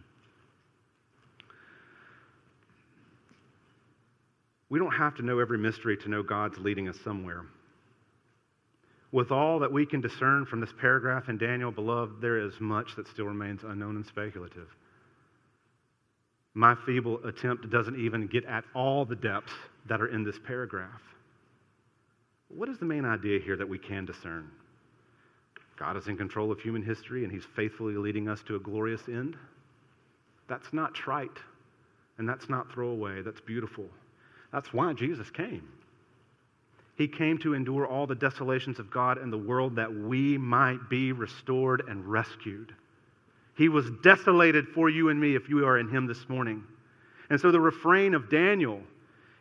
We 4.70 4.78
don't 4.78 4.92
have 4.92 5.14
to 5.16 5.22
know 5.22 5.38
every 5.38 5.58
mystery 5.58 5.98
to 5.98 6.08
know 6.08 6.22
God's 6.22 6.56
leading 6.56 6.88
us 6.88 6.98
somewhere. 7.04 7.44
With 9.16 9.32
all 9.32 9.60
that 9.60 9.72
we 9.72 9.86
can 9.86 10.02
discern 10.02 10.44
from 10.44 10.60
this 10.60 10.74
paragraph 10.78 11.30
in 11.30 11.38
Daniel, 11.38 11.70
beloved, 11.70 12.20
there 12.20 12.38
is 12.38 12.52
much 12.60 12.96
that 12.96 13.08
still 13.08 13.24
remains 13.24 13.64
unknown 13.64 13.96
and 13.96 14.04
speculative. 14.04 14.68
My 16.52 16.74
feeble 16.84 17.24
attempt 17.24 17.70
doesn't 17.70 17.98
even 17.98 18.26
get 18.26 18.44
at 18.44 18.64
all 18.74 19.06
the 19.06 19.16
depths 19.16 19.54
that 19.88 20.02
are 20.02 20.08
in 20.08 20.22
this 20.22 20.38
paragraph. 20.46 21.00
What 22.48 22.68
is 22.68 22.76
the 22.76 22.84
main 22.84 23.06
idea 23.06 23.40
here 23.40 23.56
that 23.56 23.66
we 23.66 23.78
can 23.78 24.04
discern? 24.04 24.50
God 25.78 25.96
is 25.96 26.08
in 26.08 26.18
control 26.18 26.52
of 26.52 26.60
human 26.60 26.82
history 26.82 27.24
and 27.24 27.32
he's 27.32 27.46
faithfully 27.56 27.94
leading 27.94 28.28
us 28.28 28.42
to 28.48 28.56
a 28.56 28.60
glorious 28.60 29.08
end. 29.08 29.34
That's 30.46 30.74
not 30.74 30.92
trite 30.92 31.38
and 32.18 32.28
that's 32.28 32.50
not 32.50 32.70
throwaway. 32.70 33.22
That's 33.22 33.40
beautiful. 33.40 33.86
That's 34.52 34.74
why 34.74 34.92
Jesus 34.92 35.30
came. 35.30 35.66
He 36.96 37.08
came 37.08 37.38
to 37.38 37.54
endure 37.54 37.86
all 37.86 38.06
the 38.06 38.14
desolations 38.14 38.78
of 38.78 38.90
God 38.90 39.18
and 39.18 39.32
the 39.32 39.38
world 39.38 39.76
that 39.76 39.94
we 39.94 40.38
might 40.38 40.88
be 40.88 41.12
restored 41.12 41.82
and 41.88 42.04
rescued. 42.06 42.74
He 43.56 43.68
was 43.68 43.90
desolated 44.02 44.66
for 44.68 44.88
you 44.88 45.10
and 45.10 45.20
me 45.20 45.34
if 45.34 45.48
you 45.48 45.66
are 45.66 45.78
in 45.78 45.88
Him 45.88 46.06
this 46.06 46.28
morning. 46.28 46.64
And 47.30 47.40
so 47.40 47.50
the 47.50 47.60
refrain 47.60 48.14
of 48.14 48.30
Daniel 48.30 48.80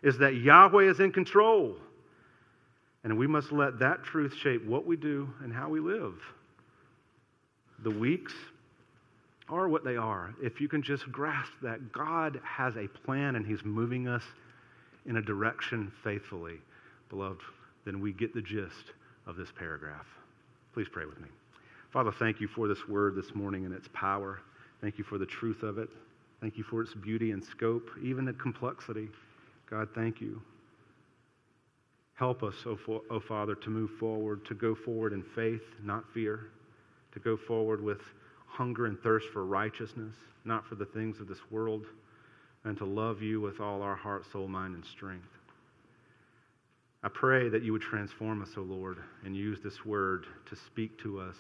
is 0.01 0.17
that 0.17 0.35
Yahweh 0.35 0.89
is 0.89 0.99
in 0.99 1.11
control. 1.11 1.75
And 3.03 3.17
we 3.17 3.27
must 3.27 3.51
let 3.51 3.79
that 3.79 4.03
truth 4.03 4.35
shape 4.35 4.65
what 4.65 4.85
we 4.85 4.95
do 4.95 5.29
and 5.43 5.53
how 5.53 5.69
we 5.69 5.79
live. 5.79 6.15
the 7.83 7.91
weeks 7.91 8.33
are 9.47 9.67
what 9.67 9.83
they 9.83 9.95
are, 9.95 10.33
if 10.41 10.59
you 10.59 10.67
can 10.67 10.81
just 10.81 11.11
grasp 11.11 11.51
that 11.61 11.91
God 11.91 12.39
has 12.43 12.75
a 12.77 12.87
plan 12.87 13.35
and 13.35 13.45
He's 13.45 13.63
moving 13.63 14.07
us 14.07 14.23
in 15.05 15.17
a 15.17 15.21
direction 15.21 15.91
faithfully, 16.03 16.55
beloved, 17.09 17.41
then 17.85 18.01
we 18.01 18.13
get 18.13 18.33
the 18.33 18.41
gist 18.41 18.93
of 19.25 19.35
this 19.35 19.49
paragraph. 19.57 20.05
Please 20.73 20.87
pray 20.91 21.05
with 21.05 21.19
me. 21.19 21.27
Father, 21.91 22.11
thank 22.11 22.41
you 22.41 22.47
for 22.47 22.67
this 22.67 22.87
word 22.87 23.15
this 23.15 23.33
morning 23.33 23.65
and 23.65 23.73
its 23.73 23.87
power. 23.93 24.39
Thank 24.81 24.97
you 24.97 25.03
for 25.03 25.17
the 25.17 25.25
truth 25.25 25.63
of 25.63 25.77
it. 25.77 25.89
Thank 26.41 26.57
you 26.57 26.63
for 26.63 26.81
its 26.81 26.93
beauty 26.93 27.31
and 27.31 27.43
scope, 27.43 27.89
even 28.03 28.25
the 28.25 28.33
complexity. 28.33 29.07
God, 29.69 29.87
thank 29.95 30.19
you. 30.19 30.41
Help 32.15 32.43
us, 32.43 32.55
O 32.65 32.77
oh, 32.87 33.01
oh 33.09 33.19
Father, 33.19 33.55
to 33.55 33.69
move 33.69 33.91
forward, 33.99 34.45
to 34.45 34.53
go 34.53 34.73
forward 34.73 35.13
in 35.13 35.23
faith, 35.23 35.63
not 35.83 36.03
fear, 36.13 36.47
to 37.13 37.19
go 37.19 37.35
forward 37.35 37.81
with 37.81 38.01
hunger 38.47 38.85
and 38.85 38.99
thirst 39.01 39.27
for 39.29 39.45
righteousness, 39.45 40.15
not 40.45 40.65
for 40.65 40.75
the 40.75 40.85
things 40.85 41.19
of 41.19 41.27
this 41.27 41.39
world, 41.51 41.85
and 42.63 42.77
to 42.77 42.85
love 42.85 43.21
you 43.21 43.41
with 43.41 43.59
all 43.59 43.81
our 43.81 43.95
heart, 43.95 44.25
soul, 44.31 44.47
mind, 44.47 44.75
and 44.75 44.85
strength. 44.85 45.27
I 47.05 47.07
pray 47.07 47.49
that 47.49 47.61
you 47.61 47.71
would 47.71 47.83
transform 47.83 48.41
us, 48.41 48.49
O 48.57 48.61
Lord, 48.61 48.97
and 49.23 49.37
use 49.37 49.59
this 49.63 49.85
word 49.85 50.25
to 50.49 50.55
speak 50.55 50.97
to 51.03 51.19
us 51.19 51.35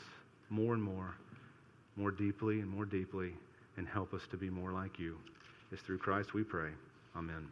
more 0.51 0.75
and 0.75 0.83
more, 0.83 1.15
more 1.95 2.11
deeply 2.11 2.59
and 2.59 2.69
more 2.69 2.85
deeply, 2.85 3.33
and 3.75 3.87
help 3.87 4.13
us 4.13 4.21
to 4.29 4.37
be 4.37 4.51
more 4.51 4.71
like 4.71 4.99
you. 4.99 5.17
It's 5.71 5.81
through 5.81 5.97
Christ 5.97 6.35
we 6.35 6.43
pray. 6.43 6.69
Amen. 7.15 7.47